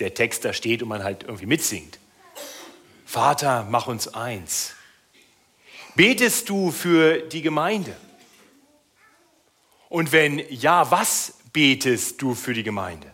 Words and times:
der 0.00 0.14
Text 0.14 0.44
da 0.44 0.52
steht 0.52 0.82
und 0.82 0.88
man 0.88 1.04
halt 1.04 1.24
irgendwie 1.24 1.46
mitsingt. 1.46 1.98
Vater, 3.04 3.66
mach 3.68 3.86
uns 3.86 4.08
eins. 4.08 4.74
Betest 5.94 6.48
du 6.48 6.70
für 6.70 7.18
die 7.18 7.42
Gemeinde? 7.42 7.96
Und 9.88 10.12
wenn 10.12 10.38
ja, 10.48 10.90
was 10.90 11.34
betest 11.52 12.22
du 12.22 12.34
für 12.34 12.54
die 12.54 12.62
Gemeinde? 12.62 13.12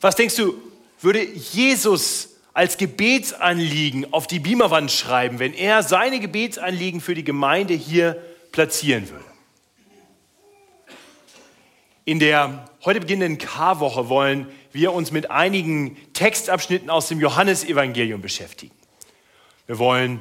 Was 0.00 0.16
denkst 0.16 0.36
du, 0.36 0.60
würde 1.00 1.24
Jesus 1.24 2.36
als 2.52 2.76
Gebetsanliegen 2.76 4.12
auf 4.12 4.26
die 4.26 4.38
Beamerwand 4.38 4.92
schreiben, 4.92 5.38
wenn 5.38 5.54
er 5.54 5.82
seine 5.82 6.20
Gebetsanliegen 6.20 7.00
für 7.00 7.14
die 7.14 7.24
Gemeinde 7.24 7.72
hier 7.72 8.22
platzieren 8.52 9.08
würde? 9.08 9.24
In 12.04 12.18
der 12.18 12.68
heute 12.84 13.00
beginnenden 13.00 13.38
Karwoche 13.38 14.08
wollen 14.08 14.46
wir 14.72 14.92
uns 14.92 15.10
mit 15.10 15.30
einigen 15.30 15.96
Textabschnitten 16.12 16.90
aus 16.90 17.08
dem 17.08 17.20
Johannesevangelium 17.20 18.20
beschäftigen. 18.20 18.74
Wir 19.66 19.78
wollen 19.78 20.20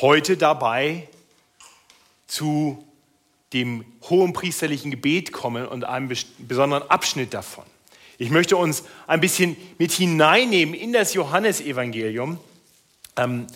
heute 0.00 0.36
dabei 0.36 1.08
zu 2.26 2.86
dem 3.52 3.84
hohen 4.08 4.32
priesterlichen 4.32 4.90
Gebet 4.90 5.32
kommen 5.32 5.66
und 5.66 5.84
einem 5.84 6.10
besonderen 6.38 6.88
Abschnitt 6.88 7.34
davon. 7.34 7.64
Ich 8.16 8.30
möchte 8.30 8.56
uns 8.56 8.84
ein 9.06 9.20
bisschen 9.20 9.56
mit 9.78 9.92
hineinnehmen 9.92 10.74
in 10.74 10.92
das 10.92 11.14
Johannesevangelium, 11.14 12.38
ähm, 13.16 13.46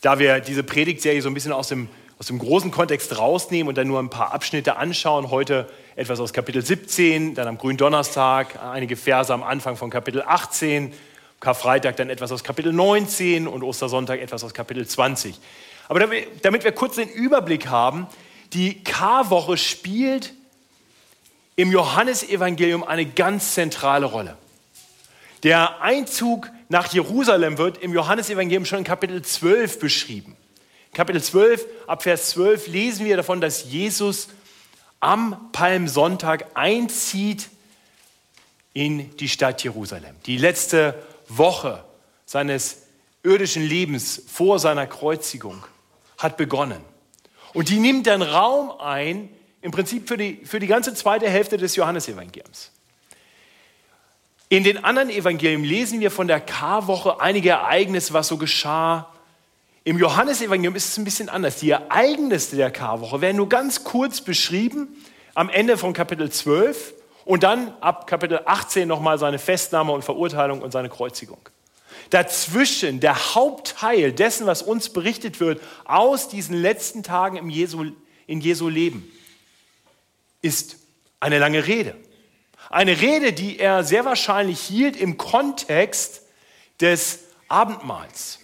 da 0.00 0.18
wir 0.18 0.40
diese 0.40 0.62
Predigtserie 0.62 1.22
so 1.22 1.28
ein 1.28 1.34
bisschen 1.34 1.52
aus 1.52 1.68
dem, 1.68 1.88
aus 2.18 2.26
dem 2.26 2.38
großen 2.38 2.70
Kontext 2.70 3.18
rausnehmen 3.18 3.68
und 3.68 3.76
dann 3.76 3.86
nur 3.86 3.98
ein 3.98 4.08
paar 4.08 4.32
Abschnitte 4.32 4.76
anschauen. 4.76 5.30
Heute 5.30 5.68
etwas 5.96 6.18
aus 6.18 6.32
Kapitel 6.32 6.64
17, 6.64 7.34
dann 7.34 7.46
am 7.46 7.58
Gründonnerstag 7.58 8.58
einige 8.62 8.96
Verse 8.96 9.32
am 9.32 9.42
Anfang 9.42 9.76
von 9.76 9.90
Kapitel 9.90 10.22
18, 10.22 10.94
Karfreitag 11.40 11.96
dann 11.96 12.08
etwas 12.08 12.32
aus 12.32 12.42
Kapitel 12.42 12.72
19 12.72 13.46
und 13.46 13.62
Ostersonntag 13.62 14.20
etwas 14.20 14.42
aus 14.44 14.54
Kapitel 14.54 14.86
20. 14.86 15.38
Aber 15.88 16.00
damit 16.42 16.64
wir 16.64 16.72
kurz 16.72 16.96
den 16.96 17.10
Überblick 17.10 17.68
haben, 17.68 18.06
die 18.54 18.82
Karwoche 18.82 19.58
spielt 19.58 20.32
im 21.54 21.70
Johannesevangelium 21.70 22.82
eine 22.82 23.04
ganz 23.04 23.52
zentrale 23.52 24.06
Rolle. 24.06 24.38
Der 25.42 25.82
Einzug 25.82 26.50
nach 26.70 26.92
Jerusalem 26.92 27.58
wird 27.58 27.78
im 27.78 27.92
Johannesevangelium 27.92 28.64
schon 28.64 28.78
in 28.78 28.84
Kapitel 28.84 29.20
12 29.22 29.78
beschrieben. 29.78 30.36
Kapitel 30.96 31.22
12, 31.22 31.66
ab 31.86 32.04
Vers 32.04 32.30
12 32.30 32.68
lesen 32.68 33.04
wir 33.04 33.18
davon, 33.18 33.42
dass 33.42 33.70
Jesus 33.70 34.28
am 34.98 35.50
Palmsonntag 35.52 36.46
einzieht 36.54 37.50
in 38.72 39.14
die 39.18 39.28
Stadt 39.28 39.62
Jerusalem. 39.62 40.16
Die 40.24 40.38
letzte 40.38 40.94
Woche 41.28 41.84
seines 42.24 42.84
irdischen 43.22 43.62
Lebens 43.62 44.22
vor 44.26 44.58
seiner 44.58 44.86
Kreuzigung 44.86 45.66
hat 46.16 46.38
begonnen. 46.38 46.80
Und 47.52 47.68
die 47.68 47.78
nimmt 47.78 48.06
dann 48.06 48.22
Raum 48.22 48.70
ein, 48.80 49.28
im 49.60 49.72
Prinzip 49.72 50.08
für 50.08 50.16
die, 50.16 50.46
für 50.46 50.60
die 50.60 50.66
ganze 50.66 50.94
zweite 50.94 51.28
Hälfte 51.28 51.58
des 51.58 51.76
Johannesevangeliums. 51.76 52.72
In 54.48 54.64
den 54.64 54.82
anderen 54.82 55.10
Evangelien 55.10 55.62
lesen 55.62 56.00
wir 56.00 56.10
von 56.10 56.26
der 56.26 56.40
Karwoche 56.40 57.20
einige 57.20 57.50
Ereignisse, 57.50 58.14
was 58.14 58.28
so 58.28 58.38
geschah. 58.38 59.12
Im 59.86 59.98
Johannesevangelium 59.98 60.74
ist 60.74 60.88
es 60.88 60.98
ein 60.98 61.04
bisschen 61.04 61.28
anders. 61.28 61.60
Die 61.60 61.70
Ereignisse 61.70 62.56
der 62.56 62.72
Karwoche 62.72 63.20
werden 63.20 63.36
nur 63.36 63.48
ganz 63.48 63.84
kurz 63.84 64.20
beschrieben 64.20 64.88
am 65.34 65.48
Ende 65.48 65.78
von 65.78 65.92
Kapitel 65.92 66.28
12 66.28 66.92
und 67.24 67.44
dann 67.44 67.72
ab 67.80 68.08
Kapitel 68.08 68.40
18 68.46 68.88
nochmal 68.88 69.16
seine 69.20 69.38
Festnahme 69.38 69.92
und 69.92 70.02
Verurteilung 70.02 70.60
und 70.60 70.72
seine 70.72 70.88
Kreuzigung. 70.88 71.38
Dazwischen 72.10 72.98
der 72.98 73.36
Hauptteil 73.36 74.10
dessen, 74.10 74.48
was 74.48 74.60
uns 74.60 74.88
berichtet 74.88 75.38
wird 75.38 75.62
aus 75.84 76.28
diesen 76.28 76.60
letzten 76.60 77.04
Tagen 77.04 77.36
im 77.36 77.48
Jesu, 77.48 77.92
in 78.26 78.40
Jesu 78.40 78.68
Leben, 78.68 79.08
ist 80.42 80.78
eine 81.20 81.38
lange 81.38 81.64
Rede. 81.64 81.94
Eine 82.70 83.00
Rede, 83.00 83.32
die 83.32 83.60
er 83.60 83.84
sehr 83.84 84.04
wahrscheinlich 84.04 84.58
hielt 84.58 84.96
im 84.96 85.16
Kontext 85.16 86.22
des 86.80 87.20
Abendmahls. 87.46 88.40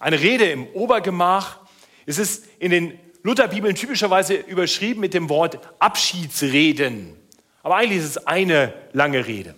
Eine 0.00 0.20
Rede 0.20 0.44
im 0.50 0.66
Obergemach. 0.68 1.58
Es 2.06 2.18
ist 2.18 2.46
in 2.58 2.70
den 2.70 2.98
Lutherbibeln 3.22 3.74
typischerweise 3.74 4.34
überschrieben 4.34 5.00
mit 5.00 5.12
dem 5.12 5.28
Wort 5.28 5.58
Abschiedsreden. 5.80 7.16
Aber 7.62 7.76
eigentlich 7.76 7.98
ist 7.98 8.16
es 8.16 8.26
eine 8.26 8.72
lange 8.92 9.26
Rede. 9.26 9.54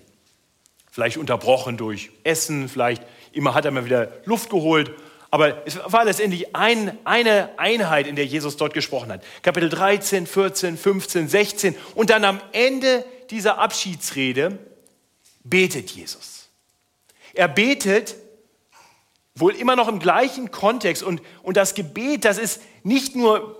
Vielleicht 0.90 1.18
unterbrochen 1.18 1.76
durch 1.76 2.10
Essen, 2.24 2.68
vielleicht 2.68 3.02
immer 3.32 3.54
hat 3.54 3.64
er 3.64 3.70
mal 3.70 3.84
wieder 3.84 4.12
Luft 4.24 4.50
geholt. 4.50 4.90
Aber 5.30 5.64
es 5.66 5.78
war 5.84 6.04
letztendlich 6.04 6.56
ein, 6.56 6.98
eine 7.04 7.50
Einheit, 7.56 8.08
in 8.08 8.16
der 8.16 8.26
Jesus 8.26 8.56
dort 8.56 8.74
gesprochen 8.74 9.12
hat. 9.12 9.22
Kapitel 9.42 9.68
13, 9.68 10.26
14, 10.26 10.76
15, 10.76 11.28
16. 11.28 11.76
Und 11.94 12.10
dann 12.10 12.24
am 12.24 12.40
Ende 12.50 13.04
dieser 13.30 13.58
Abschiedsrede 13.58 14.58
betet 15.44 15.90
Jesus. 15.90 16.48
Er 17.32 17.46
betet 17.46 18.16
wohl 19.40 19.54
immer 19.54 19.76
noch 19.76 19.88
im 19.88 19.98
gleichen 19.98 20.50
Kontext. 20.50 21.02
Und, 21.02 21.22
und 21.42 21.56
das 21.56 21.74
Gebet, 21.74 22.24
das 22.24 22.38
ist 22.38 22.60
nicht 22.82 23.16
nur, 23.16 23.58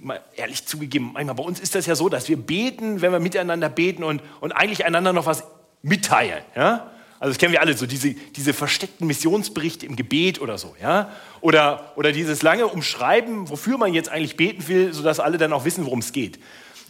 mal 0.00 0.20
ehrlich 0.36 0.66
zugegeben, 0.66 1.10
manchmal 1.12 1.34
bei 1.34 1.42
uns 1.42 1.60
ist 1.60 1.74
das 1.74 1.86
ja 1.86 1.94
so, 1.94 2.08
dass 2.08 2.28
wir 2.28 2.36
beten, 2.36 3.00
wenn 3.00 3.12
wir 3.12 3.20
miteinander 3.20 3.68
beten 3.68 4.04
und, 4.04 4.22
und 4.40 4.52
eigentlich 4.52 4.84
einander 4.84 5.12
noch 5.12 5.26
was 5.26 5.44
mitteilen. 5.82 6.42
Ja? 6.56 6.90
Also 7.20 7.32
das 7.32 7.38
kennen 7.38 7.52
wir 7.52 7.60
alle, 7.60 7.76
so 7.76 7.86
diese, 7.86 8.14
diese 8.14 8.52
versteckten 8.52 9.06
Missionsberichte 9.06 9.86
im 9.86 9.96
Gebet 9.96 10.40
oder 10.40 10.56
so. 10.56 10.76
Ja? 10.80 11.10
Oder, 11.40 11.92
oder 11.96 12.12
dieses 12.12 12.42
lange 12.42 12.66
Umschreiben, 12.66 13.48
wofür 13.50 13.76
man 13.78 13.92
jetzt 13.92 14.08
eigentlich 14.08 14.36
beten 14.36 14.68
will, 14.68 14.92
sodass 14.92 15.20
alle 15.20 15.38
dann 15.38 15.52
auch 15.52 15.64
wissen, 15.64 15.84
worum 15.84 15.98
es 15.98 16.12
geht. 16.12 16.38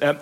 Ähm, 0.00 0.16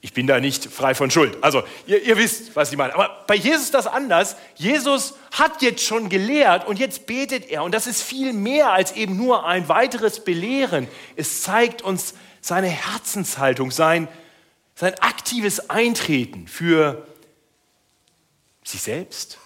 ich 0.00 0.12
bin 0.12 0.28
da 0.28 0.38
nicht 0.38 0.66
frei 0.66 0.94
von 0.94 1.10
Schuld. 1.10 1.36
Also 1.42 1.64
ihr, 1.86 2.02
ihr 2.02 2.16
wisst, 2.16 2.54
was 2.54 2.70
ich 2.70 2.78
meine. 2.78 2.94
Aber 2.94 3.24
bei 3.26 3.34
Jesus 3.34 3.64
ist 3.64 3.74
das 3.74 3.88
anders. 3.88 4.36
Jesus 4.54 5.14
hat 5.32 5.60
jetzt 5.60 5.84
schon 5.84 6.08
gelehrt 6.08 6.66
und 6.68 6.78
jetzt 6.78 7.06
betet 7.06 7.50
er. 7.50 7.64
Und 7.64 7.74
das 7.74 7.88
ist 7.88 8.02
viel 8.02 8.32
mehr 8.32 8.72
als 8.72 8.92
eben 8.92 9.16
nur 9.16 9.44
ein 9.44 9.68
weiteres 9.68 10.24
Belehren. 10.24 10.86
Es 11.16 11.42
zeigt 11.42 11.82
uns 11.82 12.14
seine 12.40 12.68
Herzenshaltung, 12.68 13.72
sein, 13.72 14.06
sein 14.76 14.94
aktives 15.00 15.68
Eintreten 15.68 16.46
für 16.46 17.04
sich 18.62 18.82
selbst 18.82 19.38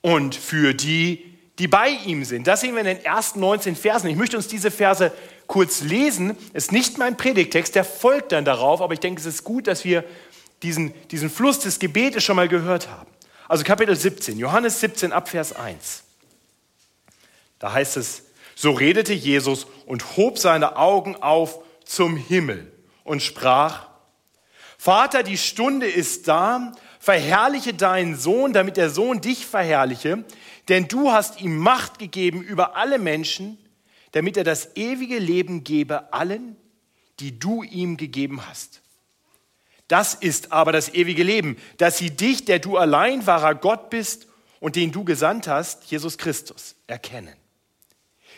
und 0.00 0.34
für 0.34 0.72
die, 0.72 1.36
die 1.58 1.68
bei 1.68 1.88
ihm 1.88 2.24
sind. 2.24 2.46
Das 2.46 2.62
sehen 2.62 2.72
wir 2.72 2.80
in 2.80 2.86
den 2.86 3.04
ersten 3.04 3.40
19 3.40 3.76
Versen. 3.76 4.08
Ich 4.08 4.16
möchte 4.16 4.38
uns 4.38 4.48
diese 4.48 4.70
Verse 4.70 5.12
kurz 5.46 5.80
lesen. 5.80 6.36
Es 6.52 6.64
ist 6.64 6.72
nicht 6.72 6.98
mein 6.98 7.16
Predigtext, 7.16 7.74
der 7.74 7.84
folgt 7.84 8.32
dann 8.32 8.44
darauf, 8.44 8.80
aber 8.80 8.94
ich 8.94 9.00
denke, 9.00 9.20
es 9.20 9.26
ist 9.26 9.44
gut, 9.44 9.66
dass 9.66 9.84
wir 9.84 10.04
diesen, 10.62 10.92
diesen 11.08 11.30
Fluss 11.30 11.60
des 11.60 11.78
Gebetes 11.78 12.24
schon 12.24 12.36
mal 12.36 12.48
gehört 12.48 12.88
haben. 12.88 13.10
Also 13.48 13.64
Kapitel 13.64 13.94
17, 13.94 14.38
Johannes 14.38 14.80
17 14.80 15.12
ab 15.12 15.28
Vers 15.28 15.54
1. 15.54 16.02
Da 17.58 17.72
heißt 17.72 17.96
es, 17.96 18.24
so 18.54 18.72
redete 18.72 19.12
Jesus 19.12 19.66
und 19.86 20.16
hob 20.16 20.38
seine 20.38 20.76
Augen 20.76 21.16
auf 21.16 21.60
zum 21.84 22.16
Himmel 22.16 22.72
und 23.04 23.22
sprach, 23.22 23.86
Vater, 24.78 25.22
die 25.22 25.38
Stunde 25.38 25.86
ist 25.86 26.28
da, 26.28 26.72
verherrliche 26.98 27.74
deinen 27.74 28.16
Sohn, 28.16 28.52
damit 28.52 28.76
der 28.76 28.90
Sohn 28.90 29.20
dich 29.20 29.46
verherrliche, 29.46 30.24
denn 30.68 30.88
du 30.88 31.12
hast 31.12 31.40
ihm 31.40 31.56
Macht 31.56 31.98
gegeben 31.98 32.42
über 32.42 32.76
alle 32.76 32.98
Menschen, 32.98 33.58
damit 34.16 34.38
er 34.38 34.44
das 34.44 34.74
ewige 34.76 35.18
Leben 35.18 35.62
gebe 35.62 36.10
allen, 36.14 36.56
die 37.20 37.38
du 37.38 37.62
ihm 37.62 37.98
gegeben 37.98 38.46
hast. 38.46 38.80
Das 39.88 40.14
ist 40.14 40.52
aber 40.52 40.72
das 40.72 40.94
ewige 40.94 41.22
Leben, 41.22 41.58
dass 41.76 41.98
sie 41.98 42.08
dich, 42.08 42.46
der 42.46 42.58
du 42.58 42.78
allein 42.78 43.26
wahrer 43.26 43.54
Gott 43.54 43.90
bist 43.90 44.26
und 44.58 44.74
den 44.74 44.90
du 44.90 45.04
gesandt 45.04 45.48
hast, 45.48 45.84
Jesus 45.84 46.16
Christus, 46.16 46.76
erkennen. 46.86 47.36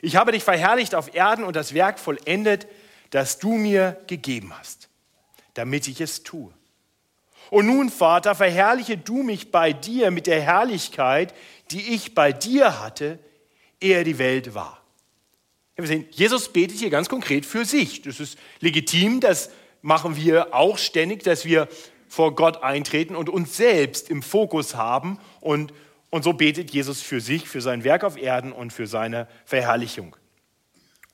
Ich 0.03 0.17
habe 0.17 0.33
dich 0.33 0.43
verherrlicht 0.43 0.97
auf 0.97 1.15
Erden 1.15 1.45
und 1.45 1.55
das 1.55 1.73
Werk 1.75 2.01
vollendet, 2.01 2.67
das 3.11 3.39
du 3.39 3.53
mir 3.53 4.03
gegeben 4.09 4.59
hast, 4.59 4.89
damit 5.55 5.87
ich 5.87 6.01
es 6.01 6.25
tue. 6.25 6.53
Und 7.51 7.67
nun, 7.67 7.89
Vater, 7.89 8.35
verherrliche 8.35 8.99
du 8.99 9.23
mich 9.23 9.53
bei 9.53 9.73
dir 9.73 10.11
mit 10.11 10.27
der 10.27 10.41
Herrlichkeit, 10.41 11.33
die 11.71 11.95
ich 11.95 12.17
bei 12.17 12.33
dir 12.33 12.81
hatte, 12.81 13.21
ehe 13.81 14.03
die 14.03 14.19
Welt 14.19 14.57
war. 14.57 14.83
Wir 15.81 15.87
sehen, 15.87 16.07
Jesus 16.11 16.53
betet 16.53 16.79
hier 16.79 16.91
ganz 16.91 17.09
konkret 17.09 17.47
für 17.47 17.65
sich. 17.65 18.03
Das 18.03 18.19
ist 18.19 18.37
legitim, 18.59 19.21
das 19.21 19.51
machen 19.81 20.17
wir 20.17 20.53
auch 20.53 20.77
ständig, 20.77 21.23
dass 21.23 21.45
wir 21.45 21.69
vor 22.09 22.35
Gott 22.35 22.65
eintreten 22.65 23.15
und 23.15 23.29
uns 23.29 23.57
selbst 23.57 24.11
im 24.11 24.23
Fokus 24.23 24.75
haben. 24.75 25.21
Und, 25.41 25.73
und 26.11 26.25
so 26.25 26.33
betet 26.33 26.73
Jesus 26.73 27.01
für 27.01 27.21
sich, 27.21 27.49
für 27.49 27.61
sein 27.61 27.85
Werk 27.85 28.03
auf 28.03 28.17
Erden 28.17 28.51
und 28.51 28.73
für 28.73 28.89
seine 28.89 29.29
Verherrlichung. 29.45 30.17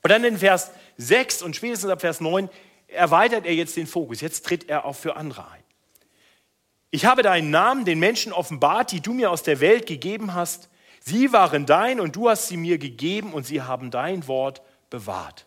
Und 0.02 0.10
dann 0.10 0.24
in 0.24 0.38
Vers 0.38 0.70
6 0.96 1.42
und 1.42 1.54
spätestens 1.54 1.90
ab 1.90 2.00
Vers 2.00 2.22
9 2.22 2.48
erweitert 2.88 3.44
er 3.44 3.54
jetzt 3.54 3.76
den 3.76 3.86
Fokus. 3.86 4.22
Jetzt 4.22 4.46
tritt 4.46 4.70
er 4.70 4.86
auch 4.86 4.96
für 4.96 5.16
andere 5.16 5.46
ein. 5.50 5.62
Ich 6.90 7.04
habe 7.04 7.22
deinen 7.22 7.50
Namen 7.50 7.84
den 7.84 7.98
Menschen 7.98 8.32
offenbart, 8.32 8.92
die 8.92 9.00
du 9.00 9.12
mir 9.12 9.30
aus 9.30 9.42
der 9.42 9.60
Welt 9.60 9.84
gegeben 9.84 10.32
hast. 10.32 10.70
Sie 11.06 11.34
waren 11.34 11.66
dein 11.66 12.00
und 12.00 12.16
du 12.16 12.30
hast 12.30 12.48
sie 12.48 12.56
mir 12.56 12.78
gegeben 12.78 13.34
und 13.34 13.44
sie 13.44 13.60
haben 13.60 13.90
dein 13.90 14.26
Wort 14.26 14.62
bewahrt. 14.88 15.44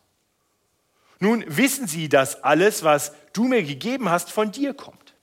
Nun 1.20 1.44
wissen 1.48 1.88
sie, 1.88 2.10
dass 2.10 2.44
alles, 2.44 2.84
was 2.84 3.12
du 3.34 3.46
mir 3.46 3.64
gegeben 3.64 4.08
hast, 4.10 4.30
von 4.30 4.52
dir 4.52 4.76
kommt. 4.76 5.16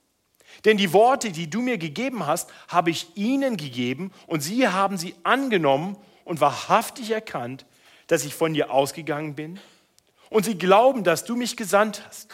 Denn 0.65 0.75
die 0.75 0.91
Worte, 0.91 1.31
die 1.31 1.49
du 1.49 1.61
mir 1.61 1.77
gegeben 1.77 2.25
hast, 2.25 2.49
habe 2.67 2.89
ich 2.89 3.15
ihnen 3.15 3.55
gegeben 3.55 4.11
und 4.27 4.41
sie 4.41 4.67
haben 4.67 4.97
sie 4.97 5.15
angenommen 5.23 5.95
und 6.25 6.41
wahrhaftig 6.41 7.11
erkannt, 7.11 7.65
dass 8.07 8.25
ich 8.25 8.35
von 8.35 8.53
dir 8.53 8.71
ausgegangen 8.71 9.35
bin. 9.35 9.57
Und 10.29 10.43
sie 10.43 10.57
glauben, 10.57 11.05
dass 11.05 11.23
du 11.23 11.37
mich 11.37 11.55
gesandt 11.55 12.03
hast. 12.05 12.27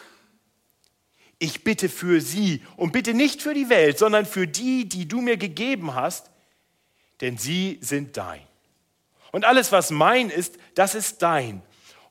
Ich 1.37 1.63
bitte 1.63 1.87
für 1.87 2.19
sie 2.19 2.63
und 2.77 2.93
bitte 2.93 3.13
nicht 3.13 3.43
für 3.43 3.53
die 3.53 3.69
Welt, 3.69 3.99
sondern 3.99 4.25
für 4.25 4.47
die, 4.47 4.89
die 4.89 5.07
du 5.07 5.21
mir 5.21 5.37
gegeben 5.37 5.93
hast, 5.93 6.31
denn 7.21 7.37
sie 7.37 7.77
sind 7.81 8.17
dein. 8.17 8.41
Und 9.31 9.45
alles, 9.45 9.71
was 9.71 9.91
mein 9.91 10.29
ist, 10.29 10.57
das 10.75 10.95
ist 10.95 11.21
dein. 11.21 11.61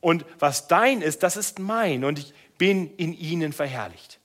Und 0.01 0.25
was 0.39 0.69
dein 0.69 1.03
ist, 1.03 1.23
das 1.23 1.37
ist 1.37 1.59
mein. 1.59 2.05
Und 2.05 2.19
ich 2.19 2.33
bin 2.57 2.95
in 2.97 3.13
ihnen 3.13 3.53
verherrlicht. 3.53 4.19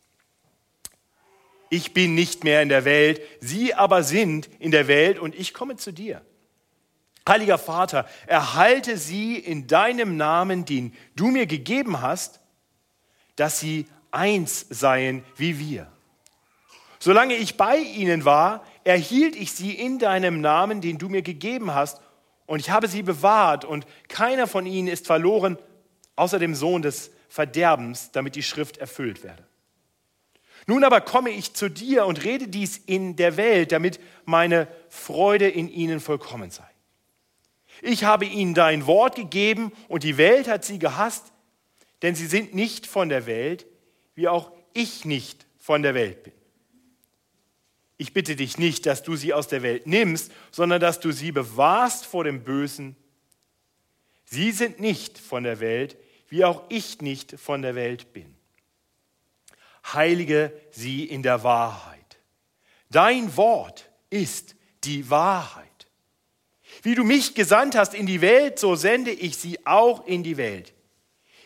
Ich 1.70 1.94
bin 1.94 2.16
nicht 2.16 2.44
mehr 2.44 2.62
in 2.62 2.70
der 2.70 2.86
Welt, 2.86 3.22
sie 3.42 3.74
aber 3.74 4.04
sind 4.04 4.50
in 4.60 4.72
der 4.72 4.88
Welt 4.88 5.20
und 5.20 5.36
ich 5.36 5.54
komme 5.54 5.76
zu 5.76 5.92
dir. 5.92 6.22
Heiliger 7.28 7.58
Vater, 7.58 8.08
erhalte 8.28 8.98
sie 8.98 9.38
in 9.38 9.66
deinem 9.68 10.16
Namen, 10.16 10.64
den 10.64 10.94
du 11.16 11.32
mir 11.32 11.48
gegeben 11.48 12.02
hast, 12.02 12.40
dass 13.36 13.60
sie 13.60 13.88
eins 14.12 14.66
seien 14.70 15.26
wie 15.36 15.60
wir. 15.60 15.92
Solange 17.00 17.36
ich 17.36 17.58
bei 17.58 17.78
ihnen 17.78 18.26
war, 18.26 18.66
erhielt 18.86 19.36
ich 19.36 19.52
sie 19.52 19.74
in 19.74 20.00
deinem 20.00 20.40
Namen, 20.40 20.80
den 20.80 20.98
du 20.98 21.10
mir 21.10 21.22
gegeben 21.22 21.76
hast, 21.76 22.00
und 22.46 22.60
ich 22.60 22.70
habe 22.70 22.88
sie 22.88 23.04
bewahrt, 23.04 23.66
und 23.66 23.86
keiner 24.08 24.48
von 24.48 24.66
ihnen 24.66 24.88
ist 24.88 25.08
verloren, 25.08 25.58
außer 26.16 26.40
dem 26.40 26.56
Sohn 26.56 26.82
des 26.82 27.12
Verderbens, 27.28 28.12
damit 28.12 28.36
die 28.36 28.44
Schrift 28.44 28.78
erfüllt 28.78 29.24
werde. 29.24 29.46
Nun 30.68 30.84
aber 30.84 31.02
komme 31.02 31.32
ich 31.32 31.54
zu 31.54 31.70
dir 31.70 32.06
und 32.06 32.24
rede 32.24 32.48
dies 32.48 32.78
in 32.78 33.16
der 33.16 33.38
Welt, 33.38 33.72
damit 33.72 34.00
meine 34.24 34.68
Freude 34.90 35.50
in 35.50 35.68
ihnen 35.68 36.00
vollkommen 36.00 36.50
sei. 36.50 36.70
Ich 37.82 38.04
habe 38.04 38.26
ihnen 38.26 38.54
dein 38.54 38.88
Wort 38.88 39.16
gegeben 39.16 39.72
und 39.88 40.04
die 40.04 40.18
Welt 40.18 40.48
hat 40.48 40.64
sie 40.64 40.80
gehasst, 40.80 41.34
denn 42.02 42.16
sie 42.16 42.28
sind 42.28 42.54
nicht 42.54 42.88
von 42.88 43.10
der 43.10 43.26
Welt, 43.26 43.66
wie 44.14 44.28
auch 44.28 44.52
ich 44.74 45.06
nicht 45.06 45.46
von 45.58 45.82
der 45.82 45.94
Welt 45.94 46.24
bin. 46.24 46.34
Ich 47.98 48.14
bitte 48.14 48.36
dich 48.36 48.58
nicht, 48.58 48.86
dass 48.86 49.04
du 49.04 49.16
sie 49.16 49.34
aus 49.34 49.48
der 49.48 49.64
Welt 49.64 49.88
nimmst, 49.88 50.32
sondern 50.52 50.82
dass 50.82 51.00
du 51.00 51.12
sie 51.12 51.32
bewahrst 51.32 52.06
vor 52.06 52.24
dem 52.24 52.44
Bösen. 52.44 52.96
Sie 54.26 54.52
sind 54.52 54.80
nicht 54.80 55.18
von 55.18 55.44
der 55.44 55.60
Welt, 55.60 55.98
wie 56.28 56.44
auch 56.44 56.64
ich 56.70 57.02
nicht 57.02 57.40
von 57.40 57.62
der 57.62 57.76
Welt 57.76 58.12
bin. 58.12 58.36
Heilige 59.94 60.52
sie 60.72 61.06
in 61.06 61.24
der 61.24 61.44
Wahrheit. 61.44 62.00
Dein 62.90 63.36
Wort 63.38 63.90
ist 64.10 64.56
die 64.84 65.10
Wahrheit. 65.10 65.66
Wie 66.82 66.96
du 66.96 67.04
mich 67.04 67.36
gesandt 67.36 67.76
hast 67.76 67.94
in 67.94 68.06
die 68.06 68.22
Welt, 68.22 68.60
so 68.60 68.76
sende 68.76 69.12
ich 69.12 69.38
sie 69.38 69.66
auch 69.66 70.06
in 70.06 70.24
die 70.24 70.38
Welt. 70.38 70.74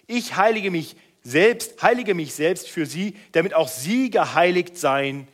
Ich 0.08 0.36
heilige 0.36 0.72
mich 0.72 0.96
selbst, 1.22 1.82
heilige 1.84 2.16
mich 2.16 2.34
selbst 2.34 2.70
für 2.70 2.86
sie, 2.86 3.16
damit 3.34 3.54
auch 3.54 3.68
sie 3.68 4.10
geheiligt 4.10 4.78
seien 4.78 5.28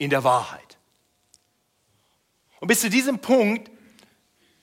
in 0.00 0.10
der 0.10 0.24
Wahrheit. 0.24 0.78
Und 2.58 2.68
bis 2.68 2.80
zu 2.80 2.90
diesem 2.90 3.18
Punkt 3.20 3.70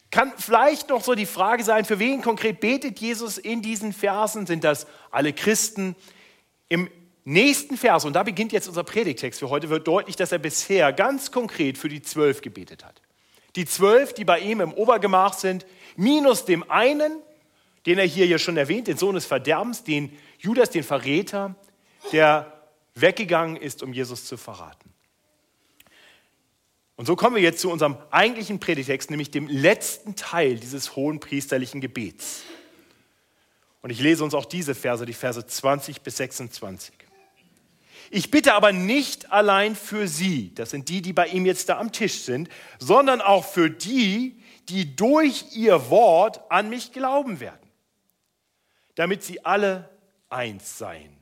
kann 0.10 0.34
vielleicht 0.38 0.90
noch 0.90 1.04
so 1.04 1.14
die 1.14 1.28
Frage 1.28 1.64
sein, 1.64 1.86
für 1.86 2.00
wen 2.00 2.22
konkret 2.22 2.60
betet 2.60 3.00
Jesus 3.00 3.38
in 3.38 3.62
diesen 3.62 3.94
Versen? 3.94 4.48
Sind 4.48 4.64
das 4.64 4.88
alle 5.12 5.34
Christen? 5.34 5.96
Im 6.70 6.90
nächsten 7.24 7.78
Vers, 7.78 8.04
und 8.04 8.14
da 8.14 8.24
beginnt 8.24 8.52
jetzt 8.52 8.68
unser 8.68 8.84
Predigtext 8.84 9.40
für 9.40 9.50
heute, 9.50 9.70
wird 9.70 9.88
deutlich, 9.88 10.16
dass 10.16 10.32
er 10.32 10.40
bisher 10.40 10.92
ganz 10.92 11.32
konkret 11.32 11.78
für 11.78 11.90
die 11.90 12.02
Zwölf 12.02 12.42
gebetet 12.42 12.84
hat. 12.84 13.02
Die 13.56 13.66
Zwölf, 13.66 14.14
die 14.14 14.26
bei 14.26 14.40
ihm 14.40 14.60
im 14.60 14.74
Obergemach 14.74 15.34
sind, 15.34 15.68
minus 15.96 16.46
dem 16.46 16.70
einen, 16.70 17.22
den 17.86 18.00
er 18.00 18.06
hier 18.06 18.26
ja 18.26 18.40
schon 18.40 18.58
erwähnt, 18.58 18.88
den 18.88 18.98
Sohn 18.98 19.16
des 19.16 19.28
Verderbens, 19.28 19.84
den 19.84 20.18
Judas, 20.40 20.72
den 20.72 20.84
Verräter, 20.84 21.56
der 22.12 22.52
weggegangen 22.96 23.56
ist, 23.56 23.84
um 23.84 23.94
Jesus 23.94 24.26
zu 24.26 24.36
verraten. 24.36 24.97
Und 26.98 27.06
so 27.06 27.16
kommen 27.16 27.36
wir 27.36 27.44
jetzt 27.44 27.62
zu 27.62 27.70
unserem 27.72 27.96
eigentlichen 28.10 28.60
Predigtext, 28.60 29.12
nämlich 29.12 29.30
dem 29.30 29.48
letzten 29.48 30.16
Teil 30.16 30.58
dieses 30.58 30.96
hohen 30.96 31.20
priesterlichen 31.20 31.80
Gebets. 31.80 32.42
Und 33.82 33.92
ich 33.92 34.00
lese 34.00 34.24
uns 34.24 34.34
auch 34.34 34.46
diese 34.46 34.74
Verse, 34.74 35.06
die 35.06 35.14
Verse 35.14 35.46
20 35.46 36.02
bis 36.02 36.18
26. 36.18 36.94
Ich 38.10 38.32
bitte 38.32 38.56
aber 38.56 38.72
nicht 38.72 39.32
allein 39.32 39.76
für 39.76 40.08
sie, 40.08 40.54
das 40.56 40.72
sind 40.72 40.90
die, 40.90 41.04
die 41.04 41.14
bei 41.14 41.28
ihm 41.28 41.46
jetzt 41.46 41.70
da 41.70 41.78
am 41.78 41.92
Tisch 41.92 42.22
sind, 42.22 42.50
sondern 42.80 43.22
auch 43.22 43.46
für 43.46 43.70
die, 43.70 44.42
die 44.70 44.96
durch 44.96 45.56
ihr 45.56 45.90
Wort 45.90 46.42
an 46.50 46.70
mich 46.70 46.94
glauben 46.94 47.40
werden, 47.40 47.70
damit 48.96 49.24
sie 49.24 49.46
alle 49.46 49.90
eins 50.30 50.80
seien. 50.80 51.16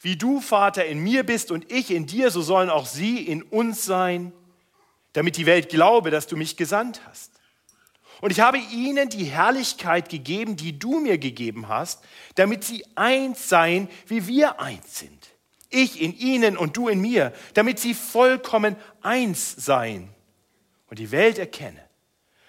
Wie 0.00 0.16
du, 0.16 0.40
Vater, 0.40 0.84
in 0.84 0.98
mir 0.98 1.24
bist 1.24 1.50
und 1.50 1.72
ich 1.72 1.90
in 1.90 2.06
dir, 2.06 2.30
so 2.30 2.42
sollen 2.42 2.70
auch 2.70 2.86
sie 2.86 3.26
in 3.26 3.42
uns 3.42 3.84
sein, 3.84 4.32
damit 5.12 5.36
die 5.36 5.46
Welt 5.46 5.68
glaube, 5.68 6.10
dass 6.10 6.26
du 6.26 6.36
mich 6.36 6.56
gesandt 6.56 7.00
hast. 7.06 7.32
Und 8.20 8.30
ich 8.30 8.40
habe 8.40 8.58
ihnen 8.58 9.08
die 9.08 9.24
Herrlichkeit 9.24 10.08
gegeben, 10.08 10.56
die 10.56 10.78
du 10.78 11.00
mir 11.00 11.18
gegeben 11.18 11.68
hast, 11.68 12.02
damit 12.34 12.64
sie 12.64 12.84
eins 12.96 13.48
seien, 13.48 13.88
wie 14.06 14.26
wir 14.26 14.60
eins 14.60 14.98
sind. 14.98 15.28
Ich 15.70 16.00
in 16.00 16.16
ihnen 16.16 16.56
und 16.56 16.76
du 16.76 16.88
in 16.88 17.00
mir, 17.00 17.32
damit 17.54 17.78
sie 17.78 17.94
vollkommen 17.94 18.76
eins 19.02 19.54
seien. 19.56 20.08
Und 20.88 20.98
die 20.98 21.10
Welt 21.10 21.38
erkenne, 21.38 21.82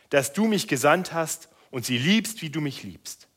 dass 0.10 0.34
du 0.34 0.46
mich 0.46 0.68
gesandt 0.68 1.14
hast 1.14 1.50
und 1.70 1.86
sie 1.86 1.98
liebst, 1.98 2.42
wie 2.42 2.50
du 2.50 2.62
mich 2.62 2.84
liebst. 2.84 3.29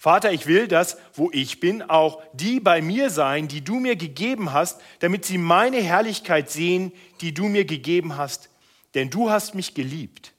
Vater, 0.00 0.32
ich 0.32 0.46
will, 0.46 0.68
dass, 0.68 0.96
wo 1.14 1.28
ich 1.32 1.58
bin, 1.58 1.82
auch 1.82 2.22
die 2.32 2.60
bei 2.60 2.80
mir 2.80 3.10
sein, 3.10 3.48
die 3.48 3.62
du 3.62 3.80
mir 3.80 3.96
gegeben 3.96 4.52
hast, 4.52 4.80
damit 5.00 5.24
sie 5.24 5.38
meine 5.38 5.82
Herrlichkeit 5.82 6.50
sehen, 6.50 6.92
die 7.20 7.34
du 7.34 7.48
mir 7.48 7.64
gegeben 7.64 8.16
hast. 8.16 8.48
Denn 8.94 9.10
du 9.10 9.28
hast 9.28 9.56
mich 9.56 9.74
geliebt, 9.74 10.32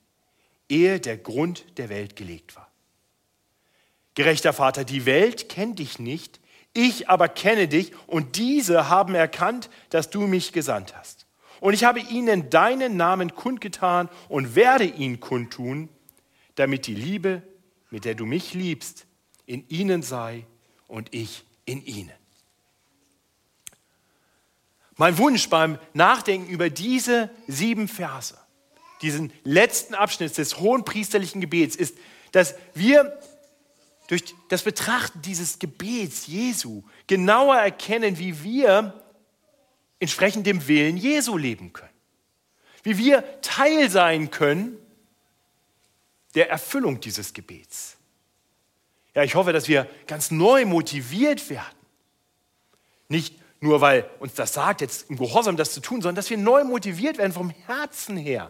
ehe 0.69 1.01
der 1.01 1.17
Grund 1.17 1.65
der 1.77 1.89
Welt 1.89 2.15
gelegt 2.15 2.55
war. 2.55 2.71
Gerechter 4.15 4.53
Vater, 4.53 4.85
die 4.85 5.05
Welt 5.05 5.49
kennt 5.49 5.79
dich 5.79 5.99
nicht, 5.99 6.39
ich 6.73 7.09
aber 7.09 7.27
kenne 7.27 7.67
dich 7.67 7.91
und 8.07 8.37
diese 8.37 8.87
haben 8.87 9.13
erkannt, 9.13 9.69
dass 9.89 10.09
du 10.09 10.21
mich 10.21 10.53
gesandt 10.53 10.95
hast. 10.95 11.25
Und 11.59 11.73
ich 11.73 11.83
habe 11.83 11.99
ihnen 11.99 12.49
deinen 12.49 12.95
Namen 12.95 13.35
kundgetan 13.35 14.07
und 14.29 14.55
werde 14.55 14.85
ihn 14.85 15.19
kundtun, 15.19 15.89
damit 16.55 16.87
die 16.87 16.95
Liebe, 16.95 17.43
mit 17.89 18.05
der 18.05 18.15
du 18.15 18.25
mich 18.25 18.53
liebst, 18.53 19.05
in 19.49 19.67
ihnen 19.67 20.03
sei 20.03 20.45
und 20.87 21.13
ich 21.13 21.43
in 21.65 21.83
ihnen. 21.83 22.13
Mein 24.95 25.17
Wunsch 25.17 25.49
beim 25.49 25.79
Nachdenken 25.93 26.51
über 26.51 26.69
diese 26.69 27.31
sieben 27.47 27.87
Verse, 27.87 28.37
diesen 29.01 29.33
letzten 29.43 29.95
Abschnitt 29.95 30.37
des 30.37 30.59
hohen 30.59 30.85
priesterlichen 30.85 31.41
Gebets, 31.41 31.75
ist, 31.75 31.97
dass 32.31 32.53
wir 32.75 33.19
durch 34.07 34.35
das 34.49 34.61
Betrachten 34.61 35.19
dieses 35.23 35.57
Gebets 35.57 36.27
Jesu 36.27 36.83
genauer 37.07 37.55
erkennen, 37.55 38.19
wie 38.19 38.43
wir 38.43 39.03
entsprechend 39.99 40.45
dem 40.45 40.67
Willen 40.67 40.95
Jesu 40.95 41.37
leben 41.37 41.73
können. 41.73 41.89
Wie 42.83 42.99
wir 42.99 43.41
Teil 43.41 43.89
sein 43.89 44.29
können 44.29 44.77
der 46.35 46.51
Erfüllung 46.51 46.99
dieses 46.99 47.33
Gebets. 47.33 47.98
Ja, 49.19 49.25
ich 49.25 49.35
hoffe, 49.35 49.51
dass 49.51 49.67
wir 49.67 49.85
ganz 50.07 50.31
neu 50.31 50.65
motiviert 50.65 51.49
werden. 51.49 51.65
Nicht 53.09 53.35
nur, 53.59 53.81
weil 53.81 54.09
uns 54.21 54.33
das 54.33 54.53
sagt, 54.53 54.79
jetzt 54.79 55.09
im 55.09 55.17
Gehorsam 55.17 55.57
das 55.57 55.73
zu 55.73 55.81
tun, 55.81 56.01
sondern 56.01 56.15
dass 56.15 56.29
wir 56.29 56.37
neu 56.37 56.63
motiviert 56.63 57.17
werden 57.17 57.33
vom 57.33 57.49
Herzen 57.49 58.15
her. 58.15 58.49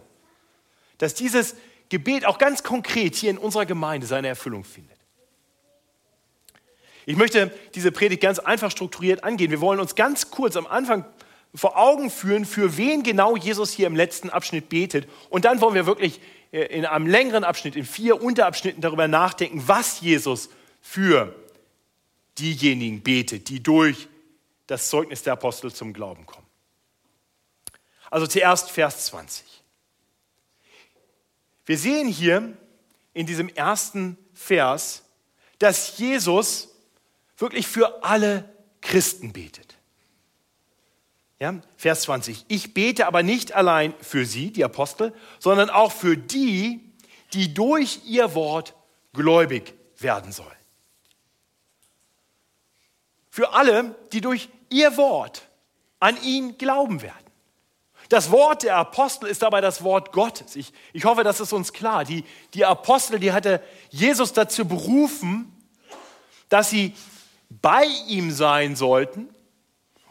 Dass 1.00 1.16
dieses 1.16 1.56
Gebet 1.90 2.24
auch 2.24 2.38
ganz 2.38 2.62
konkret 2.62 3.16
hier 3.16 3.32
in 3.32 3.40
unserer 3.40 3.66
Gemeinde 3.66 4.06
seine 4.06 4.28
Erfüllung 4.28 4.64
findet. 4.64 4.96
Ich 7.08 7.16
möchte 7.16 7.52
diese 7.74 7.92
Predigt 7.92 8.22
ganz 8.22 8.38
einfach 8.38 8.70
strukturiert 8.70 9.24
angehen. 9.24 9.50
Wir 9.50 9.62
wollen 9.62 9.80
uns 9.80 9.96
ganz 9.96 10.30
kurz 10.30 10.56
am 10.56 10.68
Anfang 10.68 11.04
vor 11.56 11.80
Augen 11.80 12.12
führen, 12.12 12.46
für 12.46 12.78
wen 12.78 13.02
genau 13.02 13.36
Jesus 13.36 13.72
hier 13.72 13.88
im 13.88 13.96
letzten 13.96 14.30
Abschnitt 14.30 14.70
betet. 14.70 15.10
Und 15.32 15.46
dann 15.46 15.62
wollen 15.62 15.74
wir 15.74 15.88
wirklich 15.88 16.22
äh, 16.52 16.66
in 16.66 16.86
einem 16.86 17.08
längeren 17.08 17.44
Abschnitt, 17.44 17.76
in 17.76 17.86
vier 17.86 18.22
Unterabschnitten 18.22 18.82
darüber 18.82 19.08
nachdenken, 19.08 19.64
was 19.66 20.02
Jesus 20.02 20.50
für 20.82 21.36
diejenigen 22.38 23.02
betet, 23.02 23.50
die 23.50 23.62
durch 23.62 24.08
das 24.68 24.90
Zeugnis 24.90 25.24
der 25.24 25.34
Apostel 25.34 25.74
zum 25.74 25.94
Glauben 25.94 26.26
kommen. 26.26 26.48
Also 28.10 28.28
zuerst 28.28 28.72
Vers 28.72 29.06
20. 29.08 29.46
Wir 31.66 31.78
sehen 31.78 32.08
hier 32.08 32.58
in 33.14 33.26
diesem 33.26 33.50
ersten 33.50 34.18
Vers, 34.34 35.04
dass 35.60 35.98
Jesus 35.98 36.70
wirklich 37.38 37.68
für 37.68 38.04
alle 38.04 38.50
Christen 38.82 39.34
betet. 39.34 39.76
Ja, 41.40 41.62
Vers 41.78 42.02
20. 42.02 42.46
Ich 42.48 42.74
bete 42.74 43.08
aber 43.08 43.24
nicht 43.24 43.54
allein 43.54 43.94
für 44.02 44.26
sie, 44.26 44.52
die 44.52 44.64
Apostel, 44.64 45.14
sondern 45.40 45.70
auch 45.70 45.92
für 45.92 46.18
die, 46.18 46.82
die 47.34 47.54
durch 47.54 48.02
ihr 48.06 48.34
Wort 48.36 48.76
gläubig 49.14 49.74
werden 49.98 50.32
sollen. 50.32 50.59
Für 53.40 53.54
alle, 53.54 53.96
die 54.12 54.20
durch 54.20 54.50
ihr 54.70 54.98
Wort 54.98 55.48
an 56.02 56.22
ihn 56.24 56.58
glauben 56.58 57.02
werden. 57.02 57.26
Das 58.10 58.32
Wort 58.32 58.64
der 58.64 58.76
Apostel 58.76 59.30
ist 59.30 59.44
dabei 59.44 59.62
das 59.62 59.82
Wort 59.82 60.12
Gottes. 60.12 60.58
Ich, 60.58 60.74
ich 60.92 61.06
hoffe, 61.06 61.24
das 61.24 61.40
ist 61.40 61.54
uns 61.54 61.72
klar. 61.72 62.04
Die, 62.04 62.26
die 62.54 62.66
Apostel, 62.66 63.18
die 63.18 63.32
hatte 63.32 63.64
Jesus 63.92 64.34
dazu 64.34 64.68
berufen, 64.68 65.56
dass 66.50 66.70
sie 66.70 66.94
bei 67.50 67.86
ihm 68.10 68.30
sein 68.32 68.76
sollten, 68.76 69.30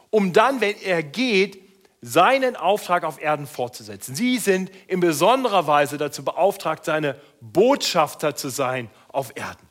um 0.09 0.33
dann, 0.33 0.63
wenn 0.63 0.81
er 0.81 1.03
geht, 1.03 1.63
seinen 2.01 2.57
Auftrag 2.57 3.05
auf 3.05 3.21
Erden 3.21 3.47
fortzusetzen. 3.47 4.15
Sie 4.15 4.39
sind 4.39 4.71
in 4.87 5.01
besonderer 5.01 5.67
Weise 5.67 5.99
dazu 5.99 6.25
beauftragt, 6.25 6.87
seine 6.87 7.21
Botschafter 7.43 8.35
zu 8.37 8.49
sein 8.49 8.89
auf 9.09 9.37
Erden. 9.37 9.68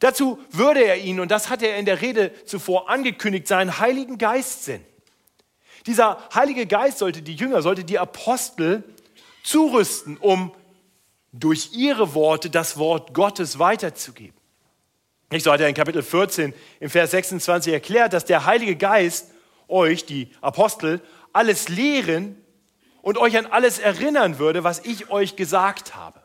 Dazu 0.00 0.38
würde 0.50 0.84
er 0.84 0.98
ihnen, 0.98 1.20
und 1.20 1.30
das 1.30 1.48
hat 1.48 1.62
er 1.62 1.78
in 1.78 1.86
der 1.86 2.02
Rede 2.02 2.32
zuvor 2.44 2.90
angekündigt, 2.90 3.48
seinen 3.48 3.78
Heiligen 3.78 4.18
Geist 4.18 4.64
senden. 4.64 4.86
Dieser 5.86 6.18
Heilige 6.34 6.66
Geist 6.66 6.98
sollte 6.98 7.22
die 7.22 7.34
Jünger, 7.34 7.62
sollte 7.62 7.84
die 7.84 7.98
Apostel 7.98 8.82
zurüsten, 9.44 10.16
um 10.16 10.52
durch 11.32 11.70
ihre 11.72 12.14
Worte 12.14 12.50
das 12.50 12.76
Wort 12.76 13.14
Gottes 13.14 13.58
weiterzugeben. 13.58 14.36
Ich 15.30 15.42
so 15.42 15.52
hat 15.52 15.60
er 15.60 15.68
in 15.68 15.74
Kapitel 15.74 16.02
14 16.02 16.54
im 16.80 16.90
Vers 16.90 17.12
26 17.12 17.72
erklärt, 17.72 18.12
dass 18.12 18.24
der 18.24 18.46
Heilige 18.46 18.76
Geist 18.76 19.30
euch, 19.68 20.06
die 20.06 20.30
Apostel, 20.40 21.00
alles 21.32 21.68
lehren 21.68 22.36
und 23.02 23.18
euch 23.18 23.36
an 23.36 23.46
alles 23.46 23.78
erinnern 23.78 24.38
würde, 24.38 24.64
was 24.64 24.84
ich 24.84 25.10
euch 25.10 25.36
gesagt 25.36 25.94
habe. 25.94 26.20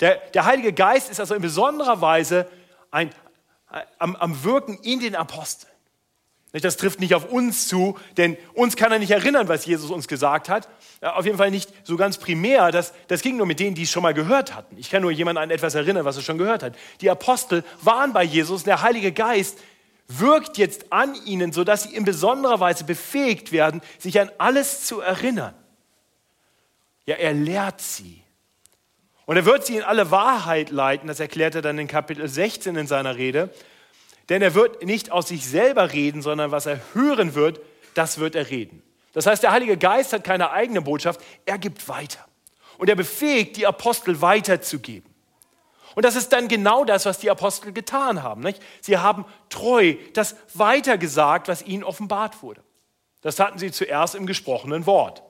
Der, 0.00 0.16
der 0.34 0.44
Heilige 0.44 0.72
Geist 0.72 1.10
ist 1.10 1.20
also 1.20 1.34
in 1.34 1.42
besonderer 1.42 2.00
Weise 2.00 2.46
ein, 2.96 3.10
am, 3.98 4.16
am 4.16 4.44
Wirken 4.44 4.78
in 4.82 5.00
den 5.00 5.14
Aposteln. 5.14 5.72
Das 6.52 6.78
trifft 6.78 7.00
nicht 7.00 7.14
auf 7.14 7.30
uns 7.30 7.68
zu, 7.68 7.98
denn 8.16 8.38
uns 8.54 8.76
kann 8.76 8.90
er 8.90 8.98
nicht 8.98 9.10
erinnern, 9.10 9.46
was 9.48 9.66
Jesus 9.66 9.90
uns 9.90 10.08
gesagt 10.08 10.48
hat. 10.48 10.68
Auf 11.02 11.26
jeden 11.26 11.36
Fall 11.36 11.50
nicht 11.50 11.70
so 11.84 11.98
ganz 11.98 12.16
primär. 12.16 12.72
Das, 12.72 12.94
das 13.08 13.20
ging 13.20 13.36
nur 13.36 13.44
mit 13.44 13.60
denen, 13.60 13.74
die 13.74 13.82
es 13.82 13.90
schon 13.90 14.02
mal 14.02 14.14
gehört 14.14 14.54
hatten. 14.54 14.78
Ich 14.78 14.88
kann 14.88 15.02
nur 15.02 15.10
jemanden 15.10 15.42
an 15.42 15.50
etwas 15.50 15.74
erinnern, 15.74 16.06
was 16.06 16.16
er 16.16 16.22
schon 16.22 16.38
gehört 16.38 16.62
hat. 16.62 16.74
Die 17.02 17.10
Apostel 17.10 17.62
waren 17.82 18.14
bei 18.14 18.22
Jesus 18.22 18.64
der 18.64 18.80
Heilige 18.80 19.12
Geist 19.12 19.58
wirkt 20.08 20.56
jetzt 20.56 20.92
an 20.92 21.16
ihnen, 21.26 21.52
sodass 21.52 21.82
sie 21.82 21.94
in 21.94 22.04
besonderer 22.04 22.60
Weise 22.60 22.84
befähigt 22.84 23.50
werden, 23.50 23.82
sich 23.98 24.20
an 24.20 24.30
alles 24.38 24.86
zu 24.86 25.00
erinnern. 25.00 25.52
Ja, 27.06 27.16
er 27.16 27.34
lehrt 27.34 27.80
sie. 27.80 28.22
Und 29.26 29.36
er 29.36 29.44
wird 29.44 29.66
sie 29.66 29.76
in 29.76 29.82
alle 29.82 30.10
Wahrheit 30.10 30.70
leiten, 30.70 31.08
das 31.08 31.20
erklärt 31.20 31.56
er 31.56 31.62
dann 31.62 31.78
in 31.78 31.88
Kapitel 31.88 32.26
16 32.26 32.76
in 32.76 32.86
seiner 32.86 33.16
Rede. 33.16 33.50
Denn 34.28 34.40
er 34.40 34.54
wird 34.54 34.84
nicht 34.84 35.12
aus 35.12 35.28
sich 35.28 35.46
selber 35.46 35.92
reden, 35.92 36.22
sondern 36.22 36.52
was 36.52 36.66
er 36.66 36.80
hören 36.94 37.34
wird, 37.34 37.60
das 37.94 38.18
wird 38.18 38.34
er 38.34 38.50
reden. 38.50 38.82
Das 39.12 39.26
heißt, 39.26 39.42
der 39.42 39.52
Heilige 39.52 39.76
Geist 39.76 40.12
hat 40.12 40.24
keine 40.24 40.50
eigene 40.50 40.80
Botschaft, 40.80 41.20
er 41.44 41.58
gibt 41.58 41.88
weiter. 41.88 42.24
Und 42.78 42.88
er 42.88 42.96
befähigt 42.96 43.56
die 43.56 43.66
Apostel 43.66 44.20
weiterzugeben. 44.20 45.10
Und 45.94 46.04
das 46.04 46.14
ist 46.14 46.32
dann 46.32 46.46
genau 46.46 46.84
das, 46.84 47.06
was 47.06 47.18
die 47.18 47.30
Apostel 47.30 47.72
getan 47.72 48.22
haben. 48.22 48.42
Nicht? 48.42 48.62
Sie 48.82 48.98
haben 48.98 49.24
treu 49.48 49.94
das 50.12 50.36
weitergesagt, 50.52 51.48
was 51.48 51.62
ihnen 51.62 51.82
offenbart 51.82 52.42
wurde. 52.42 52.62
Das 53.22 53.36
taten 53.36 53.58
sie 53.58 53.72
zuerst 53.72 54.14
im 54.14 54.26
gesprochenen 54.26 54.84
Wort. 54.84 55.22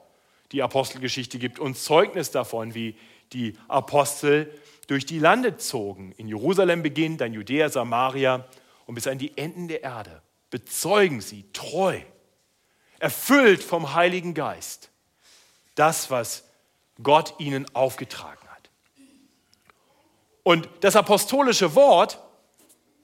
Die 0.51 0.61
Apostelgeschichte 0.61 1.39
gibt 1.39 1.57
uns 1.57 1.83
Zeugnis 1.85 2.31
davon, 2.31 2.75
wie 2.75 2.97
die 3.33 3.57
Apostel 3.67 4.51
durch 4.87 5.05
die 5.05 5.19
Lande 5.19 5.57
zogen. 5.57 6.13
In 6.13 6.27
Jerusalem 6.27 6.81
beginnt, 6.81 7.21
dann 7.21 7.33
Judäa, 7.33 7.69
Samaria 7.69 8.45
und 8.85 8.95
bis 8.95 9.07
an 9.07 9.17
die 9.17 9.37
Enden 9.37 9.67
der 9.67 9.83
Erde 9.83 10.21
bezeugen 10.49 11.21
sie 11.21 11.45
treu, 11.51 11.99
erfüllt 12.99 13.61
vom 13.61 13.93
Heiligen 13.93 14.33
Geist, 14.33 14.89
das, 15.75 16.09
was 16.09 16.45
Gott 17.03 17.35
ihnen 17.37 17.65
aufgetragen 17.75 18.47
hat. 18.47 18.69
Und 20.43 20.69
das 20.79 20.95
apostolische 20.95 21.75
Wort, 21.75 22.19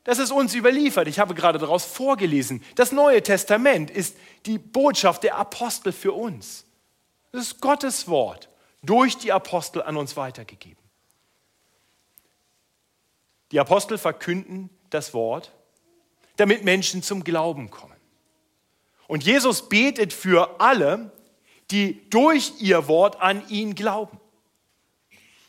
das 0.05 0.19
ist 0.19 0.31
uns 0.31 0.55
überliefert. 0.55 1.07
Ich 1.07 1.19
habe 1.19 1.35
gerade 1.35 1.59
daraus 1.59 1.83
vorgelesen. 1.83 2.63
Das 2.75 2.91
Neue 2.91 3.21
Testament 3.21 3.91
ist 3.91 4.17
die 4.45 4.57
Botschaft 4.57 5.23
der 5.23 5.35
Apostel 5.35 5.91
für 5.91 6.13
uns. 6.13 6.65
Das 7.31 7.43
ist 7.43 7.61
Gottes 7.61 8.07
Wort 8.07 8.49
durch 8.83 9.17
die 9.17 9.31
Apostel 9.31 9.81
an 9.81 9.97
uns 9.97 10.15
weitergegeben. 10.15 10.83
Die 13.51 13.59
Apostel 13.59 13.97
verkünden 13.97 14.69
das 14.89 15.13
Wort 15.13 15.51
damit 16.37 16.63
Menschen 16.63 17.03
zum 17.03 17.23
Glauben 17.23 17.69
kommen. 17.69 17.93
Und 19.07 19.23
Jesus 19.23 19.69
betet 19.69 20.13
für 20.13 20.59
alle, 20.59 21.11
die 21.71 22.09
durch 22.09 22.53
ihr 22.59 22.87
Wort 22.87 23.21
an 23.21 23.47
ihn 23.49 23.75
glauben. 23.75 24.19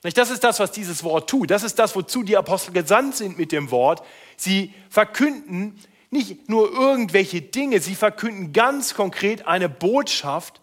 Das 0.03 0.31
ist 0.31 0.45
das, 0.45 0.61
was 0.61 0.71
dieses 0.71 1.03
Wort 1.03 1.31
tut. 1.31 1.51
Das 1.51 1.63
ist 1.63 1.79
das, 1.79 1.97
wozu 1.97 2.23
die 2.23 2.37
Apostel 2.37 2.73
gesandt 2.73 3.17
sind 3.17 3.39
mit 3.39 3.53
dem 3.53 3.71
Wort. 3.71 4.05
Sie 4.37 4.75
verkünden 4.91 5.81
nicht 6.11 6.49
nur 6.49 6.71
irgendwelche 6.71 7.41
Dinge, 7.41 7.81
sie 7.81 7.95
verkünden 7.95 8.53
ganz 8.53 8.95
konkret 8.95 9.47
eine 9.47 9.69
Botschaft, 9.69 10.61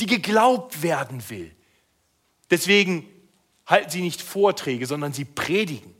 die 0.00 0.06
geglaubt 0.06 0.82
werden 0.82 1.22
will. 1.30 1.53
Deswegen 2.50 3.08
halten 3.66 3.90
sie 3.90 4.00
nicht 4.00 4.22
Vorträge, 4.22 4.86
sondern 4.86 5.12
sie 5.12 5.24
predigen. 5.24 5.94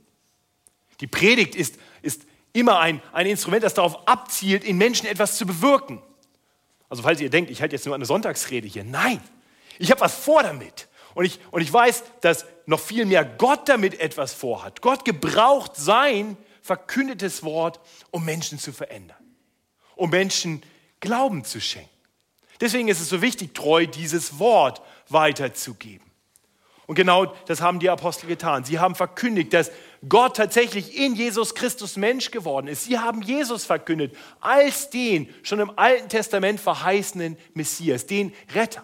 Die 1.01 1.07
Predigt 1.07 1.55
ist, 1.55 1.77
ist 2.01 2.23
immer 2.53 2.79
ein, 2.79 3.01
ein 3.11 3.25
Instrument, 3.25 3.63
das 3.63 3.73
darauf 3.73 4.07
abzielt, 4.07 4.63
in 4.63 4.77
Menschen 4.77 5.07
etwas 5.07 5.37
zu 5.37 5.45
bewirken. 5.45 6.01
Also 6.89 7.03
falls 7.03 7.19
ihr 7.19 7.29
denkt, 7.29 7.51
ich 7.51 7.61
halte 7.61 7.75
jetzt 7.75 7.85
nur 7.85 7.95
eine 7.95 8.05
Sonntagsrede 8.05 8.67
hier. 8.67 8.83
Nein, 8.83 9.21
ich 9.79 9.91
habe 9.91 10.01
was 10.01 10.15
vor 10.15 10.43
damit. 10.43 10.87
Und 11.15 11.25
ich, 11.25 11.39
und 11.51 11.61
ich 11.61 11.71
weiß, 11.71 12.03
dass 12.21 12.45
noch 12.65 12.79
viel 12.79 13.05
mehr 13.05 13.25
Gott 13.25 13.67
damit 13.69 13.99
etwas 13.99 14.33
vorhat. 14.33 14.81
Gott 14.81 15.05
gebraucht 15.05 15.75
sein 15.75 16.37
verkündetes 16.61 17.43
Wort, 17.43 17.79
um 18.11 18.25
Menschen 18.25 18.59
zu 18.59 18.73
verändern, 18.73 19.23
um 19.95 20.09
Menschen 20.09 20.63
Glauben 20.99 21.43
zu 21.43 21.61
schenken. 21.61 21.89
Deswegen 22.59 22.87
ist 22.87 23.01
es 23.01 23.09
so 23.09 23.21
wichtig, 23.21 23.53
treu 23.53 23.85
dieses 23.85 24.39
Wort 24.39 24.81
weiterzugeben. 25.09 26.05
Und 26.87 26.95
genau 26.95 27.33
das 27.47 27.61
haben 27.61 27.79
die 27.79 27.89
Apostel 27.89 28.27
getan. 28.27 28.63
Sie 28.63 28.79
haben 28.79 28.93
verkündigt, 28.93 29.53
dass 29.53 29.71
Gott 30.07 30.37
tatsächlich 30.37 30.95
in 30.97 31.15
Jesus 31.15 31.55
Christus 31.55 31.97
Mensch 31.97 32.29
geworden 32.29 32.67
ist. 32.67 32.83
Sie 32.83 32.99
haben 32.99 33.23
Jesus 33.23 33.65
verkündet 33.65 34.15
als 34.39 34.89
den 34.91 35.33
schon 35.41 35.59
im 35.59 35.77
Alten 35.77 36.09
Testament 36.09 36.59
verheißenen 36.59 37.37
Messias, 37.55 38.05
den 38.05 38.33
Retter. 38.53 38.83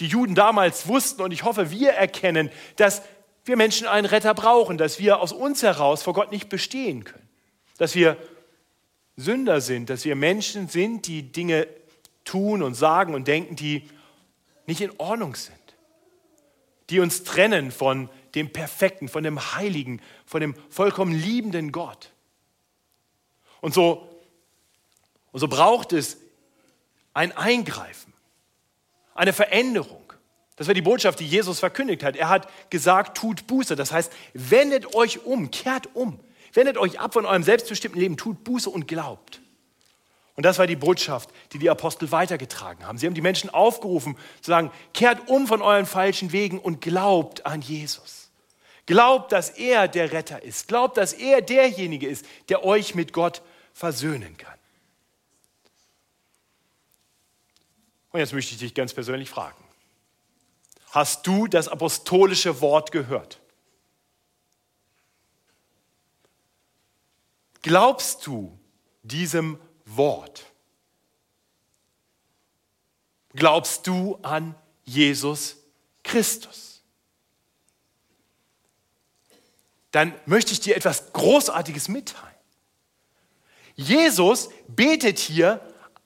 Die 0.00 0.06
Juden 0.06 0.34
damals 0.34 0.88
wussten, 0.88 1.22
und 1.22 1.32
ich 1.32 1.44
hoffe, 1.44 1.70
wir 1.70 1.92
erkennen, 1.92 2.50
dass 2.76 3.02
wir 3.44 3.56
Menschen 3.56 3.86
einen 3.86 4.06
Retter 4.06 4.34
brauchen, 4.34 4.78
dass 4.78 4.98
wir 4.98 5.20
aus 5.20 5.32
uns 5.32 5.62
heraus 5.62 6.02
vor 6.02 6.14
Gott 6.14 6.32
nicht 6.32 6.48
bestehen 6.48 7.04
können, 7.04 7.28
dass 7.76 7.94
wir 7.94 8.16
Sünder 9.16 9.60
sind, 9.60 9.90
dass 9.90 10.04
wir 10.04 10.16
Menschen 10.16 10.68
sind, 10.68 11.06
die 11.06 11.30
Dinge 11.30 11.68
tun 12.24 12.62
und 12.62 12.74
sagen 12.74 13.14
und 13.14 13.28
denken, 13.28 13.54
die 13.54 13.88
nicht 14.66 14.80
in 14.80 14.90
Ordnung 14.98 15.34
sind, 15.34 15.56
die 16.90 17.00
uns 17.00 17.24
trennen 17.24 17.70
von 17.70 18.08
dem 18.34 18.52
Perfekten, 18.52 19.08
von 19.08 19.22
dem 19.22 19.54
Heiligen, 19.54 20.00
von 20.26 20.40
dem 20.40 20.54
vollkommen 20.68 21.12
liebenden 21.12 21.72
Gott. 21.72 22.10
Und 23.60 23.74
so, 23.74 24.20
und 25.32 25.40
so 25.40 25.48
braucht 25.48 25.92
es 25.92 26.18
ein 27.14 27.36
Eingreifen, 27.36 28.12
eine 29.14 29.32
Veränderung. 29.32 30.12
Das 30.56 30.66
war 30.66 30.74
die 30.74 30.82
Botschaft, 30.82 31.20
die 31.20 31.26
Jesus 31.26 31.60
verkündigt 31.60 32.02
hat. 32.02 32.16
Er 32.16 32.28
hat 32.28 32.48
gesagt, 32.70 33.16
tut 33.16 33.46
Buße. 33.46 33.74
Das 33.74 33.90
heißt, 33.90 34.12
wendet 34.34 34.94
euch 34.94 35.24
um, 35.24 35.50
kehrt 35.50 35.88
um, 35.94 36.20
wendet 36.52 36.76
euch 36.76 37.00
ab 37.00 37.14
von 37.14 37.26
eurem 37.26 37.42
selbstbestimmten 37.42 38.00
Leben, 38.00 38.16
tut 38.16 38.44
Buße 38.44 38.70
und 38.70 38.86
glaubt. 38.86 39.40
Und 40.36 40.42
das 40.44 40.58
war 40.58 40.66
die 40.66 40.76
Botschaft, 40.76 41.30
die 41.52 41.58
die 41.58 41.70
Apostel 41.70 42.10
weitergetragen 42.10 42.86
haben. 42.86 42.98
Sie 42.98 43.06
haben 43.06 43.14
die 43.14 43.20
Menschen 43.20 43.50
aufgerufen 43.50 44.16
zu 44.40 44.50
sagen, 44.50 44.72
kehrt 44.92 45.28
um 45.28 45.46
von 45.46 45.62
euren 45.62 45.86
falschen 45.86 46.32
Wegen 46.32 46.58
und 46.58 46.80
glaubt 46.80 47.46
an 47.46 47.60
Jesus. 47.60 48.30
Glaubt, 48.86 49.32
dass 49.32 49.50
er 49.50 49.88
der 49.88 50.12
Retter 50.12 50.42
ist. 50.42 50.68
Glaubt, 50.68 50.96
dass 50.96 51.12
er 51.12 51.40
derjenige 51.40 52.08
ist, 52.08 52.26
der 52.48 52.64
euch 52.64 52.94
mit 52.94 53.12
Gott 53.12 53.42
versöhnen 53.72 54.36
kann. 54.36 54.58
Und 58.10 58.20
jetzt 58.20 58.32
möchte 58.32 58.54
ich 58.54 58.60
dich 58.60 58.74
ganz 58.74 58.92
persönlich 58.92 59.30
fragen. 59.30 59.62
Hast 60.90 61.26
du 61.26 61.46
das 61.46 61.68
apostolische 61.68 62.60
Wort 62.60 62.92
gehört? 62.92 63.40
Glaubst 67.62 68.26
du 68.26 68.56
diesem 69.02 69.58
Wort? 69.84 70.44
Glaubst 73.34 73.86
du 73.86 74.18
an 74.22 74.54
Jesus 74.84 75.56
Christus? 76.02 76.82
Dann 79.90 80.14
möchte 80.26 80.52
ich 80.52 80.60
dir 80.60 80.76
etwas 80.76 81.12
Großartiges 81.12 81.88
mitteilen. 81.88 82.34
Jesus 83.76 84.50
betet 84.68 85.18
hier 85.18 85.60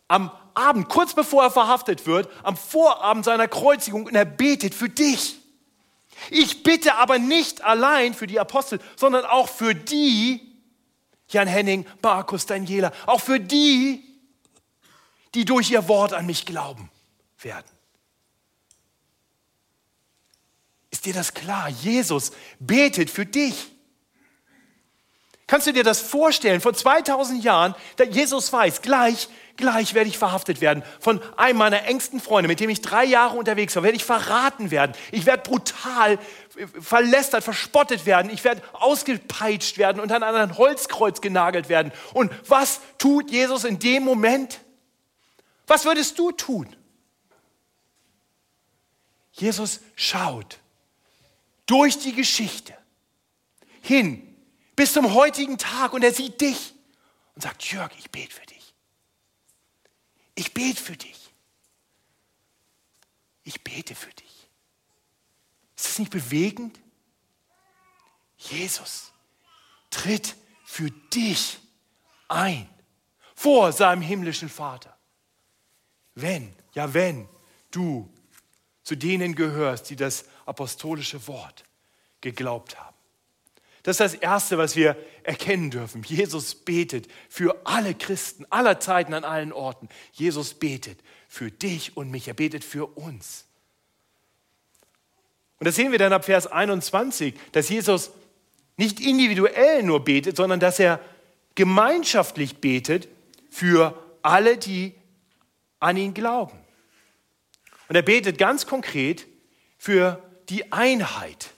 am 0.08 0.30
Abend, 0.54 0.88
kurz 0.88 1.14
bevor 1.14 1.44
er 1.44 1.50
verhaftet 1.50 2.06
wird, 2.06 2.28
am 2.42 2.56
Vorabend 2.56 3.25
seiner 3.25 3.47
Kreuzigung 3.47 4.06
und 4.06 4.14
er 4.14 4.25
betet 4.25 4.75
für 4.75 4.88
dich. 4.88 5.37
Ich 6.30 6.62
bitte 6.62 6.97
aber 6.97 7.18
nicht 7.18 7.62
allein 7.62 8.12
für 8.14 8.26
die 8.26 8.40
Apostel, 8.40 8.80
sondern 8.97 9.25
auch 9.25 9.49
für 9.49 9.75
die, 9.75 10.47
Jan 11.28 11.47
Henning, 11.47 11.87
Markus, 12.02 12.47
Daniela, 12.47 12.92
auch 13.06 13.20
für 13.20 13.38
die, 13.38 14.04
die 15.35 15.44
durch 15.44 15.70
ihr 15.70 15.87
Wort 15.88 16.12
an 16.14 16.26
mich 16.26 16.47
glauben 16.47 16.90
werden. 17.40 17.66
Ist 20.90 21.04
dir 21.04 21.12
das 21.12 21.35
klar? 21.35 21.68
Jesus 21.68 22.32
betet 22.58 23.11
für 23.11 23.26
dich. 23.26 23.70
Kannst 25.47 25.66
du 25.66 25.73
dir 25.73 25.85
das 25.85 26.00
vorstellen? 26.00 26.61
Vor 26.61 26.75
2000 26.75 27.42
Jahren, 27.42 27.75
da 27.97 28.04
Jesus 28.04 28.52
weiß, 28.52 28.82
gleich, 28.82 29.28
gleich 29.58 29.92
werde 29.92 30.08
ich 30.08 30.16
verhaftet 30.16 30.62
werden. 30.62 30.82
Von 31.00 31.20
einem 31.36 31.58
meiner 31.58 31.84
engsten 31.84 32.20
Freunde, 32.20 32.48
mit 32.48 32.60
dem 32.60 32.70
ich 32.70 32.80
drei 32.80 33.04
Jahre 33.04 33.36
unterwegs 33.36 33.76
war, 33.76 33.82
werde 33.82 33.96
ich 33.96 34.04
verraten 34.04 34.70
werden. 34.70 34.92
Ich 35.12 35.26
werde 35.26 35.42
brutal 35.42 36.18
verlästert, 36.80 37.44
verspottet 37.44 38.06
werden. 38.06 38.30
Ich 38.30 38.42
werde 38.44 38.62
ausgepeitscht 38.72 39.76
werden 39.76 40.00
und 40.00 40.10
an 40.10 40.22
ein 40.22 40.56
Holzkreuz 40.56 41.20
genagelt 41.20 41.68
werden. 41.68 41.92
Und 42.14 42.32
was 42.48 42.80
tut 42.96 43.30
Jesus 43.30 43.64
in 43.64 43.78
dem 43.78 44.04
Moment? 44.04 44.60
Was 45.66 45.84
würdest 45.84 46.18
du 46.18 46.32
tun? 46.32 46.74
Jesus 49.32 49.80
schaut 49.94 50.58
durch 51.66 51.98
die 51.98 52.14
Geschichte 52.14 52.74
hin 53.82 54.24
bis 54.74 54.92
zum 54.92 55.14
heutigen 55.14 55.58
Tag 55.58 55.92
und 55.92 56.02
er 56.02 56.12
sieht 56.12 56.40
dich 56.40 56.74
und 57.34 57.42
sagt, 57.42 57.64
Jörg, 57.70 57.90
ich 57.98 58.10
bete 58.10 58.32
für 58.32 58.46
dich. 58.46 58.57
Ich 60.38 60.54
bete 60.54 60.80
für 60.80 60.97
dich. 60.97 61.33
Ich 63.42 63.64
bete 63.64 63.97
für 63.97 64.12
dich. 64.14 64.49
Ist 65.75 65.87
das 65.87 65.99
nicht 65.99 66.12
bewegend? 66.12 66.78
Jesus 68.37 69.11
tritt 69.90 70.37
für 70.64 70.92
dich 71.12 71.59
ein 72.28 72.68
vor 73.35 73.73
seinem 73.73 74.00
himmlischen 74.00 74.49
Vater. 74.49 74.97
Wenn, 76.14 76.54
ja 76.73 76.95
wenn 76.95 77.28
du 77.73 78.09
zu 78.85 78.95
denen 78.95 79.35
gehörst, 79.35 79.90
die 79.90 79.97
das 79.97 80.25
apostolische 80.47 81.26
Wort 81.26 81.64
geglaubt 82.21 82.78
haben. 82.78 82.97
Das 83.82 84.00
ist 84.00 84.00
das 84.00 84.14
Erste, 84.14 84.58
was 84.58 84.76
wir 84.76 84.97
erkennen 85.23 85.70
dürfen. 85.70 86.02
Jesus 86.02 86.54
betet 86.54 87.08
für 87.28 87.61
alle 87.64 87.94
Christen 87.94 88.44
aller 88.50 88.80
Zeiten 88.80 89.14
an 89.14 89.25
allen 89.25 89.52
Orten. 89.52 89.88
Jesus 90.12 90.54
betet 90.54 90.99
für 91.28 91.50
dich 91.50 91.97
und 91.97 92.11
mich. 92.11 92.28
Er 92.28 92.35
betet 92.35 92.64
für 92.64 92.87
uns. 92.87 93.44
Und 95.58 95.66
das 95.66 95.76
sehen 95.76 95.92
wir 95.92 95.99
dann 95.99 96.12
ab 96.12 96.25
Vers 96.25 96.47
21, 96.47 97.35
dass 97.52 97.68
Jesus 97.68 98.11
nicht 98.76 99.00
individuell 99.00 99.83
nur 99.83 100.05
betet, 100.05 100.37
sondern 100.37 100.61
dass 100.61 100.79
er 100.79 101.00
gemeinschaftlich 101.55 102.59
betet 102.59 103.09
für 103.50 104.00
alle, 104.22 104.57
die 104.57 104.94
an 105.81 105.96
ihn 105.96 106.14
glauben. 106.14 106.59
Und 107.88 107.96
er 107.96 108.02
betet 108.02 108.38
ganz 108.38 108.66
konkret 108.66 109.26
für 109.79 110.22
die 110.48 110.72
Einheit 110.72 111.50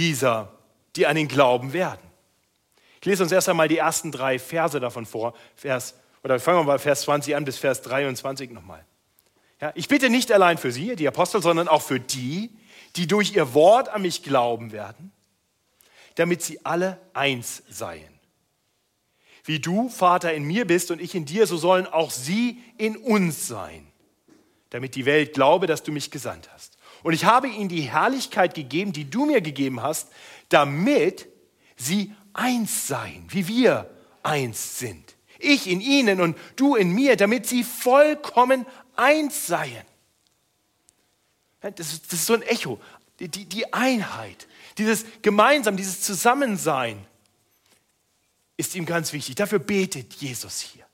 dieser, 0.00 0.50
die 0.96 1.06
an 1.06 1.16
ihn 1.18 1.28
glauben 1.28 1.74
werden. 1.74 2.00
Ich 3.00 3.06
lese 3.06 3.22
uns 3.22 3.32
erst 3.32 3.50
einmal 3.50 3.68
die 3.68 3.78
ersten 3.78 4.10
drei 4.10 4.38
Verse 4.38 4.80
davon 4.80 5.04
vor. 5.04 5.34
Vers, 5.56 5.94
oder 6.24 6.40
fangen 6.40 6.58
wir 6.60 6.64
mal 6.64 6.78
Vers 6.78 7.02
20 7.02 7.36
an 7.36 7.44
bis 7.44 7.58
Vers 7.58 7.82
23 7.82 8.50
nochmal. 8.50 8.84
Ja, 9.60 9.72
ich 9.74 9.88
bitte 9.88 10.08
nicht 10.08 10.32
allein 10.32 10.56
für 10.56 10.72
sie, 10.72 10.96
die 10.96 11.06
Apostel, 11.06 11.42
sondern 11.42 11.68
auch 11.68 11.82
für 11.82 12.00
die, 12.00 12.50
die 12.96 13.06
durch 13.06 13.34
ihr 13.34 13.52
Wort 13.52 13.90
an 13.90 14.02
mich 14.02 14.22
glauben 14.22 14.72
werden, 14.72 15.12
damit 16.14 16.42
sie 16.42 16.64
alle 16.64 16.98
eins 17.12 17.62
seien. 17.68 18.18
Wie 19.44 19.60
du, 19.60 19.90
Vater, 19.90 20.32
in 20.32 20.44
mir 20.44 20.66
bist 20.66 20.90
und 20.90 21.00
ich 21.00 21.14
in 21.14 21.26
dir, 21.26 21.46
so 21.46 21.58
sollen 21.58 21.86
auch 21.86 22.10
sie 22.10 22.58
in 22.78 22.96
uns 22.96 23.46
sein, 23.48 23.86
damit 24.70 24.94
die 24.94 25.04
Welt 25.04 25.34
glaube, 25.34 25.66
dass 25.66 25.82
du 25.82 25.92
mich 25.92 26.10
gesandt 26.10 26.50
hast. 26.54 26.69
Und 27.02 27.12
ich 27.12 27.24
habe 27.24 27.48
ihnen 27.48 27.68
die 27.68 27.82
Herrlichkeit 27.82 28.54
gegeben, 28.54 28.92
die 28.92 29.08
du 29.08 29.26
mir 29.26 29.40
gegeben 29.40 29.82
hast, 29.82 30.08
damit 30.48 31.28
sie 31.76 32.14
eins 32.32 32.86
seien, 32.86 33.26
wie 33.28 33.48
wir 33.48 33.90
eins 34.22 34.78
sind. 34.78 35.16
Ich 35.38 35.66
in 35.66 35.80
ihnen 35.80 36.20
und 36.20 36.36
du 36.56 36.76
in 36.76 36.92
mir, 36.92 37.16
damit 37.16 37.46
sie 37.46 37.64
vollkommen 37.64 38.66
eins 38.96 39.46
seien. 39.46 39.84
Das 41.60 41.92
ist, 41.92 42.06
das 42.06 42.20
ist 42.20 42.26
so 42.26 42.34
ein 42.34 42.42
Echo. 42.42 42.80
Die, 43.18 43.28
die, 43.28 43.44
die 43.46 43.72
Einheit, 43.72 44.46
dieses 44.78 45.04
Gemeinsam, 45.22 45.76
dieses 45.76 46.02
Zusammensein 46.02 47.06
ist 48.56 48.74
ihm 48.74 48.86
ganz 48.86 49.12
wichtig. 49.12 49.34
Dafür 49.36 49.58
betet 49.58 50.14
Jesus 50.14 50.60
hier. 50.60 50.84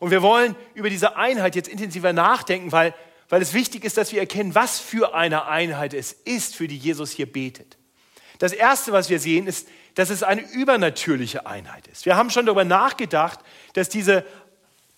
Und 0.00 0.10
wir 0.10 0.22
wollen 0.22 0.54
über 0.74 0.90
diese 0.90 1.16
Einheit 1.16 1.56
jetzt 1.56 1.68
intensiver 1.68 2.12
nachdenken, 2.12 2.72
weil 2.72 2.94
weil 3.28 3.42
es 3.42 3.54
wichtig 3.54 3.84
ist, 3.84 3.96
dass 3.96 4.12
wir 4.12 4.20
erkennen, 4.20 4.54
was 4.54 4.78
für 4.78 5.14
eine 5.14 5.46
Einheit 5.46 5.94
es 5.94 6.12
ist, 6.12 6.54
für 6.54 6.68
die 6.68 6.76
Jesus 6.76 7.10
hier 7.10 7.30
betet. 7.30 7.78
Das 8.38 8.52
Erste, 8.52 8.92
was 8.92 9.10
wir 9.10 9.20
sehen, 9.20 9.46
ist, 9.46 9.68
dass 9.94 10.10
es 10.10 10.22
eine 10.22 10.42
übernatürliche 10.52 11.46
Einheit 11.46 11.86
ist. 11.86 12.04
Wir 12.04 12.16
haben 12.16 12.30
schon 12.30 12.46
darüber 12.46 12.64
nachgedacht, 12.64 13.40
dass 13.74 13.88
diese, 13.88 14.24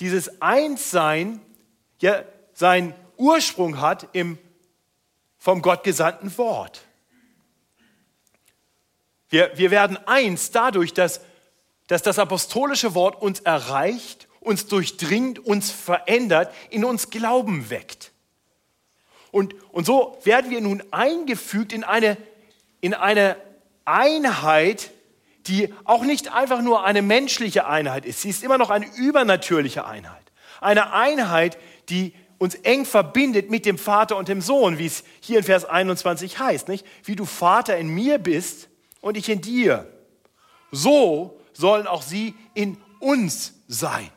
dieses 0.01 0.41
Einssein 0.41 1.41
ja 2.01 2.25
seinen 2.55 2.95
Ursprung 3.17 3.81
hat 3.81 4.09
im 4.13 4.39
vom 5.39 5.63
Gott 5.63 5.85
gesandten 5.85 6.37
Wort. 6.39 6.83
Wir, 9.29 9.53
wir 9.55 9.71
werden 9.71 9.97
eins 10.07 10.51
dadurch, 10.51 10.93
dass, 10.93 11.21
dass 11.87 12.03
das 12.03 12.19
apostolische 12.19 12.95
Wort 12.95 13.21
uns 13.21 13.41
erreicht, 13.41 14.27
uns 14.41 14.67
durchdringt, 14.67 15.39
uns 15.39 15.71
verändert, 15.71 16.53
in 16.71 16.85
uns 16.85 17.11
Glauben 17.11 17.71
weckt. 17.71 18.13
Und, 19.31 19.55
und 19.73 19.87
so 19.87 20.19
werden 20.25 20.51
wir 20.51 20.61
nun 20.61 20.83
eingefügt 20.91 21.73
in 21.73 21.85
eine, 21.85 22.17
in 22.81 22.95
eine 22.95 23.37
Einheit, 23.85 24.91
die 25.47 25.73
auch 25.85 26.03
nicht 26.03 26.33
einfach 26.33 26.63
nur 26.63 26.85
eine 26.85 27.03
menschliche 27.03 27.67
Einheit 27.67 28.05
ist. 28.05 28.23
Sie 28.23 28.31
ist 28.31 28.43
immer 28.43 28.59
noch 28.59 28.71
eine 28.71 28.87
übernatürliche 28.97 29.87
Einheit. 29.87 30.23
Eine 30.61 30.93
Einheit, 30.93 31.59
die 31.89 32.15
uns 32.39 32.55
eng 32.57 32.85
verbindet 32.85 33.51
mit 33.51 33.65
dem 33.65 33.79
Vater 33.79 34.17
und 34.17 34.29
dem 34.29 34.41
Sohn, 34.41 34.79
wie 34.79 34.87
es 34.87 35.05
hier 35.21 35.39
in 35.39 35.45
Vers 35.45 35.65
21 35.65 36.39
heißt, 36.39 36.69
nicht? 36.69 36.87
Wie 37.05 37.17
du 37.17 37.25
Vater 37.25 37.77
in 37.77 37.89
mir 37.89 38.19
bist 38.19 38.69
und 39.01 39.17
ich 39.17 39.29
in 39.29 39.41
dir. 39.41 39.91
So 40.71 41.41
sollen 41.53 41.87
auch 41.87 42.03
sie 42.03 42.35
in 42.55 42.77
uns 43.01 43.55
sein. 43.69 44.11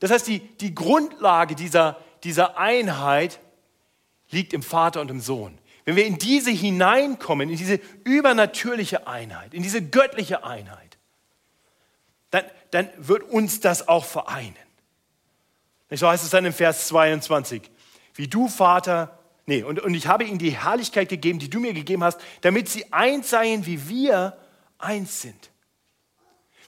Das 0.00 0.10
heißt, 0.10 0.26
die, 0.26 0.40
die 0.40 0.74
Grundlage 0.74 1.54
dieser, 1.54 1.96
dieser 2.24 2.58
Einheit 2.58 3.40
liegt 4.30 4.52
im 4.52 4.62
Vater 4.62 5.00
und 5.00 5.10
im 5.10 5.20
Sohn. 5.20 5.58
Wenn 5.84 5.96
wir 5.96 6.06
in 6.06 6.18
diese 6.18 6.50
hineinkommen, 6.50 7.50
in 7.50 7.56
diese 7.56 7.80
übernatürliche 8.04 9.06
Einheit, 9.06 9.52
in 9.52 9.62
diese 9.62 9.82
göttliche 9.82 10.44
Einheit, 10.44 10.98
dann, 12.30 12.44
dann 12.70 12.88
wird 12.96 13.24
uns 13.24 13.60
das 13.60 13.88
auch 13.88 14.04
vereinen. 14.04 14.56
So 15.90 16.08
heißt 16.08 16.24
es 16.24 16.30
dann 16.30 16.44
im 16.44 16.52
Vers 16.52 16.88
22. 16.88 17.62
Wie 18.14 18.28
du, 18.28 18.48
Vater, 18.48 19.18
nee, 19.46 19.62
und, 19.62 19.80
und 19.80 19.94
ich 19.94 20.06
habe 20.06 20.24
ihnen 20.24 20.38
die 20.38 20.56
Herrlichkeit 20.56 21.08
gegeben, 21.08 21.38
die 21.38 21.50
du 21.50 21.60
mir 21.60 21.74
gegeben 21.74 22.04
hast, 22.04 22.20
damit 22.40 22.68
sie 22.68 22.90
eins 22.92 23.30
seien, 23.30 23.66
wie 23.66 23.88
wir 23.88 24.38
eins 24.78 25.20
sind. 25.20 25.50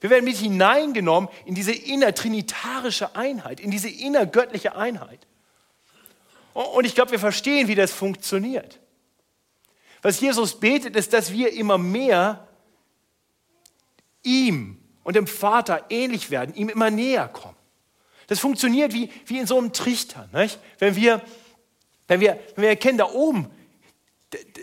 Wir 0.01 0.11
werden 0.11 0.27
mit 0.27 0.37
hineingenommen 0.37 1.31
in 1.47 1.55
diese 1.55 1.73
innertrinitarische 1.73 3.17
Einheit, 3.17 3.61
in 3.61 3.71
diese 3.71 3.88
innergöttliche 3.88 4.77
Einheit. 4.77 5.27
Und 6.55 6.85
ich 6.87 6.95
glaube, 6.95 7.11
wir 7.11 7.19
verstehen, 7.19 7.69
wie 7.69 7.75
das 7.75 7.93
funktioniert. 7.93 8.81
Was 10.03 10.21
Jesus 10.21 10.59
betet, 10.59 10.97
ist, 10.97 11.12
dass 11.12 11.33
wir 11.33 11.53
immer 11.53 11.79
mehr 11.79 12.47
ihm 14.23 14.79
und 15.03 15.17
dem 15.17 15.27
Vater 15.27 15.85
ähnlich 15.90 16.31
werden, 16.31 16.55
ihm 16.55 16.69
immer 16.69 16.90
näher 16.90 17.29
kommen. 17.29 17.57
Das 18.29 18.38
funktioniert 18.38 18.95
wie, 18.95 19.11
wie 19.27 19.38
in 19.38 19.47
so 19.47 19.59
einem 19.59 19.73
Trichter. 19.73 20.29
Nicht? 20.33 20.59
Wenn, 20.79 20.97
wir, 20.97 21.21
wenn, 22.07 22.21
wir, 22.21 22.38
wenn 22.55 22.62
wir 22.62 22.69
erkennen, 22.71 22.99
da 22.99 23.11
oben, 23.11 23.51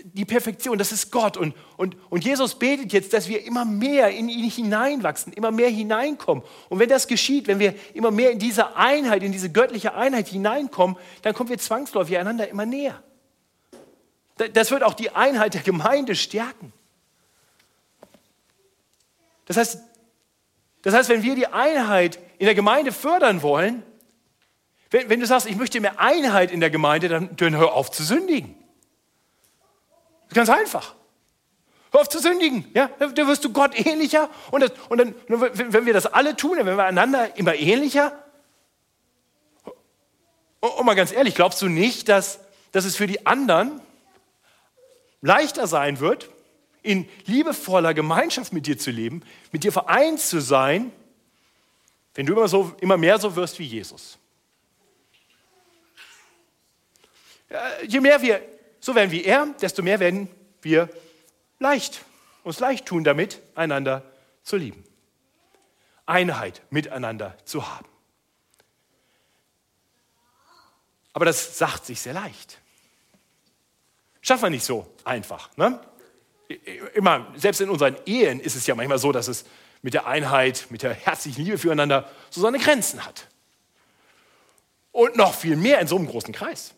die 0.03 0.25
Perfektion, 0.25 0.77
das 0.77 0.91
ist 0.91 1.12
Gott. 1.12 1.38
Und, 1.38 1.55
und, 1.77 1.95
und 2.10 2.23
Jesus 2.23 2.55
betet 2.55 2.93
jetzt, 2.93 3.13
dass 3.13 3.27
wir 3.27 3.43
immer 3.45 3.65
mehr 3.65 4.10
in 4.10 4.29
ihn 4.29 4.49
hineinwachsen, 4.49 5.34
immer 5.34 5.51
mehr 5.51 5.69
hineinkommen. 5.69 6.43
Und 6.69 6.79
wenn 6.79 6.89
das 6.89 7.07
geschieht, 7.07 7.47
wenn 7.47 7.60
wir 7.60 7.75
immer 7.93 8.12
mehr 8.12 8.31
in 8.31 8.39
diese 8.39 8.75
Einheit, 8.75 9.23
in 9.23 9.31
diese 9.31 9.51
göttliche 9.51 9.93
Einheit 9.93 10.27
hineinkommen, 10.27 10.97
dann 11.21 11.34
kommen 11.34 11.49
wir 11.49 11.57
zwangsläufig 11.57 12.17
einander 12.17 12.47
immer 12.47 12.65
näher. 12.65 13.01
Das 14.53 14.71
wird 14.71 14.84
auch 14.84 14.93
die 14.93 15.12
Einheit 15.12 15.53
der 15.53 15.62
Gemeinde 15.62 16.15
stärken. 16.15 16.73
Das 19.45 19.57
heißt, 19.57 19.79
das 20.81 20.93
heißt, 20.93 21.10
wenn 21.10 21.23
wir 21.23 21.36
die 21.36 21.47
Einheit 21.47 22.19
in 22.38 22.45
der 22.45 22.55
Gemeinde 22.55 22.91
fördern 22.91 23.41
wollen, 23.41 23.84
wenn, 24.89 25.10
wenn 25.10 25.19
du 25.19 25.25
sagst, 25.25 25.47
ich 25.47 25.55
möchte 25.55 25.79
mehr 25.79 25.99
Einheit 25.99 26.51
in 26.51 26.60
der 26.60 26.69
Gemeinde, 26.69 27.07
dann, 27.07 27.36
dann 27.36 27.55
hör 27.55 27.73
auf 27.73 27.91
zu 27.91 28.03
sündigen. 28.03 28.55
Ganz 30.34 30.50
einfach. 30.50 30.96
Hör 31.91 32.02
auf 32.02 32.10
zu 32.10 32.20
sündigen. 32.20 32.70
Ja? 32.74 32.89
Da 33.00 33.28
wirst 33.28 33.44
du 33.44 33.52
Gott 33.52 33.78
ähnlicher. 33.78 34.30
Und, 34.50 34.62
das, 34.62 34.72
und 34.89 34.98
dann, 34.98 35.15
wenn 35.28 35.86
wir 35.86 35.94
das 35.94 36.06
alle 36.06 36.36
tun, 36.36 36.58
dann 36.58 36.65
werden 36.65 36.78
wir 36.78 36.86
einander 36.86 37.36
immer 37.38 37.56
ähnlicher. 37.56 38.17
Und 40.62 40.86
mal 40.86 40.94
ganz 40.94 41.12
ehrlich, 41.12 41.36
glaubst 41.36 41.62
du 41.62 41.67
nicht, 41.67 42.08
dass, 42.08 42.39
dass 42.72 42.86
es 42.86 42.96
für 42.96 43.08
die 43.08 43.26
anderen 43.26 43.82
leichter 45.22 45.67
sein 45.67 46.00
wird, 46.00 46.30
in 46.84 47.08
liebevoller 47.26 47.94
Gemeinschaft 47.94 48.54
mit 48.54 48.67
dir 48.67 48.78
zu 48.78 48.89
leben, 48.89 49.24
mit 49.52 49.63
dir 49.63 49.72
vereint 49.72 50.20
zu 50.20 50.39
sein, 50.39 50.91
wenn 52.15 52.26
du 52.26 52.34
immer, 52.34 52.48
so, 52.48 52.74
immer 52.80 52.98
mehr 52.98 53.20
so 53.20 53.36
wirst 53.36 53.60
wie 53.60 53.65
Jesus? 53.65 54.17
Je 57.86 58.00
mehr 58.00 58.22
wir 58.22 58.41
so 58.82 58.96
werden 58.96 59.12
wie 59.12 59.24
er, 59.24 59.48
desto 59.62 59.84
mehr 59.84 60.00
werden 60.00 60.28
wir 60.62 60.89
leicht, 61.60 62.04
uns 62.44 62.60
leicht 62.60 62.88
tun 62.88 63.04
damit, 63.04 63.39
einander 63.56 64.04
zu 64.44 64.58
lieben. 64.58 64.84
Einheit 66.06 66.62
miteinander 66.72 67.38
zu 67.46 67.70
haben. 67.70 67.88
Aber 71.13 71.26
das 71.26 71.58
sagt 71.58 71.86
sich 71.86 72.02
sehr 72.02 72.13
leicht. 72.13 72.60
Schaffen 74.22 74.44
wir 74.44 74.50
nicht 74.50 74.65
so 74.65 74.91
einfach. 75.04 75.56
Ne? 75.58 75.80
Immer, 76.94 77.32
selbst 77.36 77.62
in 77.62 77.70
unseren 77.70 77.96
Ehen 78.06 78.39
ist 78.39 78.56
es 78.56 78.65
ja 78.65 78.76
manchmal 78.76 78.98
so, 78.98 79.12
dass 79.12 79.28
es 79.28 79.46
mit 79.82 79.94
der 79.94 80.08
Einheit, 80.08 80.67
mit 80.70 80.84
der 80.84 80.94
herzlichen 80.94 81.44
Liebe 81.44 81.58
füreinander 81.58 82.10
so 82.30 82.41
seine 82.41 82.60
Grenzen 82.60 83.06
hat. 83.06 83.28
Und 84.91 85.15
noch 85.15 85.34
viel 85.34 85.56
mehr 85.56 85.80
in 85.80 85.88
so 85.88 85.98
einem 85.98 86.08
großen 86.08 86.34
Kreis. 86.34 86.74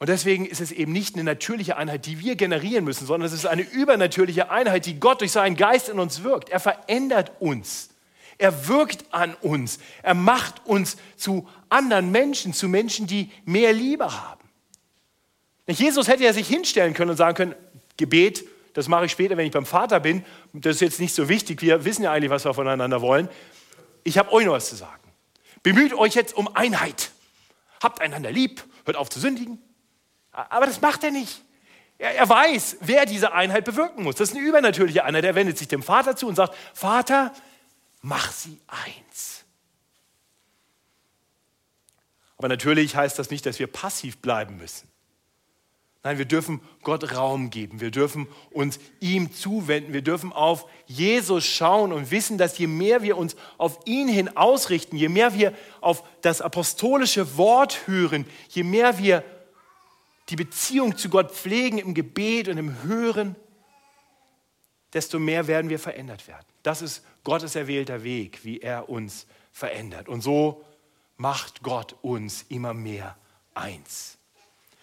Und 0.00 0.08
deswegen 0.08 0.46
ist 0.46 0.62
es 0.62 0.72
eben 0.72 0.92
nicht 0.92 1.14
eine 1.14 1.24
natürliche 1.24 1.76
Einheit, 1.76 2.06
die 2.06 2.20
wir 2.20 2.34
generieren 2.34 2.84
müssen, 2.84 3.06
sondern 3.06 3.26
es 3.26 3.34
ist 3.34 3.44
eine 3.44 3.60
übernatürliche 3.60 4.50
Einheit, 4.50 4.86
die 4.86 4.98
Gott 4.98 5.20
durch 5.20 5.30
seinen 5.30 5.56
Geist 5.56 5.90
in 5.90 6.00
uns 6.00 6.22
wirkt. 6.22 6.48
Er 6.48 6.58
verändert 6.58 7.32
uns. 7.38 7.90
Er 8.38 8.66
wirkt 8.66 9.04
an 9.12 9.34
uns. 9.42 9.78
Er 10.02 10.14
macht 10.14 10.64
uns 10.64 10.96
zu 11.16 11.46
anderen 11.68 12.10
Menschen, 12.10 12.54
zu 12.54 12.66
Menschen, 12.66 13.06
die 13.06 13.30
mehr 13.44 13.74
Liebe 13.74 14.10
haben. 14.10 14.40
Jesus 15.66 16.08
hätte 16.08 16.24
ja 16.24 16.32
sich 16.32 16.48
hinstellen 16.48 16.94
können 16.94 17.10
und 17.10 17.18
sagen 17.18 17.36
können, 17.36 17.54
Gebet, 17.98 18.46
das 18.72 18.88
mache 18.88 19.04
ich 19.04 19.12
später, 19.12 19.36
wenn 19.36 19.44
ich 19.44 19.52
beim 19.52 19.66
Vater 19.66 20.00
bin. 20.00 20.24
Das 20.54 20.76
ist 20.76 20.80
jetzt 20.80 21.00
nicht 21.00 21.14
so 21.14 21.28
wichtig. 21.28 21.60
Wir 21.60 21.84
wissen 21.84 22.04
ja 22.04 22.12
eigentlich, 22.12 22.30
was 22.30 22.46
wir 22.46 22.54
voneinander 22.54 23.02
wollen. 23.02 23.28
Ich 24.04 24.16
habe 24.16 24.32
euch 24.32 24.46
noch 24.46 24.54
was 24.54 24.70
zu 24.70 24.76
sagen. 24.76 25.12
Bemüht 25.62 25.92
euch 25.92 26.14
jetzt 26.14 26.34
um 26.34 26.48
Einheit. 26.56 27.10
Habt 27.82 28.00
einander 28.00 28.32
lieb, 28.32 28.64
hört 28.86 28.96
auf 28.96 29.10
zu 29.10 29.20
sündigen, 29.20 29.58
aber 30.32 30.66
das 30.66 30.80
macht 30.80 31.04
er 31.04 31.10
nicht. 31.10 31.42
Er, 31.98 32.16
er 32.16 32.28
weiß, 32.28 32.78
wer 32.80 33.06
diese 33.06 33.32
Einheit 33.32 33.64
bewirken 33.64 34.04
muss. 34.04 34.16
Das 34.16 34.30
ist 34.30 34.36
eine 34.36 34.46
übernatürliche 34.46 35.04
Einheit. 35.04 35.24
Er 35.24 35.34
wendet 35.34 35.58
sich 35.58 35.68
dem 35.68 35.82
Vater 35.82 36.16
zu 36.16 36.26
und 36.26 36.34
sagt, 36.34 36.54
Vater, 36.74 37.32
mach 38.00 38.32
sie 38.32 38.58
eins. 38.66 39.44
Aber 42.36 42.48
natürlich 42.48 42.96
heißt 42.96 43.18
das 43.18 43.30
nicht, 43.30 43.44
dass 43.44 43.58
wir 43.58 43.66
passiv 43.66 44.18
bleiben 44.18 44.56
müssen. 44.56 44.88
Nein, 46.02 46.16
wir 46.16 46.24
dürfen 46.24 46.62
Gott 46.82 47.14
Raum 47.14 47.50
geben. 47.50 47.82
Wir 47.82 47.90
dürfen 47.90 48.26
uns 48.50 48.80
ihm 49.00 49.34
zuwenden. 49.34 49.92
Wir 49.92 50.00
dürfen 50.00 50.32
auf 50.32 50.64
Jesus 50.86 51.44
schauen 51.44 51.92
und 51.92 52.10
wissen, 52.10 52.38
dass 52.38 52.56
je 52.56 52.66
mehr 52.66 53.02
wir 53.02 53.18
uns 53.18 53.36
auf 53.58 53.80
ihn 53.84 54.08
hin 54.08 54.34
ausrichten, 54.34 54.96
je 54.96 55.10
mehr 55.10 55.34
wir 55.34 55.52
auf 55.82 56.02
das 56.22 56.40
apostolische 56.40 57.36
Wort 57.36 57.86
hören, 57.86 58.24
je 58.48 58.62
mehr 58.62 58.96
wir 58.98 59.22
die 60.30 60.36
Beziehung 60.36 60.96
zu 60.96 61.08
Gott 61.08 61.32
pflegen 61.32 61.78
im 61.78 61.94
Gebet 61.94 62.48
und 62.48 62.56
im 62.56 62.82
Hören, 62.82 63.36
desto 64.92 65.18
mehr 65.18 65.46
werden 65.46 65.70
wir 65.70 65.78
verändert 65.78 66.26
werden. 66.28 66.46
Das 66.62 66.82
ist 66.82 67.04
Gottes 67.24 67.54
erwählter 67.54 68.02
Weg, 68.02 68.44
wie 68.44 68.60
er 68.60 68.88
uns 68.88 69.26
verändert. 69.52 70.08
Und 70.08 70.20
so 70.20 70.64
macht 71.16 71.62
Gott 71.62 71.96
uns 72.02 72.44
immer 72.48 72.74
mehr 72.74 73.16
eins. 73.54 74.16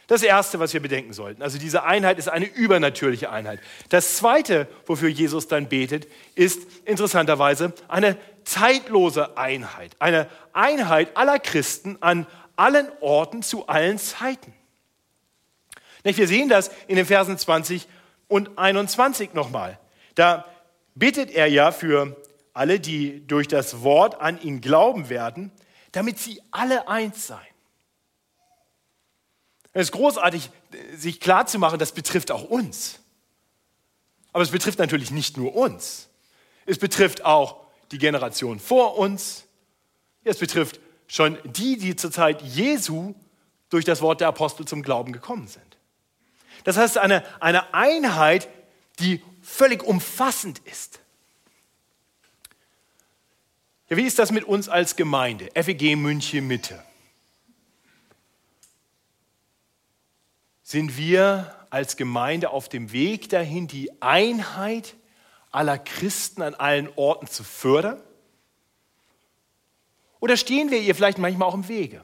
Das 0.08 0.24
Erste, 0.24 0.60
was 0.60 0.74
wir 0.74 0.82
bedenken 0.82 1.12
sollten, 1.12 1.42
also 1.42 1.58
diese 1.58 1.84
Einheit 1.84 2.18
ist 2.18 2.30
eine 2.30 2.46
übernatürliche 2.46 3.30
Einheit. 3.30 3.60
Das 3.90 4.16
Zweite, 4.16 4.68
wofür 4.86 5.10
Jesus 5.10 5.50
dann 5.50 5.68
betet, 5.68 6.08
ist 6.36 6.62
interessanterweise 6.86 7.74
eine 7.90 8.18
zeitlose 8.46 9.38
Einheit. 9.38 9.98
Eine 10.00 10.30
Einheit 10.54 11.18
aller 11.18 11.40
Christen 11.40 11.98
an 12.00 12.26
allen 12.56 12.88
Orten 13.02 13.44
zu 13.44 13.68
allen 13.68 13.98
Zeiten. 13.98 14.54
Wir 16.04 16.28
sehen 16.28 16.50
das 16.50 16.72
in 16.88 16.96
den 16.96 17.06
Versen 17.06 17.38
20 17.38 17.88
und 18.28 18.58
21 18.58 19.34
nochmal. 19.34 19.80
Da 20.16 20.46
bittet 20.96 21.32
er 21.32 21.48
ja 21.48 21.72
für 21.72 22.16
alle, 22.54 22.80
die 22.80 23.26
durch 23.28 23.48
das 23.48 23.84
Wort 23.84 24.20
an 24.20 24.42
ihn 24.42 24.62
glauben 24.62 25.10
werden, 25.10 25.52
damit 25.92 26.18
sie 26.20 26.42
alle 26.52 26.88
eins 26.88 27.28
seien. 27.28 27.40
Es 29.74 29.88
ist 29.88 29.92
großartig, 29.92 30.50
sich 30.96 31.20
klarzumachen, 31.20 31.78
das 31.78 31.92
betrifft 31.92 32.32
auch 32.32 32.44
uns. 32.44 33.00
Aber 34.34 34.44
es 34.44 34.50
betrifft 34.50 34.80
natürlich 34.80 35.12
nicht 35.12 35.38
nur 35.38 35.56
uns. 35.56 36.10
Es 36.66 36.80
betrifft 36.80 37.24
auch 37.26 37.66
die 37.92 37.98
Generation 37.98 38.60
vor 38.60 38.98
uns. 38.98 39.46
Es 40.24 40.38
betrifft 40.38 40.80
schon 41.08 41.38
die, 41.44 41.78
die 41.78 41.96
zur 41.96 42.12
Zeit 42.12 42.42
Jesu 42.42 43.14
durch 43.70 43.86
das 43.86 44.02
Wort 44.02 44.22
der 44.22 44.28
Apostel 44.28 44.66
zum 44.66 44.82
Glauben 44.82 45.14
gekommen 45.14 45.48
sind. 45.48 45.67
Das 46.64 46.78
heißt, 46.78 46.98
eine, 46.98 47.24
eine 47.40 47.74
Einheit, 47.74 48.48
die 49.00 49.24
völlig 49.42 49.84
umfassend 49.84 50.60
ist. 50.60 51.00
Ja, 53.90 53.96
wie 53.96 54.04
ist 54.04 54.20
das 54.20 54.32
mit 54.32 54.44
uns 54.44 54.68
als 54.68 54.96
Gemeinde? 54.96 55.50
FEG 55.54 55.96
München 55.96 56.48
Mitte. 56.48 56.84
Sind 60.62 60.98
wir 60.98 61.56
als 61.70 61.96
Gemeinde 61.96 62.50
auf 62.50 62.68
dem 62.68 62.92
Weg 62.92 63.30
dahin, 63.30 63.68
die 63.68 64.02
Einheit 64.02 64.96
aller 65.52 65.78
Christen 65.78 66.42
an 66.42 66.56
allen 66.56 66.90
Orten 66.98 67.28
zu 67.28 67.46
fördern? 67.46 68.02
Oder 70.20 70.36
stehen 70.36 70.72
wir 70.72 70.82
ihr 70.82 70.94
vielleicht 70.94 71.20
manchmal 71.20 71.48
auch 71.48 71.54
im 71.54 71.70
Wege? 71.70 72.04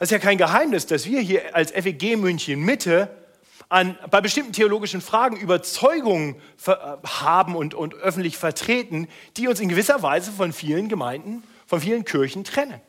Es 0.00 0.06
ist 0.06 0.12
ja 0.12 0.18
kein 0.18 0.38
Geheimnis, 0.38 0.86
dass 0.86 1.04
wir 1.04 1.20
hier 1.20 1.54
als 1.54 1.72
FEG 1.72 2.16
München 2.16 2.60
Mitte 2.60 3.14
an, 3.68 3.98
bei 4.10 4.22
bestimmten 4.22 4.54
theologischen 4.54 5.02
Fragen 5.02 5.36
Überzeugungen 5.36 6.36
äh, 6.66 6.72
haben 7.04 7.54
und, 7.54 7.74
und 7.74 7.92
öffentlich 7.92 8.38
vertreten, 8.38 9.08
die 9.36 9.46
uns 9.46 9.60
in 9.60 9.68
gewisser 9.68 10.02
Weise 10.02 10.32
von 10.32 10.54
vielen 10.54 10.88
Gemeinden, 10.88 11.42
von 11.66 11.82
vielen 11.82 12.06
Kirchen 12.06 12.44
trennen. 12.44 12.80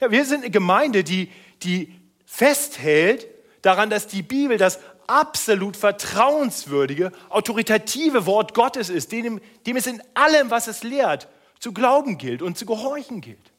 Ja, 0.00 0.10
wir 0.10 0.24
sind 0.24 0.40
eine 0.40 0.50
Gemeinde, 0.50 1.04
die, 1.04 1.30
die 1.62 1.94
festhält 2.26 3.28
daran, 3.62 3.90
dass 3.90 4.08
die 4.08 4.22
Bibel 4.22 4.58
das 4.58 4.80
absolut 5.06 5.76
vertrauenswürdige, 5.76 7.12
autoritative 7.28 8.26
Wort 8.26 8.54
Gottes 8.54 8.88
ist, 8.88 9.12
dem, 9.12 9.40
dem 9.68 9.76
es 9.76 9.86
in 9.86 10.02
allem, 10.14 10.50
was 10.50 10.66
es 10.66 10.82
lehrt, 10.82 11.28
zu 11.60 11.72
glauben 11.72 12.18
gilt 12.18 12.42
und 12.42 12.58
zu 12.58 12.66
gehorchen 12.66 13.20
gilt. 13.20 13.49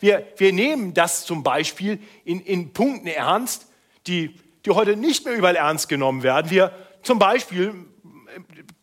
Wir, 0.00 0.26
wir 0.36 0.52
nehmen 0.52 0.94
das 0.94 1.24
zum 1.24 1.42
Beispiel 1.42 2.00
in, 2.24 2.40
in 2.40 2.72
Punkten 2.72 3.08
ernst, 3.08 3.66
die, 4.06 4.38
die 4.64 4.70
heute 4.70 4.96
nicht 4.96 5.24
mehr 5.24 5.34
überall 5.34 5.56
ernst 5.56 5.88
genommen 5.88 6.22
werden. 6.22 6.50
Wir 6.50 6.72
zum 7.02 7.18
Beispiel 7.18 7.74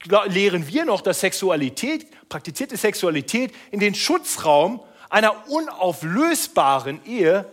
äh, 0.09 0.27
lehren 0.29 0.67
wir 0.67 0.85
noch, 0.85 1.01
dass 1.01 1.21
Sexualität, 1.21 2.07
praktizierte 2.27 2.75
Sexualität 2.75 3.53
in 3.71 3.79
den 3.79 3.95
Schutzraum 3.95 4.83
einer 5.09 5.47
unauflösbaren 5.49 7.05
Ehe 7.05 7.45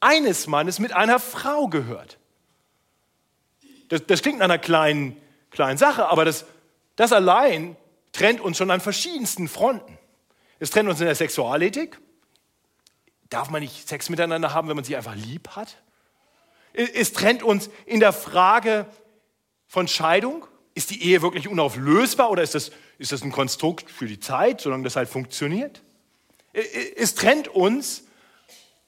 eines 0.00 0.46
Mannes 0.46 0.78
mit 0.78 0.92
einer 0.92 1.18
Frau 1.18 1.68
gehört. 1.68 2.18
Das, 3.88 4.04
das 4.06 4.22
klingt 4.22 4.38
nach 4.38 4.44
einer 4.44 4.58
kleinen, 4.58 5.16
kleinen 5.50 5.78
Sache, 5.78 6.08
aber 6.08 6.24
das, 6.24 6.44
Das 6.96 7.12
allein 7.12 7.76
trennt 8.12 8.40
uns 8.40 8.58
schon 8.58 8.70
an 8.70 8.80
verschiedensten 8.80 9.48
Fronten. 9.48 9.98
Es 10.58 10.70
trennt 10.70 10.88
uns 10.88 11.00
in 11.00 11.06
der 11.06 11.14
Sexualethik. 11.14 11.98
Darf 13.34 13.50
man 13.50 13.62
nicht 13.62 13.88
Sex 13.88 14.10
miteinander 14.10 14.54
haben, 14.54 14.68
wenn 14.68 14.76
man 14.76 14.84
sich 14.84 14.94
einfach 14.96 15.16
lieb 15.16 15.48
hat? 15.56 15.82
Es 16.72 17.12
trennt 17.12 17.42
uns 17.42 17.68
in 17.84 17.98
der 17.98 18.12
Frage 18.12 18.86
von 19.66 19.88
Scheidung. 19.88 20.46
Ist 20.74 20.90
die 20.90 21.02
Ehe 21.02 21.20
wirklich 21.20 21.48
unauflösbar 21.48 22.30
oder 22.30 22.44
ist 22.44 22.54
das, 22.54 22.70
ist 22.96 23.10
das 23.10 23.22
ein 23.22 23.32
Konstrukt 23.32 23.90
für 23.90 24.06
die 24.06 24.20
Zeit, 24.20 24.60
solange 24.60 24.84
das 24.84 24.94
halt 24.94 25.08
funktioniert? 25.08 25.82
Es 26.52 27.16
trennt 27.16 27.48
uns, 27.48 28.04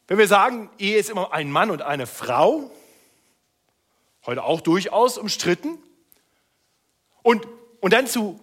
wenn 0.07 0.17
wir 0.17 0.29
sagen, 0.29 0.71
Ehe 0.79 0.97
ist 0.97 1.11
immer 1.11 1.33
ein 1.33 1.51
Mann 1.51 1.73
und 1.73 1.83
eine 1.83 2.07
Frau, 2.07 2.71
heute 4.27 4.45
auch 4.45 4.61
durchaus 4.61 5.19
umstritten, 5.19 5.77
und, 7.25 7.49
und 7.81 7.93
dann 7.93 8.07
zu, 8.07 8.39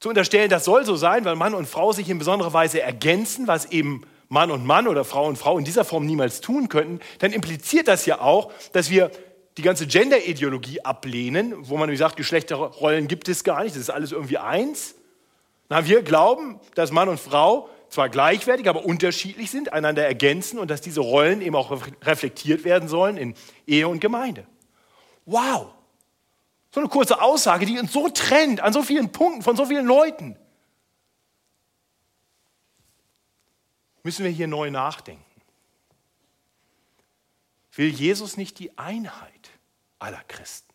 zu 0.00 0.08
unterstellen, 0.08 0.50
das 0.50 0.64
soll 0.64 0.84
so 0.84 0.96
sein, 0.96 1.24
weil 1.24 1.36
Mann 1.36 1.54
und 1.54 1.68
Frau 1.68 1.92
sich 1.92 2.08
in 2.08 2.18
besonderer 2.18 2.52
Weise 2.52 2.82
ergänzen, 2.82 3.46
was 3.46 3.66
eben 3.66 4.04
Mann 4.32 4.50
und 4.50 4.64
Mann 4.64 4.88
oder 4.88 5.04
Frau 5.04 5.26
und 5.26 5.36
Frau 5.36 5.58
in 5.58 5.64
dieser 5.66 5.84
Form 5.84 6.06
niemals 6.06 6.40
tun 6.40 6.70
könnten, 6.70 7.00
dann 7.18 7.32
impliziert 7.32 7.86
das 7.86 8.06
ja 8.06 8.22
auch, 8.22 8.50
dass 8.72 8.88
wir 8.88 9.10
die 9.58 9.62
ganze 9.62 9.86
Gender-Ideologie 9.86 10.80
ablehnen, 10.80 11.54
wo 11.68 11.76
man 11.76 11.94
sagt, 11.98 12.16
Geschlechterrollen 12.16 13.08
gibt 13.08 13.28
es 13.28 13.44
gar 13.44 13.62
nicht, 13.62 13.76
das 13.76 13.82
ist 13.82 13.90
alles 13.90 14.10
irgendwie 14.10 14.38
eins. 14.38 14.94
Na, 15.68 15.86
wir 15.86 16.00
glauben, 16.00 16.58
dass 16.74 16.90
Mann 16.92 17.10
und 17.10 17.20
Frau 17.20 17.68
zwar 17.90 18.08
gleichwertig, 18.08 18.70
aber 18.70 18.86
unterschiedlich 18.86 19.50
sind, 19.50 19.74
einander 19.74 20.06
ergänzen 20.06 20.58
und 20.58 20.70
dass 20.70 20.80
diese 20.80 21.00
Rollen 21.00 21.42
eben 21.42 21.54
auch 21.54 21.82
reflektiert 22.02 22.64
werden 22.64 22.88
sollen 22.88 23.18
in 23.18 23.34
Ehe 23.66 23.86
und 23.86 24.00
Gemeinde. 24.00 24.46
Wow! 25.26 25.66
So 26.70 26.80
eine 26.80 26.88
kurze 26.88 27.20
Aussage, 27.20 27.66
die 27.66 27.78
uns 27.78 27.92
so 27.92 28.08
trennt 28.08 28.62
an 28.62 28.72
so 28.72 28.82
vielen 28.82 29.12
Punkten 29.12 29.42
von 29.42 29.56
so 29.56 29.66
vielen 29.66 29.84
Leuten. 29.84 30.38
Müssen 34.02 34.24
wir 34.24 34.32
hier 34.32 34.48
neu 34.48 34.70
nachdenken. 34.70 35.24
Will 37.74 37.88
Jesus 37.88 38.36
nicht 38.36 38.58
die 38.58 38.76
Einheit 38.76 39.50
aller 39.98 40.22
Christen? 40.24 40.72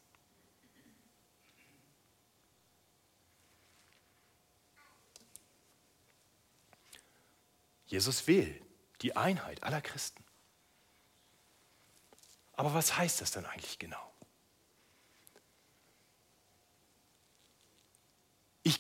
Jesus 7.87 8.27
will 8.27 8.61
die 9.01 9.15
Einheit 9.15 9.63
aller 9.63 9.81
Christen. 9.81 10.23
Aber 12.53 12.73
was 12.73 12.97
heißt 12.97 13.21
das 13.21 13.31
dann 13.31 13.45
eigentlich 13.45 13.79
genau? 13.79 14.11
Ich 18.63 18.79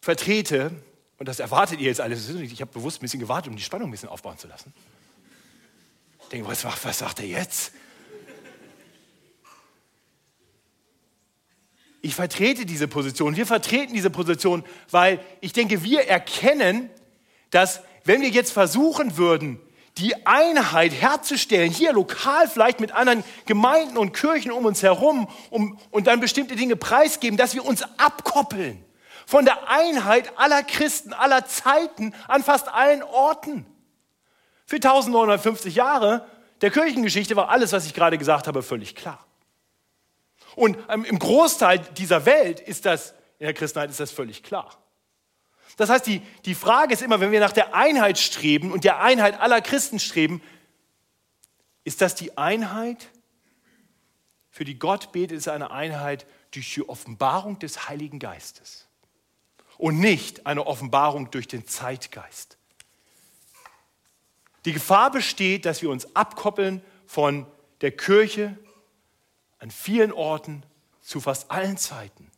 vertrete, 0.00 0.82
und 1.18 1.26
das 1.26 1.40
erwartet 1.40 1.80
ihr 1.80 1.86
jetzt 1.86 2.00
alles, 2.00 2.28
ich 2.28 2.60
habe 2.60 2.72
bewusst 2.72 2.98
ein 2.98 3.02
bisschen 3.02 3.20
gewartet, 3.20 3.50
um 3.50 3.56
die 3.56 3.62
Spannung 3.62 3.88
ein 3.88 3.90
bisschen 3.90 4.08
aufbauen 4.08 4.38
zu 4.38 4.46
lassen. 4.46 4.72
Ich 6.22 6.28
denke, 6.28 6.48
was, 6.48 6.64
was 6.64 6.98
sagt 6.98 7.20
er 7.20 7.26
jetzt? 7.26 7.72
Ich 12.00 12.14
vertrete 12.14 12.64
diese 12.64 12.86
Position, 12.86 13.36
wir 13.36 13.46
vertreten 13.46 13.92
diese 13.92 14.10
Position, 14.10 14.64
weil 14.90 15.20
ich 15.40 15.52
denke, 15.52 15.82
wir 15.82 16.06
erkennen, 16.06 16.88
dass 17.50 17.80
wenn 18.04 18.22
wir 18.22 18.28
jetzt 18.28 18.52
versuchen 18.52 19.16
würden, 19.16 19.60
die 19.96 20.26
Einheit 20.26 20.92
herzustellen, 20.92 21.72
hier 21.72 21.92
lokal 21.92 22.48
vielleicht 22.48 22.78
mit 22.78 22.92
anderen 22.92 23.24
Gemeinden 23.46 23.96
und 23.96 24.12
Kirchen 24.12 24.52
um 24.52 24.64
uns 24.64 24.84
herum 24.84 25.28
um, 25.50 25.76
und 25.90 26.06
dann 26.06 26.20
bestimmte 26.20 26.54
Dinge 26.54 26.76
preisgeben, 26.76 27.36
dass 27.36 27.54
wir 27.54 27.64
uns 27.64 27.82
abkoppeln 27.96 28.84
von 29.28 29.44
der 29.44 29.68
Einheit 29.68 30.38
aller 30.38 30.62
Christen, 30.62 31.12
aller 31.12 31.44
Zeiten, 31.44 32.14
an 32.28 32.42
fast 32.42 32.66
allen 32.68 33.02
Orten. 33.02 33.66
Für 34.64 34.76
1950 34.76 35.74
Jahre 35.74 36.26
der 36.62 36.70
Kirchengeschichte 36.70 37.36
war 37.36 37.50
alles, 37.50 37.72
was 37.72 37.84
ich 37.84 37.92
gerade 37.92 38.16
gesagt 38.16 38.46
habe, 38.46 38.62
völlig 38.62 38.94
klar. 38.94 39.22
Und 40.56 40.78
ähm, 40.88 41.04
im 41.04 41.18
Großteil 41.18 41.78
dieser 41.78 42.24
Welt 42.24 42.58
ist 42.60 42.86
das, 42.86 43.10
in 43.38 43.44
der 43.44 43.52
Christenheit 43.52 43.90
ist 43.90 44.00
das 44.00 44.12
völlig 44.12 44.42
klar. 44.42 44.78
Das 45.76 45.90
heißt, 45.90 46.06
die, 46.06 46.22
die 46.46 46.54
Frage 46.54 46.94
ist 46.94 47.02
immer, 47.02 47.20
wenn 47.20 47.30
wir 47.30 47.40
nach 47.40 47.52
der 47.52 47.74
Einheit 47.74 48.16
streben 48.16 48.72
und 48.72 48.82
der 48.84 49.02
Einheit 49.02 49.38
aller 49.38 49.60
Christen 49.60 49.98
streben, 49.98 50.40
ist 51.84 52.00
das 52.00 52.14
die 52.14 52.38
Einheit, 52.38 53.10
für 54.48 54.64
die 54.64 54.78
Gott 54.78 55.12
betet, 55.12 55.36
ist 55.36 55.48
eine 55.48 55.70
Einheit 55.70 56.24
durch 56.50 56.72
die 56.72 56.88
Offenbarung 56.88 57.58
des 57.58 57.90
Heiligen 57.90 58.20
Geistes 58.20 58.87
und 59.78 60.00
nicht 60.00 60.44
eine 60.44 60.66
Offenbarung 60.66 61.30
durch 61.30 61.48
den 61.48 61.66
Zeitgeist. 61.66 62.58
Die 64.64 64.72
Gefahr 64.72 65.10
besteht, 65.10 65.64
dass 65.64 65.80
wir 65.80 65.88
uns 65.88 66.14
abkoppeln 66.14 66.82
von 67.06 67.46
der 67.80 67.92
Kirche 67.92 68.58
an 69.60 69.70
vielen 69.70 70.12
Orten 70.12 70.62
zu 71.00 71.20
fast 71.20 71.50
allen 71.50 71.78
Zeiten, 71.78 72.30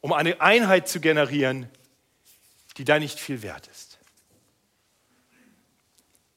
um 0.00 0.12
eine 0.12 0.40
Einheit 0.40 0.88
zu 0.88 1.00
generieren, 1.00 1.68
die 2.76 2.84
da 2.84 2.98
nicht 2.98 3.18
viel 3.18 3.42
wert 3.42 3.66
ist. 3.68 3.98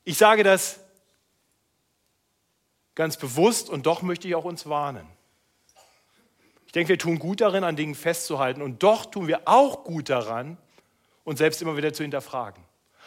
Ich 0.05 0.17
sage 0.17 0.43
das 0.43 0.79
ganz 2.95 3.17
bewusst 3.17 3.69
und 3.69 3.85
doch 3.85 4.01
möchte 4.01 4.27
ich 4.27 4.35
auch 4.35 4.43
uns 4.45 4.65
warnen. 4.65 5.07
Ich 6.73 6.75
denke, 6.75 6.89
wir 6.89 6.97
tun 6.97 7.19
gut 7.19 7.39
darin, 7.39 7.63
an 7.63 7.75
Dingen 7.75 7.93
festzuhalten 7.93 8.63
und 8.63 8.81
doch 8.81 9.05
tun 9.05 9.27
wir 9.27 9.41
auch 9.45 9.83
gut 9.83 10.09
daran, 10.09 10.57
uns 11.23 11.37
selbst 11.37 11.61
immer 11.61 11.77
wieder 11.77 11.93
zu 11.93 12.01
hinterfragen. 12.01 12.63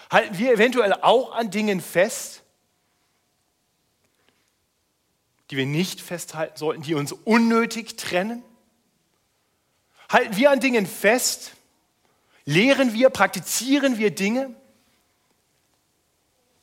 Halten 0.09 0.39
wir 0.39 0.53
eventuell 0.53 0.93
auch 0.93 1.35
an 1.35 1.51
Dingen 1.51 1.81
fest, 1.81 2.45
die 5.51 5.57
wir 5.57 5.67
nicht 5.67 6.01
festhalten 6.01 6.57
sollten, 6.57 6.83
die 6.83 6.95
uns 6.95 7.11
unnötig 7.11 7.97
trennen? 7.97 8.45
Halten 10.09 10.37
wir 10.37 10.53
an 10.53 10.61
Dingen 10.61 10.87
fest, 10.87 11.57
Lehren 12.45 12.95
wir, 12.95 13.11
praktizieren 13.11 13.99
wir 13.99 14.13
Dinge, 14.13 14.55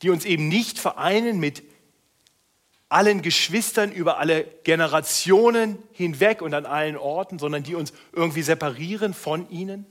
die 0.01 0.09
uns 0.09 0.23
eben 0.23 0.47
nicht 0.47 0.79
vereinen 0.79 1.37
mit 1.37 1.63
allen 2.93 3.21
Geschwistern 3.21 3.91
über 3.91 4.17
alle 4.17 4.45
Generationen 4.63 5.81
hinweg 5.91 6.41
und 6.41 6.53
an 6.53 6.65
allen 6.65 6.95
Orten, 6.97 7.39
sondern 7.39 7.63
die 7.63 7.75
uns 7.75 7.93
irgendwie 8.13 8.43
separieren 8.43 9.13
von 9.13 9.49
ihnen? 9.49 9.85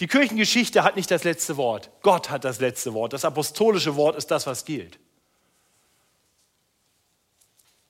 Die 0.00 0.06
Kirchengeschichte 0.06 0.82
hat 0.82 0.96
nicht 0.96 1.10
das 1.10 1.24
letzte 1.24 1.56
Wort. 1.56 1.90
Gott 2.02 2.30
hat 2.30 2.44
das 2.44 2.58
letzte 2.58 2.94
Wort. 2.94 3.12
Das 3.12 3.24
apostolische 3.24 3.94
Wort 3.96 4.16
ist 4.16 4.30
das, 4.30 4.46
was 4.46 4.64
gilt. 4.64 4.98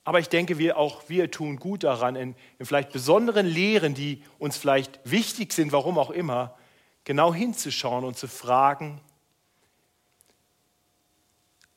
Aber 0.05 0.19
ich 0.19 0.29
denke, 0.29 0.59
wir 0.59 0.77
auch 0.77 1.05
wir 1.09 1.31
tun 1.31 1.59
gut 1.59 1.85
daran, 1.85 2.17
in, 2.17 2.35
in 2.59 2.67
vielleicht 2.67 2.93
besonderen 2.93 3.47
Lehren, 3.47 3.95
die 3.95 4.23
uns 4.39 4.57
vielleicht 4.57 4.99
wichtig 5.05 5.53
sind, 5.53 5.71
warum 5.71 5.97
auch 5.97 6.11
immer, 6.11 6.57
genau 7.05 7.33
hinzuschauen 7.33 8.05
und 8.05 8.19
zu 8.19 8.27
fragen, 8.27 9.01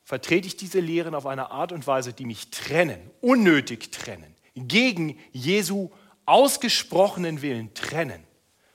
vertrete 0.06 0.46
ich 0.46 0.56
diese 0.56 0.78
Lehren 0.78 1.16
auf 1.16 1.26
eine 1.26 1.50
Art 1.50 1.72
und 1.72 1.84
Weise, 1.88 2.12
die 2.12 2.24
mich 2.24 2.50
trennen, 2.52 3.10
unnötig 3.20 3.90
trennen, 3.90 4.36
gegen 4.54 5.18
Jesu 5.32 5.90
ausgesprochenen 6.26 7.42
Willen 7.42 7.74
trennen 7.74 8.22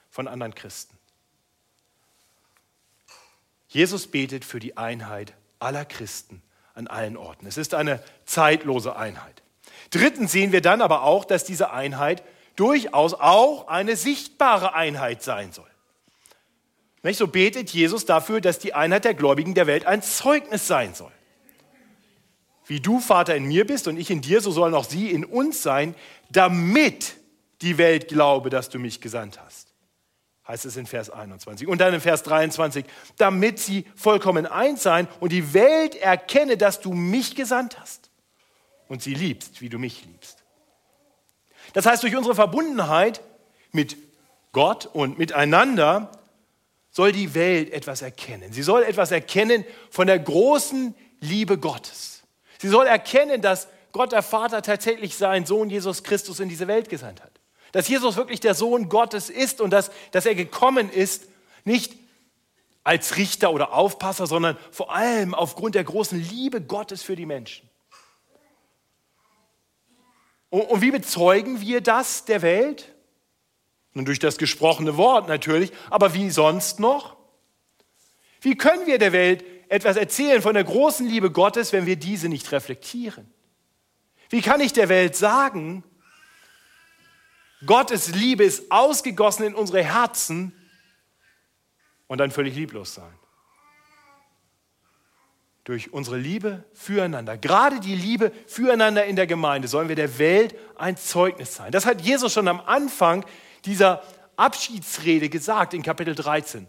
von 0.10 0.28
anderen 0.28 0.54
Christen. 0.54 0.98
Jesus 3.70 4.08
betet 4.08 4.44
für 4.44 4.60
die 4.60 4.76
Einheit 4.76 5.34
aller 5.60 5.86
Christen 5.86 6.42
an 6.74 6.88
allen 6.88 7.16
Orten. 7.16 7.48
Es 7.48 7.56
ist 7.56 7.74
eine 7.74 8.04
zeitlose 8.26 8.98
Einheit. 8.98 9.42
Drittens 9.90 10.34
sehen 10.34 10.52
wir 10.52 10.62
dann 10.62 10.82
aber 10.82 11.04
auch, 11.04 11.24
dass 11.24 11.46
diese 11.46 11.72
Einheit 11.72 12.24
durchaus 12.58 13.14
auch 13.14 13.70
eine 13.70 13.96
sichtbare 13.96 14.74
Einheit 14.74 15.24
sein 15.24 15.54
soll. 15.54 15.72
So 17.14 17.28
betet 17.28 17.70
Jesus 17.70 18.06
dafür, 18.06 18.42
dass 18.42 18.60
die 18.60 18.74
Einheit 18.74 19.06
der 19.06 19.14
Gläubigen 19.14 19.54
der 19.54 19.68
Welt 19.68 19.86
ein 19.86 20.04
Zeugnis 20.04 20.68
sein 20.68 20.94
soll. 20.94 21.12
Wie 22.72 22.80
du, 22.80 23.02
Vater, 23.02 23.36
in 23.36 23.44
mir 23.44 23.68
bist 23.68 23.90
und 23.90 23.98
ich 23.98 24.10
in 24.10 24.22
dir, 24.22 24.40
so 24.40 24.50
sollen 24.50 24.74
auch 24.76 24.86
sie 24.86 25.12
in 25.12 25.26
uns 25.26 25.62
sein, 25.62 25.94
damit 26.30 27.18
die 27.62 27.78
Welt 27.78 28.08
glaube, 28.08 28.50
dass 28.50 28.70
du 28.70 28.80
mich 28.80 29.02
gesandt 29.02 29.42
hast 29.44 29.72
heißt 30.48 30.66
es 30.66 30.76
in 30.76 30.86
Vers 30.86 31.10
21. 31.10 31.68
Und 31.68 31.80
dann 31.80 31.94
in 31.94 32.02
Vers 32.02 32.24
23, 32.24 32.86
damit 33.18 33.60
sie 33.60 33.86
vollkommen 33.96 34.46
eins 34.46 34.84
sein 34.84 35.08
und 35.20 35.32
die 35.32 35.54
Welt 35.54 35.96
erkenne, 35.96 36.58
dass 36.58 36.82
du 36.82 36.94
mich 36.94 37.36
gesandt 37.36 37.80
hast 37.80 38.10
und 38.90 39.02
sie 39.02 39.14
liebst, 39.14 39.62
wie 39.62 39.70
du 39.70 39.80
mich 39.80 40.04
liebst. 40.06 40.44
Das 41.74 41.86
heißt, 41.86 42.04
durch 42.04 42.18
unsere 42.18 42.36
Verbundenheit 42.36 43.22
mit 43.72 43.96
Gott 44.52 44.88
und 44.88 45.18
miteinander 45.18 46.12
soll 46.90 47.14
die 47.14 47.34
Welt 47.34 47.72
etwas 47.72 48.02
erkennen. 48.02 48.52
Sie 48.52 48.64
soll 48.64 48.84
etwas 48.84 49.12
erkennen 49.12 49.64
von 49.90 50.08
der 50.08 50.20
großen 50.20 50.94
Liebe 51.22 51.58
Gottes. 51.58 52.11
Sie 52.62 52.68
soll 52.68 52.86
erkennen, 52.86 53.42
dass 53.42 53.68
Gott 53.92 54.12
der 54.12 54.22
Vater 54.22 54.62
tatsächlich 54.62 55.18
seinen 55.18 55.48
Sohn 55.48 55.72
Jesus 55.72 56.04
Christus 56.04 56.40
in 56.40 56.48
diese 56.48 56.68
Welt 56.68 56.90
gesandt 56.90 57.20
hat 57.24 57.32
Dass 57.72 57.88
Jesus 57.88 58.18
wirklich 58.18 58.40
der 58.40 58.54
Sohn 58.54 58.88
Gottes 58.88 59.32
ist 59.32 59.62
und 59.62 59.72
dass, 59.72 59.90
dass 60.12 60.28
er 60.28 60.36
gekommen 60.36 60.92
ist, 60.92 61.24
nicht 61.66 61.96
als 62.84 63.18
Richter 63.18 63.52
oder 63.52 63.74
Aufpasser, 63.74 64.28
sondern 64.28 64.58
vor 64.70 64.94
allem 64.94 65.34
aufgrund 65.34 65.74
der 65.74 65.84
großen 65.84 66.20
Liebe 66.22 66.62
Gottes 66.62 67.02
für 67.02 67.16
die 67.16 67.26
Menschen. 67.26 67.68
Und, 70.52 70.62
und 70.62 70.82
wie 70.82 70.92
bezeugen 70.92 71.62
wir 71.62 71.82
das 71.82 72.26
der 72.26 72.44
Welt? 72.44 72.94
Nun 73.94 74.06
durch 74.06 74.20
das 74.20 74.38
gesprochene 74.38 74.98
Wort 74.98 75.28
natürlich, 75.28 75.72
aber 75.90 76.14
wie 76.14 76.30
sonst 76.30 76.80
noch? 76.80 77.18
Wie 78.40 78.56
können 78.56 78.86
wir 78.86 79.00
der 79.00 79.14
Welt 79.14 79.44
etwas 79.72 79.96
erzählen 79.96 80.42
von 80.42 80.54
der 80.54 80.66
großen 80.66 81.08
Liebe 81.08 81.32
Gottes, 81.32 81.72
wenn 81.72 81.86
wir 81.86 81.96
diese 81.96 82.28
nicht 82.28 82.52
reflektieren? 82.52 83.34
Wie 84.30 84.42
kann 84.42 84.60
ich 84.60 84.74
der 84.74 84.90
Welt 84.90 85.16
sagen, 85.16 85.86
Gottes 87.66 88.14
Liebe 88.14 88.44
ist 88.44 88.70
ausgegossen 88.70 89.46
in 89.46 89.56
unsere 89.56 89.82
Herzen 89.82 90.54
und 92.08 92.18
dann 92.18 92.32
völlig 92.32 92.54
lieblos 92.54 92.96
sein? 92.96 93.14
Durch 95.64 95.94
unsere 95.94 96.18
Liebe 96.18 96.66
füreinander, 96.74 97.38
gerade 97.38 97.80
die 97.80 97.96
Liebe 97.96 98.34
füreinander 98.48 99.06
in 99.06 99.16
der 99.16 99.28
Gemeinde, 99.28 99.70
sollen 99.70 99.88
wir 99.88 99.96
der 99.96 100.20
Welt 100.20 100.54
ein 100.76 100.98
Zeugnis 100.98 101.56
sein. 101.56 101.72
Das 101.72 101.86
hat 101.86 102.02
Jesus 102.02 102.34
schon 102.34 102.50
am 102.50 102.60
Anfang 102.60 103.26
dieser 103.64 104.04
Abschiedsrede 104.36 105.30
gesagt 105.30 105.74
in 105.74 105.82
Kapitel 105.82 106.14
13. 106.14 106.68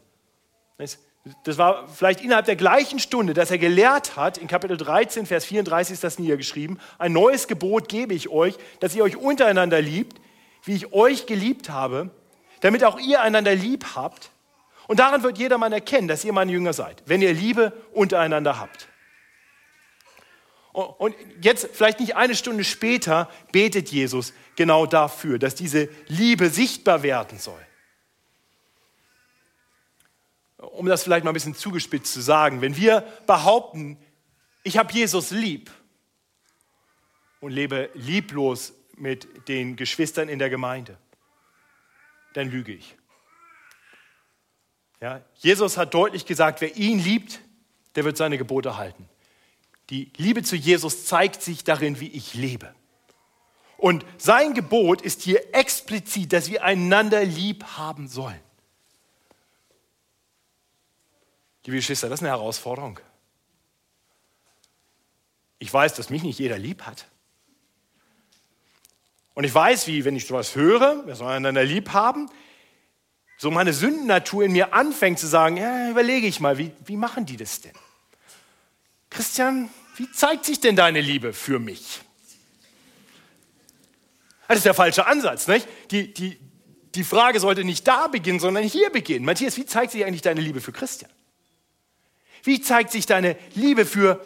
Das 1.44 1.56
war 1.56 1.86
vielleicht 1.86 2.20
innerhalb 2.20 2.46
der 2.46 2.56
gleichen 2.56 2.98
Stunde, 2.98 3.32
dass 3.32 3.52
er 3.52 3.58
gelehrt 3.58 4.16
hat, 4.16 4.38
in 4.38 4.48
Kapitel 4.48 4.76
13, 4.76 5.24
Vers 5.24 5.44
34 5.44 5.94
ist 5.94 6.04
das 6.04 6.18
niedergeschrieben, 6.18 6.80
ein 6.98 7.12
neues 7.12 7.46
Gebot 7.46 7.88
gebe 7.88 8.12
ich 8.12 8.28
euch, 8.28 8.56
dass 8.80 8.94
ihr 8.94 9.04
euch 9.04 9.16
untereinander 9.16 9.80
liebt, 9.80 10.20
wie 10.64 10.74
ich 10.74 10.92
euch 10.92 11.26
geliebt 11.26 11.70
habe, 11.70 12.10
damit 12.60 12.82
auch 12.82 12.98
ihr 12.98 13.20
einander 13.20 13.54
lieb 13.54 13.94
habt. 13.94 14.30
Und 14.88 14.98
daran 14.98 15.22
wird 15.22 15.38
jedermann 15.38 15.72
erkennen, 15.72 16.08
dass 16.08 16.24
ihr 16.24 16.32
meine 16.32 16.50
Jünger 16.50 16.72
seid, 16.72 17.04
wenn 17.06 17.22
ihr 17.22 17.32
Liebe 17.32 17.72
untereinander 17.92 18.58
habt. 18.58 18.88
Und 20.72 21.14
jetzt, 21.40 21.68
vielleicht 21.72 22.00
nicht 22.00 22.16
eine 22.16 22.34
Stunde 22.34 22.64
später, 22.64 23.30
betet 23.52 23.90
Jesus 23.90 24.32
genau 24.56 24.86
dafür, 24.86 25.38
dass 25.38 25.54
diese 25.54 25.88
Liebe 26.08 26.48
sichtbar 26.48 27.04
werden 27.04 27.38
soll 27.38 27.60
um 30.70 30.86
das 30.86 31.02
vielleicht 31.02 31.24
mal 31.24 31.30
ein 31.30 31.34
bisschen 31.34 31.54
zugespitzt 31.54 32.12
zu 32.12 32.20
sagen, 32.20 32.60
wenn 32.60 32.76
wir 32.76 33.00
behaupten, 33.26 33.98
ich 34.62 34.78
habe 34.78 34.92
Jesus 34.92 35.30
lieb 35.30 35.70
und 37.40 37.50
lebe 37.50 37.90
lieblos 37.94 38.72
mit 38.96 39.48
den 39.48 39.76
Geschwistern 39.76 40.28
in 40.28 40.38
der 40.38 40.50
Gemeinde, 40.50 40.96
dann 42.34 42.50
lüge 42.50 42.72
ich. 42.72 42.96
Ja, 45.00 45.20
Jesus 45.34 45.76
hat 45.76 45.94
deutlich 45.94 46.26
gesagt, 46.26 46.60
wer 46.60 46.76
ihn 46.76 47.00
liebt, 47.00 47.40
der 47.96 48.04
wird 48.04 48.16
seine 48.16 48.38
Gebote 48.38 48.76
halten. 48.76 49.08
Die 49.90 50.12
Liebe 50.16 50.42
zu 50.44 50.54
Jesus 50.54 51.06
zeigt 51.06 51.42
sich 51.42 51.64
darin, 51.64 51.98
wie 51.98 52.08
ich 52.08 52.34
lebe. 52.34 52.72
Und 53.76 54.06
sein 54.16 54.54
Gebot 54.54 55.02
ist 55.02 55.22
hier 55.22 55.54
explizit, 55.54 56.32
dass 56.32 56.48
wir 56.48 56.62
einander 56.62 57.24
lieb 57.24 57.64
haben 57.76 58.06
sollen. 58.06 58.40
Liebe 61.64 61.76
Geschwister, 61.76 62.08
das 62.08 62.20
ist 62.20 62.24
eine 62.24 62.30
Herausforderung. 62.30 62.98
Ich 65.58 65.72
weiß, 65.72 65.94
dass 65.94 66.10
mich 66.10 66.22
nicht 66.22 66.38
jeder 66.38 66.58
lieb 66.58 66.82
hat. 66.82 67.06
Und 69.34 69.44
ich 69.44 69.54
weiß, 69.54 69.86
wie, 69.86 70.04
wenn 70.04 70.16
ich 70.16 70.26
sowas 70.26 70.56
höre, 70.56 71.06
wir 71.06 71.14
sollen 71.14 71.30
einander 71.30 71.64
lieb 71.64 71.90
haben, 71.90 72.28
so 73.38 73.50
meine 73.50 73.72
Sündennatur 73.72 74.44
in 74.44 74.52
mir 74.52 74.74
anfängt 74.74 75.18
zu 75.18 75.26
sagen, 75.26 75.56
ja, 75.56 75.90
überlege 75.90 76.26
ich 76.26 76.40
mal, 76.40 76.58
wie, 76.58 76.72
wie 76.84 76.96
machen 76.96 77.26
die 77.26 77.36
das 77.36 77.60
denn? 77.60 77.72
Christian, 79.08 79.70
wie 79.96 80.10
zeigt 80.10 80.44
sich 80.44 80.60
denn 80.60 80.76
deine 80.76 81.00
Liebe 81.00 81.32
für 81.32 81.58
mich? 81.58 82.00
Das 84.48 84.58
ist 84.58 84.66
der 84.66 84.74
falsche 84.74 85.06
Ansatz. 85.06 85.46
Nicht? 85.46 85.66
Die, 85.90 86.12
die, 86.12 86.38
die 86.94 87.04
Frage 87.04 87.40
sollte 87.40 87.64
nicht 87.64 87.86
da 87.88 88.08
beginnen, 88.08 88.38
sondern 88.38 88.64
hier 88.64 88.90
beginnen. 88.90 89.24
Matthias, 89.24 89.56
wie 89.56 89.64
zeigt 89.64 89.92
sich 89.92 90.04
eigentlich 90.04 90.22
deine 90.22 90.40
Liebe 90.40 90.60
für 90.60 90.72
Christian? 90.72 91.10
Wie 92.42 92.60
zeigt 92.60 92.90
sich 92.90 93.06
deine 93.06 93.36
Liebe 93.54 93.86
für 93.86 94.24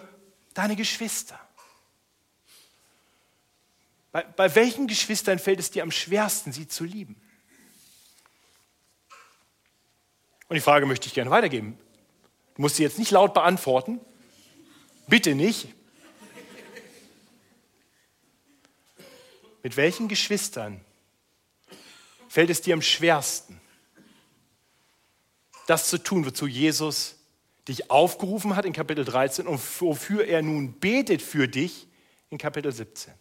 deine 0.55 0.77
Geschwister? 0.77 1.39
Bei, 4.13 4.23
bei 4.23 4.55
welchen 4.55 4.87
Geschwistern 4.87 5.39
fällt 5.39 5.61
es 5.61 5.71
dir 5.71 5.83
am 5.83 5.91
schwersten, 5.91 6.53
sie 6.53 6.67
zu 6.67 6.85
lieben? 6.85 7.21
Und 10.49 10.55
die 10.55 10.61
Frage 10.61 10.87
möchte 10.87 11.09
ich 11.09 11.15
gerne 11.15 11.31
weitergeben. 11.31 11.79
Du 12.55 12.63
musst 12.63 12.77
sie 12.77 12.83
jetzt 12.83 12.99
nicht 12.99 13.11
laut 13.11 13.35
beantworten. 13.35 14.01
Bitte 15.07 15.35
nicht. 15.35 15.69
Mit 19.63 19.77
welchen 19.77 20.09
Geschwistern 20.09 20.81
fällt 22.29 22.51
es 22.51 22.63
dir 22.63 22.75
am 22.75 22.83
schwersten, 22.83 23.61
das 25.67 25.91
zu 25.91 25.99
tun, 25.99 26.25
wozu 26.25 26.47
Jesus 26.47 27.16
dich 27.69 27.91
aufgerufen 27.91 28.57
hat 28.57 28.65
in 28.65 28.73
Kapitel 28.73 29.05
13 29.05 29.47
und 29.47 29.61
wofür 29.81 30.27
er 30.27 30.43
nun 30.43 30.75
betet 30.75 31.23
für 31.23 31.49
dich 31.49 31.89
in 32.31 32.39
Kapitel 32.39 32.73
17. 32.73 33.13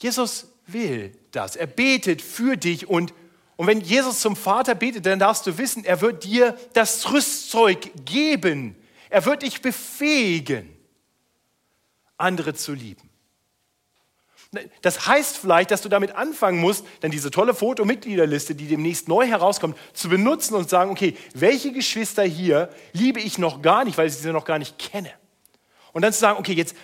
Jesus 0.00 0.48
will 0.66 1.16
das. 1.30 1.56
Er 1.56 1.66
betet 1.66 2.20
für 2.20 2.56
dich 2.56 2.88
und, 2.88 3.14
und 3.56 3.66
wenn 3.66 3.80
Jesus 3.80 4.20
zum 4.20 4.36
Vater 4.36 4.74
betet, 4.74 5.06
dann 5.06 5.18
darfst 5.18 5.46
du 5.46 5.56
wissen, 5.56 5.84
er 5.84 6.00
wird 6.00 6.24
dir 6.24 6.58
das 6.74 7.10
Rüstzeug 7.12 7.92
geben. 8.04 8.76
Er 9.08 9.24
wird 9.24 9.42
dich 9.42 9.62
befähigen, 9.62 10.76
andere 12.16 12.54
zu 12.54 12.74
lieben. 12.74 13.08
Das 14.82 15.06
heißt 15.06 15.38
vielleicht, 15.38 15.70
dass 15.70 15.82
du 15.82 15.88
damit 15.88 16.12
anfangen 16.14 16.60
musst, 16.60 16.84
dann 17.00 17.10
diese 17.10 17.30
tolle 17.30 17.54
Fotomitgliederliste, 17.54 18.54
die 18.54 18.66
demnächst 18.66 19.08
neu 19.08 19.26
herauskommt, 19.26 19.76
zu 19.92 20.08
benutzen 20.08 20.54
und 20.54 20.68
sagen, 20.68 20.90
okay, 20.90 21.16
welche 21.34 21.72
Geschwister 21.72 22.22
hier 22.22 22.68
liebe 22.92 23.20
ich 23.20 23.38
noch 23.38 23.62
gar 23.62 23.84
nicht, 23.84 23.98
weil 23.98 24.08
ich 24.08 24.14
sie 24.14 24.32
noch 24.32 24.44
gar 24.44 24.58
nicht 24.58 24.78
kenne. 24.78 25.10
Und 25.92 26.02
dann 26.02 26.12
zu 26.12 26.20
sagen, 26.20 26.38
okay, 26.38 26.52
jetzt, 26.52 26.76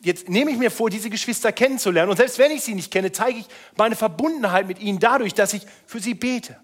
jetzt 0.00 0.28
nehme 0.28 0.50
ich 0.50 0.58
mir 0.58 0.70
vor, 0.70 0.90
diese 0.90 1.10
Geschwister 1.10 1.52
kennenzulernen. 1.52 2.10
Und 2.10 2.16
selbst 2.16 2.38
wenn 2.38 2.50
ich 2.50 2.62
sie 2.62 2.74
nicht 2.74 2.90
kenne, 2.92 3.12
zeige 3.12 3.38
ich 3.38 3.46
meine 3.76 3.96
Verbundenheit 3.96 4.66
mit 4.68 4.80
ihnen 4.80 4.98
dadurch, 4.98 5.34
dass 5.34 5.52
ich 5.52 5.62
für 5.86 6.00
sie 6.00 6.14
bete. 6.14 6.56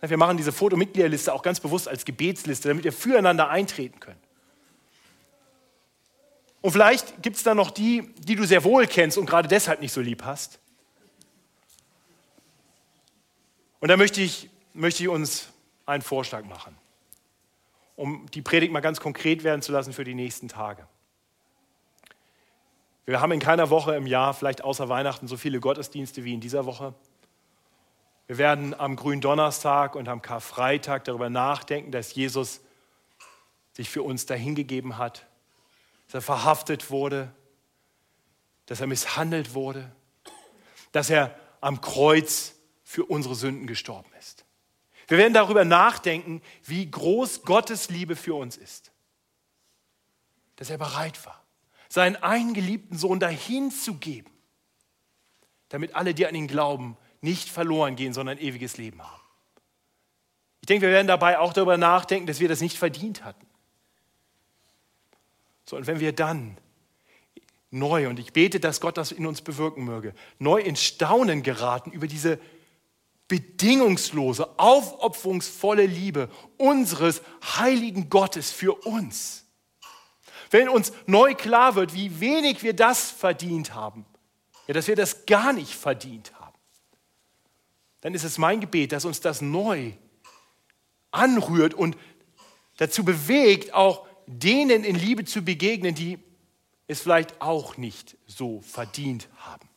Wir 0.00 0.16
machen 0.18 0.36
diese 0.36 0.52
Fotomitgliederliste 0.52 1.32
auch 1.32 1.42
ganz 1.42 1.60
bewusst 1.60 1.88
als 1.88 2.04
Gebetsliste, 2.04 2.68
damit 2.68 2.84
wir 2.84 2.92
füreinander 2.92 3.48
eintreten 3.48 4.00
können. 4.00 4.20
Und 6.64 6.70
vielleicht 6.70 7.22
gibt 7.22 7.36
es 7.36 7.42
da 7.42 7.54
noch 7.54 7.70
die, 7.70 8.14
die 8.16 8.36
du 8.36 8.44
sehr 8.46 8.64
wohl 8.64 8.86
kennst 8.86 9.18
und 9.18 9.26
gerade 9.26 9.48
deshalb 9.48 9.82
nicht 9.82 9.92
so 9.92 10.00
lieb 10.00 10.24
hast. 10.24 10.60
Und 13.80 13.88
da 13.88 13.98
möchte 13.98 14.22
ich, 14.22 14.48
möchte 14.72 15.02
ich 15.02 15.10
uns 15.10 15.50
einen 15.84 16.00
Vorschlag 16.02 16.46
machen, 16.46 16.74
um 17.96 18.24
die 18.32 18.40
Predigt 18.40 18.72
mal 18.72 18.80
ganz 18.80 18.98
konkret 18.98 19.44
werden 19.44 19.60
zu 19.60 19.72
lassen 19.72 19.92
für 19.92 20.04
die 20.04 20.14
nächsten 20.14 20.48
Tage. 20.48 20.88
Wir 23.04 23.20
haben 23.20 23.32
in 23.32 23.40
keiner 23.40 23.68
Woche 23.68 23.94
im 23.94 24.06
Jahr, 24.06 24.32
vielleicht 24.32 24.64
außer 24.64 24.88
Weihnachten, 24.88 25.28
so 25.28 25.36
viele 25.36 25.60
Gottesdienste 25.60 26.24
wie 26.24 26.32
in 26.32 26.40
dieser 26.40 26.64
Woche. 26.64 26.94
Wir 28.26 28.38
werden 28.38 28.72
am 28.72 28.96
Gründonnerstag 28.96 29.94
und 29.94 30.08
am 30.08 30.22
Karfreitag 30.22 31.04
darüber 31.04 31.28
nachdenken, 31.28 31.92
dass 31.92 32.14
Jesus 32.14 32.62
sich 33.74 33.90
für 33.90 34.02
uns 34.02 34.24
dahingegeben 34.24 34.96
hat, 34.96 35.26
dass 36.14 36.22
er 36.22 36.26
verhaftet 36.26 36.92
wurde, 36.92 37.34
dass 38.66 38.80
er 38.80 38.86
misshandelt 38.86 39.52
wurde, 39.52 39.90
dass 40.92 41.10
er 41.10 41.36
am 41.60 41.80
Kreuz 41.80 42.54
für 42.84 43.04
unsere 43.04 43.34
Sünden 43.34 43.66
gestorben 43.66 44.12
ist. 44.20 44.44
Wir 45.08 45.18
werden 45.18 45.34
darüber 45.34 45.64
nachdenken, 45.64 46.40
wie 46.62 46.88
groß 46.88 47.42
Gottes 47.42 47.90
Liebe 47.90 48.14
für 48.14 48.34
uns 48.36 48.56
ist. 48.56 48.92
Dass 50.54 50.70
er 50.70 50.78
bereit 50.78 51.26
war, 51.26 51.42
seinen 51.88 52.14
eingeliebten 52.14 52.96
Sohn 52.96 53.18
dahin 53.18 53.72
zu 53.72 53.94
geben, 53.94 54.30
damit 55.68 55.96
alle, 55.96 56.14
die 56.14 56.28
an 56.28 56.36
ihn 56.36 56.46
glauben, 56.46 56.96
nicht 57.22 57.48
verloren 57.48 57.96
gehen, 57.96 58.12
sondern 58.12 58.38
ewiges 58.38 58.76
Leben 58.76 59.02
haben. 59.02 59.22
Ich 60.60 60.66
denke, 60.66 60.86
wir 60.86 60.92
werden 60.92 61.08
dabei 61.08 61.40
auch 61.40 61.52
darüber 61.52 61.76
nachdenken, 61.76 62.28
dass 62.28 62.38
wir 62.38 62.48
das 62.48 62.60
nicht 62.60 62.78
verdient 62.78 63.24
hatten. 63.24 63.48
So, 65.64 65.76
und 65.76 65.86
wenn 65.86 66.00
wir 66.00 66.12
dann 66.12 66.58
neu, 67.70 68.08
und 68.08 68.18
ich 68.18 68.32
bete, 68.32 68.60
dass 68.60 68.80
Gott 68.80 68.96
das 68.96 69.12
in 69.12 69.26
uns 69.26 69.42
bewirken 69.42 69.84
möge, 69.84 70.14
neu 70.38 70.60
in 70.60 70.76
Staunen 70.76 71.42
geraten 71.42 71.90
über 71.90 72.06
diese 72.06 72.38
bedingungslose, 73.28 74.58
aufopferungsvolle 74.58 75.86
Liebe 75.86 76.28
unseres 76.56 77.22
heiligen 77.56 78.10
Gottes 78.10 78.52
für 78.52 78.74
uns. 78.86 79.46
Wenn 80.50 80.68
uns 80.68 80.92
neu 81.06 81.34
klar 81.34 81.74
wird, 81.74 81.94
wie 81.94 82.20
wenig 82.20 82.62
wir 82.62 82.74
das 82.74 83.10
verdient 83.10 83.74
haben, 83.74 84.06
ja, 84.66 84.74
dass 84.74 84.86
wir 84.86 84.96
das 84.96 85.26
gar 85.26 85.52
nicht 85.52 85.74
verdient 85.74 86.32
haben, 86.38 86.56
dann 88.02 88.14
ist 88.14 88.24
es 88.24 88.38
mein 88.38 88.60
Gebet, 88.60 88.92
dass 88.92 89.04
uns 89.04 89.20
das 89.20 89.40
neu 89.40 89.92
anrührt 91.10 91.74
und 91.74 91.96
dazu 92.76 93.04
bewegt, 93.04 93.72
auch 93.72 94.06
denen 94.26 94.84
in 94.84 94.96
Liebe 94.96 95.24
zu 95.24 95.42
begegnen, 95.42 95.94
die 95.94 96.18
es 96.86 97.00
vielleicht 97.00 97.40
auch 97.40 97.76
nicht 97.76 98.16
so 98.26 98.60
verdient 98.60 99.28
haben. 99.38 99.68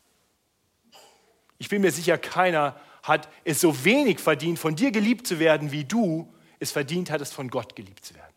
Ich 1.58 1.70
bin 1.70 1.82
mir 1.82 1.92
sicher, 1.92 2.18
keiner 2.18 2.80
hat 3.04 3.30
es 3.44 3.62
so 3.62 3.84
wenig 3.86 4.20
verdient, 4.20 4.60
von 4.60 4.76
dir 4.76 4.92
geliebt 4.92 5.28
zu 5.28 5.40
werden, 5.40 5.72
wie 5.72 5.86
du 5.86 6.34
es 6.60 6.72
verdient 6.72 7.10
hattest, 7.10 7.34
von 7.34 7.50
Gott 7.50 7.76
geliebt 7.76 8.06
zu 8.06 8.14
werden. 8.16 8.34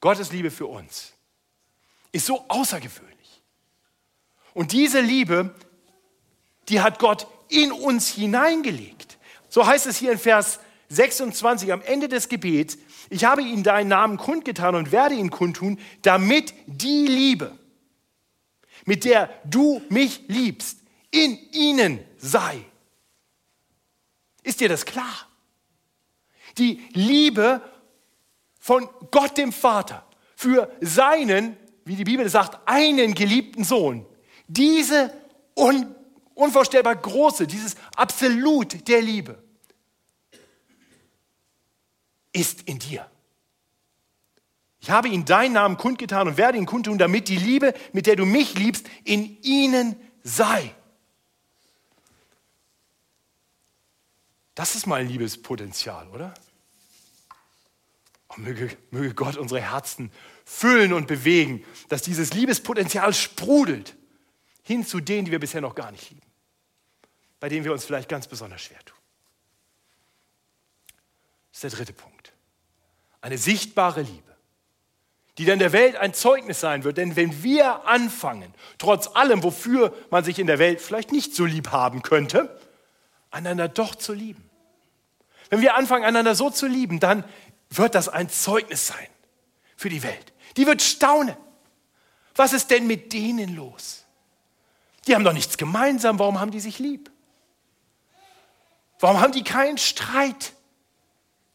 Gottes 0.00 0.32
Liebe 0.32 0.50
für 0.50 0.66
uns 0.66 1.12
ist 2.12 2.26
so 2.26 2.44
außergewöhnlich. 2.48 3.42
Und 4.54 4.72
diese 4.72 5.00
Liebe, 5.00 5.54
die 6.68 6.80
hat 6.80 6.98
Gott 6.98 7.26
in 7.48 7.70
uns 7.72 8.08
hineingelegt. 8.08 9.18
So 9.48 9.66
heißt 9.66 9.86
es 9.86 9.98
hier 9.98 10.12
in 10.12 10.18
Vers 10.18 10.60
26 10.90 11.72
am 11.72 11.82
Ende 11.82 12.08
des 12.08 12.28
Gebets, 12.28 12.76
ich 13.08 13.24
habe 13.24 13.42
ihnen 13.42 13.62
deinen 13.62 13.88
Namen 13.88 14.16
kundgetan 14.16 14.74
und 14.74 14.92
werde 14.92 15.14
ihn 15.14 15.30
kundtun, 15.30 15.78
damit 16.02 16.52
die 16.66 17.06
Liebe, 17.06 17.56
mit 18.84 19.04
der 19.04 19.30
du 19.44 19.80
mich 19.88 20.22
liebst, 20.26 20.78
in 21.12 21.38
ihnen 21.52 22.00
sei. 22.18 22.64
Ist 24.42 24.60
dir 24.60 24.68
das 24.68 24.84
klar? 24.84 25.28
Die 26.58 26.82
Liebe 26.92 27.62
von 28.58 28.88
Gott 29.12 29.38
dem 29.38 29.52
Vater 29.52 30.04
für 30.34 30.70
seinen, 30.80 31.56
wie 31.84 31.94
die 31.96 32.04
Bibel 32.04 32.28
sagt, 32.28 32.58
einen 32.66 33.14
geliebten 33.14 33.62
Sohn. 33.62 34.06
Diese 34.48 35.12
un 35.56 35.94
unvorstellbar 36.34 36.96
große, 36.96 37.46
dieses 37.46 37.76
Absolut 37.94 38.88
der 38.88 39.02
Liebe 39.02 39.49
ist 42.32 42.62
in 42.62 42.78
dir. 42.78 43.10
Ich 44.80 44.90
habe 44.90 45.08
ihnen 45.08 45.26
deinen 45.26 45.52
Namen 45.52 45.76
kundgetan 45.76 46.26
und 46.28 46.36
werde 46.36 46.56
ihn 46.56 46.66
kundtun, 46.66 46.98
damit 46.98 47.28
die 47.28 47.36
Liebe, 47.36 47.74
mit 47.92 48.06
der 48.06 48.16
du 48.16 48.24
mich 48.24 48.54
liebst, 48.54 48.86
in 49.04 49.40
ihnen 49.42 49.94
sei. 50.22 50.74
Das 54.54 54.74
ist 54.74 54.86
mein 54.86 55.06
Liebespotenzial, 55.06 56.08
oder? 56.08 56.34
Oh, 58.28 58.34
möge, 58.36 58.76
möge 58.90 59.14
Gott 59.14 59.36
unsere 59.36 59.60
Herzen 59.60 60.10
füllen 60.44 60.92
und 60.92 61.06
bewegen, 61.06 61.64
dass 61.88 62.02
dieses 62.02 62.32
Liebespotenzial 62.32 63.12
sprudelt 63.12 63.96
hin 64.62 64.84
zu 64.86 65.00
denen, 65.00 65.24
die 65.24 65.30
wir 65.30 65.40
bisher 65.40 65.60
noch 65.60 65.74
gar 65.74 65.90
nicht 65.90 66.10
lieben, 66.10 66.26
bei 67.38 67.48
denen 67.48 67.64
wir 67.64 67.72
uns 67.72 67.84
vielleicht 67.84 68.08
ganz 68.08 68.26
besonders 68.28 68.62
schwer 68.62 68.78
tun. 68.84 68.98
Das 71.50 71.64
ist 71.64 71.72
der 71.72 71.78
dritte 71.78 71.92
Punkt. 71.92 72.19
Eine 73.20 73.38
sichtbare 73.38 74.02
Liebe, 74.02 74.36
die 75.38 75.44
dann 75.44 75.58
der 75.58 75.72
Welt 75.72 75.96
ein 75.96 76.14
Zeugnis 76.14 76.60
sein 76.60 76.84
wird. 76.84 76.96
Denn 76.96 77.16
wenn 77.16 77.42
wir 77.42 77.86
anfangen, 77.86 78.52
trotz 78.78 79.08
allem, 79.14 79.42
wofür 79.42 79.94
man 80.10 80.24
sich 80.24 80.38
in 80.38 80.46
der 80.46 80.58
Welt 80.58 80.80
vielleicht 80.80 81.12
nicht 81.12 81.34
so 81.34 81.44
lieb 81.44 81.70
haben 81.70 82.02
könnte, 82.02 82.58
einander 83.30 83.68
doch 83.68 83.94
zu 83.94 84.12
lieben. 84.12 84.48
Wenn 85.50 85.60
wir 85.60 85.76
anfangen, 85.76 86.04
einander 86.04 86.34
so 86.34 86.50
zu 86.50 86.66
lieben, 86.66 87.00
dann 87.00 87.24
wird 87.70 87.94
das 87.94 88.08
ein 88.08 88.28
Zeugnis 88.28 88.86
sein 88.86 89.08
für 89.76 89.88
die 89.88 90.02
Welt. 90.02 90.32
Die 90.56 90.66
wird 90.66 90.82
staunen. 90.82 91.36
Was 92.34 92.52
ist 92.52 92.70
denn 92.70 92.86
mit 92.86 93.12
denen 93.12 93.54
los? 93.54 94.04
Die 95.06 95.14
haben 95.14 95.24
doch 95.24 95.32
nichts 95.32 95.56
gemeinsam. 95.56 96.18
Warum 96.18 96.40
haben 96.40 96.50
die 96.50 96.60
sich 96.60 96.78
lieb? 96.78 97.10
Warum 98.98 99.20
haben 99.20 99.32
die 99.32 99.44
keinen 99.44 99.78
Streit? 99.78 100.52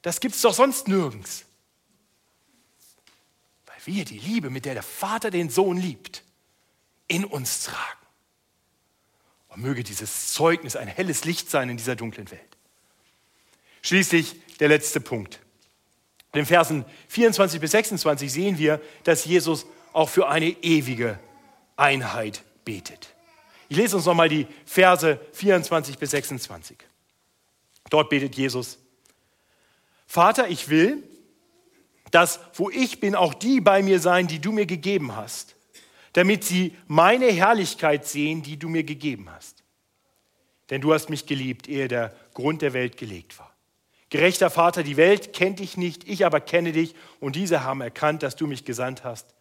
Das 0.01 0.19
gibt 0.19 0.35
es 0.35 0.41
doch 0.41 0.53
sonst 0.53 0.87
nirgends. 0.87 1.44
Wir 3.85 4.03
die 4.03 4.19
Liebe, 4.19 4.49
mit 4.49 4.65
der 4.65 4.73
der 4.73 4.83
Vater 4.83 5.31
den 5.31 5.49
Sohn 5.49 5.77
liebt, 5.77 6.23
in 7.07 7.23
uns 7.23 7.63
tragen. 7.63 7.99
Und 9.49 9.61
möge 9.61 9.83
dieses 9.83 10.33
Zeugnis 10.33 10.75
ein 10.75 10.87
helles 10.87 11.23
Licht 11.23 11.49
sein 11.49 11.69
in 11.69 11.77
dieser 11.77 11.95
dunklen 11.95 12.29
Welt. 12.31 12.57
Schließlich 13.81 14.35
der 14.59 14.67
letzte 14.67 14.99
Punkt. 14.99 15.39
In 16.33 16.39
den 16.39 16.45
Versen 16.45 16.83
24 17.07 17.61
bis 17.61 17.71
26 17.71 18.31
sehen 18.31 18.57
wir, 18.57 18.81
dass 19.03 19.23
Jesus 19.23 19.65
auch 19.93 20.09
für 20.09 20.27
eine 20.27 20.49
ewige 20.49 21.19
Einheit 21.77 22.43
betet. 22.65 23.13
Ich 23.69 23.77
lese 23.77 23.95
uns 23.95 24.05
nochmal 24.05 24.29
die 24.29 24.47
Verse 24.65 25.19
24 25.31 25.97
bis 25.97 26.11
26. 26.11 26.77
Dort 27.89 28.09
betet 28.09 28.35
Jesus, 28.35 28.79
Vater, 30.07 30.49
ich 30.49 30.69
will, 30.69 31.03
dass 32.11 32.39
wo 32.53 32.69
ich 32.69 32.99
bin, 32.99 33.15
auch 33.15 33.33
die 33.33 33.61
bei 33.61 33.81
mir 33.81 33.99
sein, 33.99 34.27
die 34.27 34.39
du 34.39 34.51
mir 34.51 34.65
gegeben 34.65 35.15
hast, 35.15 35.55
damit 36.13 36.43
sie 36.43 36.75
meine 36.87 37.27
Herrlichkeit 37.27 38.07
sehen, 38.07 38.41
die 38.41 38.57
du 38.57 38.69
mir 38.69 38.83
gegeben 38.83 39.29
hast. 39.29 39.63
Denn 40.69 40.81
du 40.81 40.93
hast 40.93 41.09
mich 41.09 41.25
geliebt, 41.25 41.67
ehe 41.67 41.87
der 41.87 42.15
Grund 42.33 42.61
der 42.61 42.73
Welt 42.73 42.97
gelegt 42.97 43.37
war. 43.37 43.55
Gerechter 44.09 44.49
Vater, 44.49 44.83
die 44.83 44.97
Welt 44.97 45.33
kennt 45.33 45.59
dich 45.59 45.77
nicht, 45.77 46.07
ich 46.07 46.25
aber 46.25 46.39
kenne 46.39 46.71
dich 46.71 46.95
und 47.19 47.35
diese 47.35 47.63
haben 47.63 47.81
erkannt, 47.81 48.23
dass 48.23 48.35
du 48.35 48.47
mich 48.47 48.65
gesandt 48.65 49.03
hast. 49.03 49.35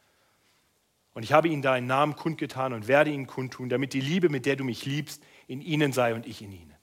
Und 1.13 1.23
ich 1.23 1.33
habe 1.33 1.49
ihnen 1.49 1.63
deinen 1.63 1.87
Namen 1.87 2.17
kundgetan 2.17 2.73
und 2.73 2.89
werde 2.89 3.11
ihn 3.11 3.27
kundtun, 3.27 3.69
damit 3.69 3.93
die 3.93 4.01
Liebe, 4.01 4.29
mit 4.29 4.47
der 4.47 4.57
du 4.57 4.65
mich 4.65 4.85
liebst, 4.85 5.23
in 5.47 5.61
ihnen 5.61 5.93
sei 5.93 6.15
und 6.15 6.27
ich 6.27 6.43
in 6.43 6.51
ihnen. 6.51 6.75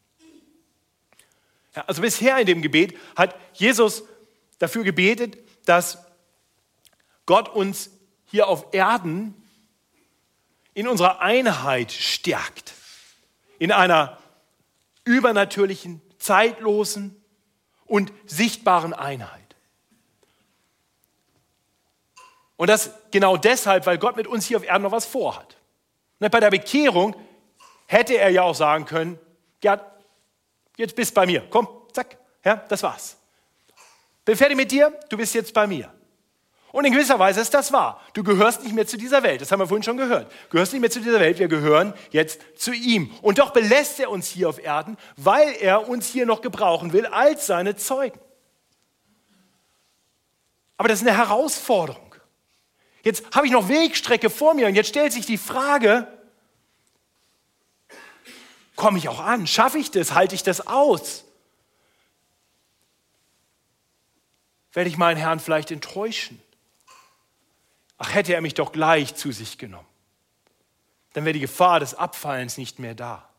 Ja, 1.75 1.83
also 1.87 2.01
bisher 2.01 2.37
in 2.37 2.45
dem 2.45 2.61
Gebet 2.61 2.97
hat 3.15 3.35
Jesus 3.53 4.03
dafür 4.59 4.83
gebetet, 4.83 5.37
dass 5.65 5.99
Gott 7.25 7.49
uns 7.49 7.89
hier 8.25 8.47
auf 8.47 8.73
Erden 8.73 9.35
in 10.73 10.87
unserer 10.87 11.19
Einheit 11.19 11.91
stärkt, 11.91 12.73
in 13.59 13.71
einer 13.71 14.17
übernatürlichen, 15.03 16.01
zeitlosen, 16.17 17.21
und 17.91 18.13
sichtbaren 18.25 18.93
Einheit. 18.93 19.55
Und 22.55 22.69
das 22.69 22.91
genau 23.11 23.35
deshalb, 23.35 23.85
weil 23.85 23.97
Gott 23.97 24.15
mit 24.15 24.27
uns 24.27 24.45
hier 24.45 24.55
auf 24.55 24.63
Erden 24.63 24.83
noch 24.83 24.93
was 24.93 25.05
vorhat. 25.05 25.57
Ne, 26.19 26.29
bei 26.29 26.39
der 26.39 26.51
Bekehrung 26.51 27.17
hätte 27.87 28.13
er 28.13 28.29
ja 28.29 28.43
auch 28.43 28.55
sagen 28.55 28.85
können, 28.85 29.19
ja, 29.61 29.85
jetzt 30.77 30.95
bist 30.95 31.13
bei 31.13 31.25
mir, 31.25 31.45
komm, 31.49 31.67
zack, 31.91 32.17
ja, 32.45 32.55
das 32.69 32.81
war's. 32.81 33.17
Bin 34.25 34.35
fertig 34.35 34.57
mit 34.57 34.71
dir, 34.71 34.97
du 35.09 35.17
bist 35.17 35.33
jetzt 35.33 35.53
bei 35.53 35.67
mir. 35.67 35.91
Und 36.71 36.85
in 36.85 36.93
gewisser 36.93 37.19
Weise 37.19 37.41
ist 37.41 37.53
das 37.53 37.73
wahr. 37.73 38.01
Du 38.13 38.23
gehörst 38.23 38.63
nicht 38.63 38.73
mehr 38.73 38.87
zu 38.87 38.97
dieser 38.97 39.23
Welt. 39.23 39.41
Das 39.41 39.51
haben 39.51 39.59
wir 39.59 39.67
vorhin 39.67 39.83
schon 39.83 39.97
gehört. 39.97 40.31
Du 40.49 40.51
gehörst 40.51 40.71
nicht 40.71 40.81
mehr 40.81 40.89
zu 40.89 41.01
dieser 41.01 41.19
Welt. 41.19 41.37
Wir 41.37 41.49
gehören 41.49 41.93
jetzt 42.11 42.39
zu 42.55 42.71
ihm. 42.71 43.11
Und 43.21 43.39
doch 43.39 43.51
belässt 43.51 43.99
er 43.99 44.09
uns 44.09 44.27
hier 44.27 44.47
auf 44.47 44.57
Erden, 44.57 44.97
weil 45.17 45.53
er 45.59 45.89
uns 45.89 46.07
hier 46.07 46.25
noch 46.25 46.41
gebrauchen 46.41 46.93
will 46.93 47.05
als 47.07 47.45
seine 47.45 47.75
Zeugen. 47.75 48.19
Aber 50.77 50.87
das 50.87 51.01
ist 51.01 51.07
eine 51.07 51.17
Herausforderung. 51.17 52.15
Jetzt 53.03 53.35
habe 53.35 53.47
ich 53.47 53.51
noch 53.51 53.67
Wegstrecke 53.67 54.29
vor 54.29 54.53
mir 54.53 54.67
und 54.67 54.75
jetzt 54.75 54.89
stellt 54.89 55.11
sich 55.11 55.25
die 55.25 55.37
Frage, 55.37 56.07
komme 58.75 58.97
ich 58.97 59.09
auch 59.09 59.19
an? 59.19 59.45
Schaffe 59.45 59.77
ich 59.77 59.91
das? 59.91 60.13
Halte 60.13 60.35
ich 60.35 60.43
das 60.43 60.67
aus? 60.67 61.25
Werde 64.73 64.89
ich 64.89 64.97
meinen 64.97 65.17
Herrn 65.17 65.39
vielleicht 65.39 65.71
enttäuschen? 65.71 66.41
ach 68.01 68.15
hätte 68.15 68.33
er 68.33 68.41
mich 68.41 68.55
doch 68.55 68.71
gleich 68.71 69.13
zu 69.13 69.31
sich 69.31 69.59
genommen. 69.59 69.87
Dann 71.13 71.23
wäre 71.23 71.33
die 71.33 71.39
Gefahr 71.39 71.79
des 71.79 71.93
Abfallens 71.93 72.57
nicht 72.57 72.79
mehr 72.79 72.95
da. 72.95 73.29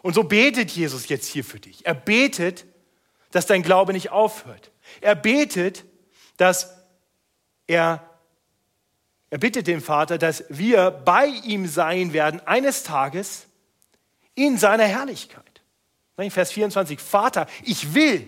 Und 0.00 0.14
so 0.14 0.22
betet 0.22 0.70
Jesus 0.70 1.08
jetzt 1.08 1.26
hier 1.26 1.44
für 1.44 1.60
dich. 1.60 1.84
Er 1.84 1.92
betet, 1.92 2.64
dass 3.32 3.44
dein 3.44 3.62
Glaube 3.62 3.92
nicht 3.92 4.10
aufhört. 4.10 4.70
Er 5.02 5.14
betet, 5.14 5.84
dass 6.38 6.74
er, 7.66 8.08
er 9.28 9.38
bittet 9.38 9.66
den 9.66 9.82
Vater, 9.82 10.16
dass 10.16 10.44
wir 10.48 10.90
bei 10.90 11.26
ihm 11.26 11.66
sein 11.66 12.14
werden 12.14 12.40
eines 12.46 12.82
Tages 12.82 13.46
in 14.34 14.56
seiner 14.56 14.84
Herrlichkeit. 14.84 15.42
Vers 16.30 16.52
24, 16.52 16.98
Vater, 16.98 17.46
ich 17.62 17.92
will, 17.92 18.26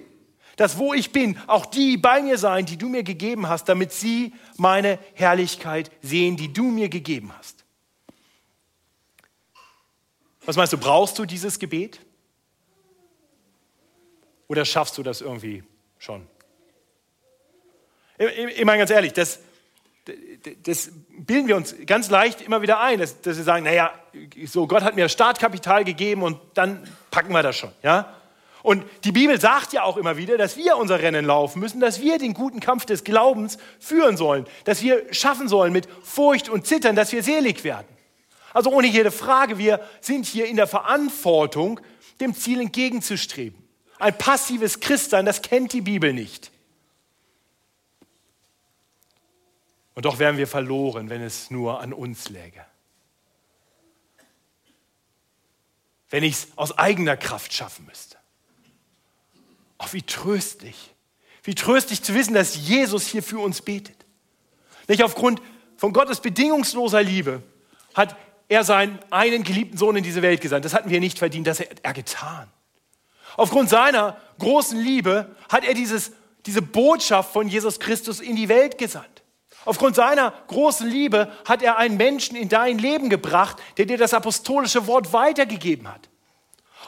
dass 0.59 0.77
wo 0.77 0.93
ich 0.93 1.13
bin, 1.13 1.39
auch 1.47 1.65
die 1.65 1.97
bei 1.97 2.21
mir 2.21 2.37
sein, 2.37 2.67
die 2.67 2.77
du 2.77 2.89
mir 2.89 3.05
gegeben 3.05 3.49
hast, 3.49 3.69
damit 3.69 3.93
sie 3.93 4.35
meine 4.57 4.99
Herrlichkeit 5.15 5.91
sehen, 6.03 6.37
die 6.37 6.53
du 6.53 6.65
mir 6.65 6.89
gegeben 6.89 7.33
hast. 7.39 7.65
Was 10.45 10.57
meinst 10.57 10.73
du, 10.73 10.79
brauchst 10.79 11.17
du 11.17 11.27
dieses 11.27 11.61
Gebet? 11.61 12.01
Oder 14.49 14.65
schaffst 14.65 14.99
du 14.99 15.05
das 15.05 15.21
irgendwie 15.21 15.63
schon? 15.99 16.27
Ich 18.19 18.65
meine 18.65 18.79
ganz 18.79 18.91
ehrlich, 18.91 19.13
das, 19.13 19.39
das 20.65 20.91
bilden 21.19 21.47
wir 21.47 21.55
uns 21.55 21.77
ganz 21.87 22.11
leicht 22.11 22.41
immer 22.41 22.63
wieder 22.63 22.81
ein, 22.81 22.99
dass, 22.99 23.21
dass 23.21 23.37
wir 23.37 23.45
sagen, 23.45 23.65
naja, 23.65 23.93
so 24.45 24.67
Gott 24.67 24.83
hat 24.83 24.97
mir 24.97 25.09
Startkapital 25.09 25.85
gegeben 25.85 26.25
und 26.25 26.41
dann 26.55 26.83
packen 27.13 27.33
wir 27.33 27.45
das 27.45 27.57
schon. 27.57 27.71
Ja? 27.85 28.18
Und 28.69 28.85
die 29.05 29.13
Bibel 29.13 29.41
sagt 29.41 29.73
ja 29.73 29.83
auch 29.83 29.97
immer 29.97 30.19
wieder, 30.19 30.37
dass 30.37 30.59
wir 30.59 30.77
unser 30.77 31.01
Rennen 31.01 31.25
laufen 31.25 31.59
müssen, 31.59 31.81
dass 31.81 32.03
wir 32.03 32.19
den 32.19 32.35
guten 32.35 32.61
Kampf 32.61 32.85
des 32.85 33.03
Glaubens 33.03 33.57
führen 33.81 34.19
sollen, 34.19 34.47
dass 34.65 34.83
wir 34.83 35.11
schaffen 35.11 35.49
sollen 35.49 35.73
mit 35.73 35.89
Furcht 36.03 36.51
und 36.51 36.67
Zittern, 36.67 36.95
dass 36.95 37.11
wir 37.11 37.23
selig 37.23 37.65
werden. 37.65 37.89
Also 38.53 38.71
ohne 38.71 38.87
jede 38.87 39.11
Frage, 39.11 39.57
wir 39.57 39.81
sind 40.03 40.27
hier 40.27 40.45
in 40.45 40.57
der 40.57 40.67
Verantwortung, 40.67 41.81
dem 42.21 42.35
Ziel 42.35 42.61
entgegenzustreben. 42.61 43.59
Ein 43.99 44.19
passives 44.19 44.81
Christsein, 44.81 45.25
das 45.25 45.41
kennt 45.41 45.73
die 45.73 45.81
Bibel 45.81 46.13
nicht. 46.13 46.51
Und 49.95 50.05
doch 50.05 50.19
wären 50.19 50.37
wir 50.37 50.47
verloren, 50.47 51.09
wenn 51.09 51.23
es 51.23 51.51
nur 51.51 51.81
an 51.81 51.95
uns 51.95 52.29
läge. 52.29 52.67
Wenn 56.11 56.23
ich 56.23 56.35
es 56.35 56.49
aus 56.57 56.77
eigener 56.77 57.17
Kraft 57.17 57.55
schaffen 57.55 57.87
müsste. 57.87 58.08
Ach, 59.79 59.93
wie 59.93 60.03
tröstlich. 60.03 60.95
Wie 61.43 61.55
tröstlich 61.55 62.03
zu 62.03 62.15
wissen, 62.15 62.35
dass 62.35 62.57
Jesus 62.57 63.07
hier 63.07 63.23
für 63.23 63.39
uns 63.39 63.63
betet. 63.63 63.97
Nicht 64.89 65.03
aufgrund 65.03 65.41
von 65.77 65.93
Gottes 65.93 66.21
bedingungsloser 66.21 67.03
Liebe 67.03 67.43
hat 67.95 68.17
er 68.49 68.65
seinen 68.65 68.99
einen 69.11 69.45
geliebten 69.45 69.77
Sohn 69.77 69.97
in 69.97 70.05
diese 70.05 70.23
Welt 70.23 70.41
gesandt. 70.41 70.65
Das 70.65 70.75
hatten 70.75 70.91
wir 70.91 71.01
nicht 71.01 71.19
verdient, 71.19 71.47
das 71.47 71.61
hat 71.61 71.81
er 71.83 71.93
getan. 71.93 72.49
Aufgrund 73.37 73.71
seiner 73.71 74.17
großen 74.39 74.79
Liebe 74.79 75.37
hat 75.49 75.65
er 75.65 75.75
dieses, 75.75 76.13
diese 76.47 76.63
Botschaft 76.63 77.33
von 77.33 77.49
Jesus 77.49 77.79
Christus 77.79 78.21
in 78.21 78.37
die 78.37 78.49
Welt 78.49 78.79
gesandt. 78.79 79.23
Aufgrund 79.65 79.97
seiner 79.97 80.33
großen 80.49 80.89
Liebe 80.89 81.31
hat 81.47 81.63
er 81.63 81.77
einen 81.77 81.97
Menschen 81.97 82.37
in 82.37 82.49
dein 82.49 82.79
Leben 82.79 83.11
gebracht, 83.11 83.59
der 83.77 83.87
dir 83.87 83.99
das 83.99 84.15
apostolische 84.15 84.87
Wort 84.87 85.13
weitergegeben 85.13 85.89
hat. 85.89 86.09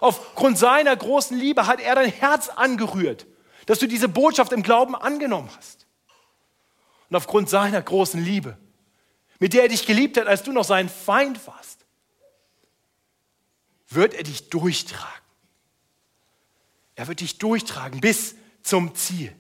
Aufgrund 0.01 0.59
seiner 0.59 0.97
großen 0.97 1.37
Liebe 1.37 1.67
hat 1.67 1.81
er 1.81 1.95
dein 1.95 2.11
Herz 2.11 2.49
angerührt, 2.49 3.27
dass 3.67 3.79
du 3.79 3.87
diese 3.87 4.09
Botschaft 4.09 4.53
im 4.53 4.63
Glauben 4.63 4.97
angenommen 4.97 5.51
hast. 5.57 5.87
Und 7.09 7.17
aufgrund 7.17 7.51
seiner 7.51 7.83
großen 7.83 8.23
Liebe, 8.23 8.57
mit 9.39 9.53
der 9.53 9.63
er 9.63 9.69
dich 9.69 9.87
geliebt 9.87 10.17
hat, 10.17 10.27
als 10.27 10.43
du 10.43 10.53
noch 10.53 10.65
sein 10.65 10.89
Feind 10.89 11.47
warst, 11.47 11.85
wird 13.89 14.15
er 14.15 14.23
dich 14.23 14.49
durchtragen. 14.49 15.07
Er 16.95 17.09
wird 17.09 17.21
dich 17.21 17.39
durchtragen 17.39 18.01
bis 18.01 18.37
zum 18.63 18.95
Ziel. 18.95 19.35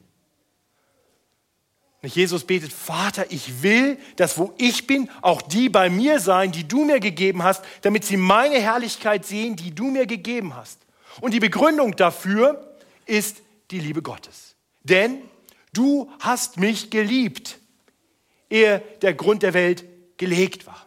Jesus 2.02 2.44
betet, 2.44 2.72
Vater, 2.72 3.26
ich 3.30 3.62
will, 3.62 3.98
dass 4.16 4.38
wo 4.38 4.54
ich 4.56 4.86
bin, 4.86 5.10
auch 5.20 5.42
die 5.42 5.68
bei 5.68 5.90
mir 5.90 6.18
sein, 6.18 6.50
die 6.50 6.66
du 6.66 6.84
mir 6.84 6.98
gegeben 6.98 7.42
hast, 7.42 7.62
damit 7.82 8.04
sie 8.04 8.16
meine 8.16 8.58
Herrlichkeit 8.58 9.26
sehen, 9.26 9.56
die 9.56 9.74
du 9.74 9.90
mir 9.90 10.06
gegeben 10.06 10.56
hast. 10.56 10.78
Und 11.20 11.34
die 11.34 11.40
Begründung 11.40 11.96
dafür 11.96 12.74
ist 13.04 13.42
die 13.70 13.80
Liebe 13.80 14.00
Gottes. 14.00 14.54
Denn 14.82 15.18
du 15.74 16.10
hast 16.20 16.56
mich 16.56 16.90
geliebt, 16.90 17.58
ehe 18.48 18.82
der 19.02 19.12
Grund 19.12 19.42
der 19.42 19.52
Welt 19.52 19.84
gelegt 20.16 20.66
war. 20.66 20.86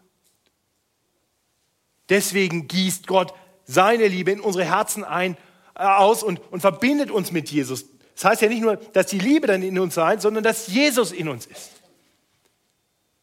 Deswegen 2.10 2.68
gießt 2.68 3.08
Gott 3.08 3.34
seine 3.66 4.08
Liebe 4.08 4.32
in 4.32 4.40
unsere 4.40 4.66
Herzen 4.66 5.04
ein, 5.04 5.38
äh, 5.76 5.84
aus 5.84 6.24
und, 6.24 6.42
und 6.52 6.62
verbindet 6.62 7.12
uns 7.12 7.32
mit 7.32 7.50
Jesus. 7.50 7.86
Das 8.16 8.26
heißt 8.26 8.42
ja 8.44 8.50
nicht 8.50 8.62
nur, 8.62 8.78
dass 8.78 9.08
die 9.08 9.20
Liebe 9.20 9.48
dann 9.48 9.64
in 9.64 9.80
uns 9.80 9.96
sein, 9.96 10.20
sondern 10.20 10.44
dass 10.44 10.68
Jesus 10.68 11.12
in 11.12 11.28
uns 11.28 11.46
ist. 11.46 11.72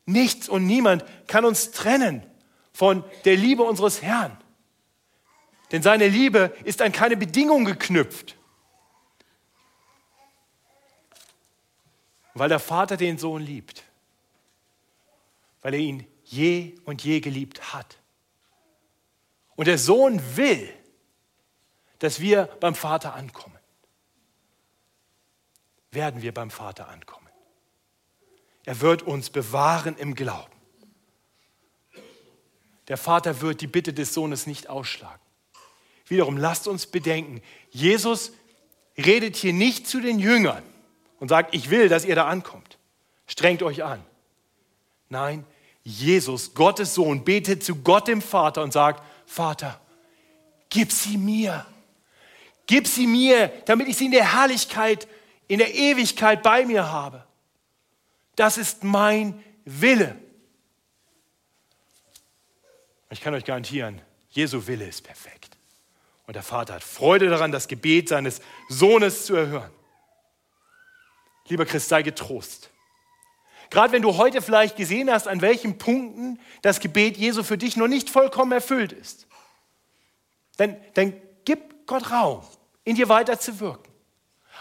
Nichts 0.05 0.49
und 0.49 0.66
niemand 0.66 1.05
kann 1.28 1.45
uns 1.45 1.70
trennen 1.70 2.26
von 2.72 3.05
der 3.24 3.36
Liebe 3.36 3.62
unseres 3.62 4.03
Herrn. 4.03 4.36
Denn 5.70 5.82
seine 5.82 6.09
Liebe 6.09 6.57
ist 6.64 6.82
an 6.82 6.91
keine 6.91 7.16
Bedingung 7.16 7.64
geknüpft. 7.64 8.36
Weil 12.34 12.49
der 12.49 12.59
Vater 12.59 12.97
den 12.97 13.18
Sohn 13.18 13.43
liebt. 13.43 13.84
Weil 15.62 15.74
er 15.74 15.80
ihn 15.80 16.07
je 16.24 16.74
und 16.84 17.05
je 17.05 17.20
geliebt 17.20 17.72
hat. 17.72 17.99
Und 19.55 19.66
der 19.66 19.78
Sohn 19.78 20.20
will, 20.36 20.72
dass 22.01 22.18
wir 22.18 22.47
beim 22.61 22.74
Vater 22.74 23.14
ankommen 23.14 23.59
werden 25.93 26.22
wir 26.22 26.32
beim 26.32 26.51
Vater 26.51 26.88
ankommen. 26.88 27.28
Er 28.64 28.80
wird 28.80 29.03
uns 29.03 29.30
bewahren 29.30 29.97
im 29.97 30.14
Glauben. 30.14 30.53
Der 32.88 32.97
Vater 32.97 33.41
wird 33.41 33.61
die 33.61 33.66
Bitte 33.66 33.93
des 33.93 34.14
Sohnes 34.14 34.47
nicht 34.47 34.68
ausschlagen. 34.68 35.20
Wiederum, 36.07 36.36
lasst 36.36 36.66
uns 36.66 36.86
bedenken, 36.86 37.41
Jesus 37.70 38.32
redet 38.99 39.36
hier 39.36 39.53
nicht 39.53 39.86
zu 39.86 40.01
den 40.01 40.18
Jüngern 40.18 40.62
und 41.20 41.28
sagt, 41.28 41.55
ich 41.55 41.70
will, 41.70 41.88
dass 41.88 42.05
ihr 42.05 42.16
da 42.16 42.26
ankommt. 42.26 42.78
Strengt 43.26 43.62
euch 43.62 43.84
an. 43.84 44.05
Nein, 45.09 45.45
Jesus, 45.84 46.55
Gottes 46.55 46.95
Sohn, 46.95 47.24
betet 47.24 47.62
zu 47.62 47.76
Gott 47.76 48.09
dem 48.09 48.22
Vater 48.22 48.62
und 48.62 48.72
sagt, 48.72 49.05
Vater, 49.24 49.80
gib 50.68 50.91
sie 50.91 51.16
mir. 51.16 51.64
Gib 52.66 52.86
sie 52.86 53.07
mir, 53.07 53.53
damit 53.66 53.88
ich 53.88 53.97
sie 53.97 54.07
in 54.07 54.12
der 54.12 54.32
Herrlichkeit 54.32 55.07
in 55.51 55.59
der 55.59 55.74
Ewigkeit 55.74 56.44
bei 56.44 56.64
mir 56.64 56.92
habe. 56.92 57.26
Das 58.36 58.57
ist 58.57 58.84
mein 58.84 59.42
Wille. 59.64 60.16
Ich 63.11 63.20
kann 63.20 63.34
euch 63.34 63.44
garantieren, 63.44 64.01
Jesu 64.28 64.64
Wille 64.68 64.86
ist 64.86 65.03
perfekt. 65.03 65.57
Und 66.28 66.34
der 66.34 66.44
Vater 66.44 66.74
hat 66.74 66.84
Freude 66.84 67.28
daran, 67.28 67.51
das 67.51 67.66
Gebet 67.66 68.09
seines 68.09 68.40
Sohnes 68.68 69.26
zu 69.26 69.34
erhören. 69.34 69.72
Lieber 71.48 71.66
Christ, 71.66 71.88
sei 71.88 72.05
getrost. 72.05 72.70
Gerade 73.70 73.92
wenn 73.92 74.03
du 74.03 74.18
heute 74.18 74.42
vielleicht 74.42 74.76
gesehen 74.76 75.11
hast, 75.11 75.26
an 75.26 75.40
welchen 75.40 75.78
Punkten 75.78 76.38
das 76.62 76.78
Gebet 76.78 77.16
Jesu 77.16 77.42
für 77.42 77.59
dich 77.59 77.76
noch 77.76 77.88
nicht 77.88 78.09
vollkommen 78.09 78.53
erfüllt 78.53 78.92
ist, 78.92 79.26
dann, 80.59 80.76
dann 80.94 81.20
gib 81.44 81.88
Gott 81.88 82.12
Raum, 82.12 82.44
in 82.84 82.94
dir 82.94 83.09
weiter 83.09 83.40
zu 83.40 83.59
wirken. 83.59 83.89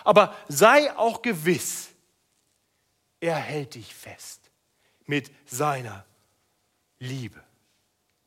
Aber 0.04 0.36
sei 0.48 0.96
auch 0.98 1.22
gewiss, 1.22 1.90
er 3.20 3.36
hält 3.36 3.76
dich 3.76 3.94
fest 3.94 4.50
mit 5.06 5.32
seiner 5.46 6.06
Liebe, 7.00 7.42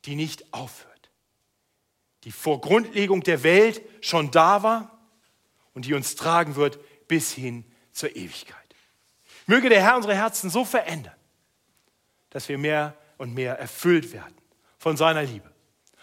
die 0.05 0.17
nicht 0.17 0.53
aufhört, 0.53 1.11
die 2.25 2.33
vor 2.33 2.61
Grundlegung 2.61 3.23
der 3.23 3.43
Welt 3.43 3.83
schon 4.05 4.31
da 4.31 4.63
war 4.63 4.99
und 5.75 5.87
die 5.87 5.95
uns 5.95 6.15
tragen 6.15 6.57
wird 6.57 6.79
bis 7.09 7.33
hin 7.33 7.65
zur 7.93 8.15
Ewigkeit. 8.15 8.59
Möge 9.47 9.69
der 9.69 9.83
Herr 9.83 9.97
unsere 9.97 10.15
Herzen 10.15 10.51
so 10.51 10.65
verändern, 10.65 11.17
dass 12.31 12.49
wir 12.49 12.59
mehr 12.59 12.97
und 13.19 13.35
mehr 13.35 13.59
erfüllt 13.59 14.13
werden 14.13 14.35
von 14.79 14.97
seiner 14.97 15.23
Liebe, 15.23 15.51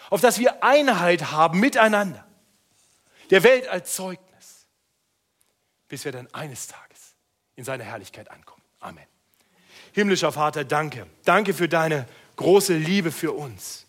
auf 0.10 0.22
dass 0.22 0.40
wir 0.40 0.64
Einheit 0.64 1.32
haben 1.32 1.60
miteinander, 1.60 2.26
der 3.30 3.44
Welt 3.44 3.68
als 3.68 3.96
Zeugnis 3.96 4.29
bis 5.90 6.06
wir 6.06 6.12
dann 6.14 6.28
eines 6.34 6.68
Tages 6.68 7.16
in 7.56 7.66
seine 7.66 7.84
Herrlichkeit 7.84 8.32
ankommen. 8.32 8.64
Amen. 8.80 9.06
Himmlischer 9.92 10.32
Vater, 10.32 10.64
danke. 10.64 11.08
Danke 11.26 11.54
für 11.54 11.68
deine 11.68 12.08
große 12.38 12.76
Liebe 12.76 13.12
für 13.12 13.34
uns. 13.34 13.86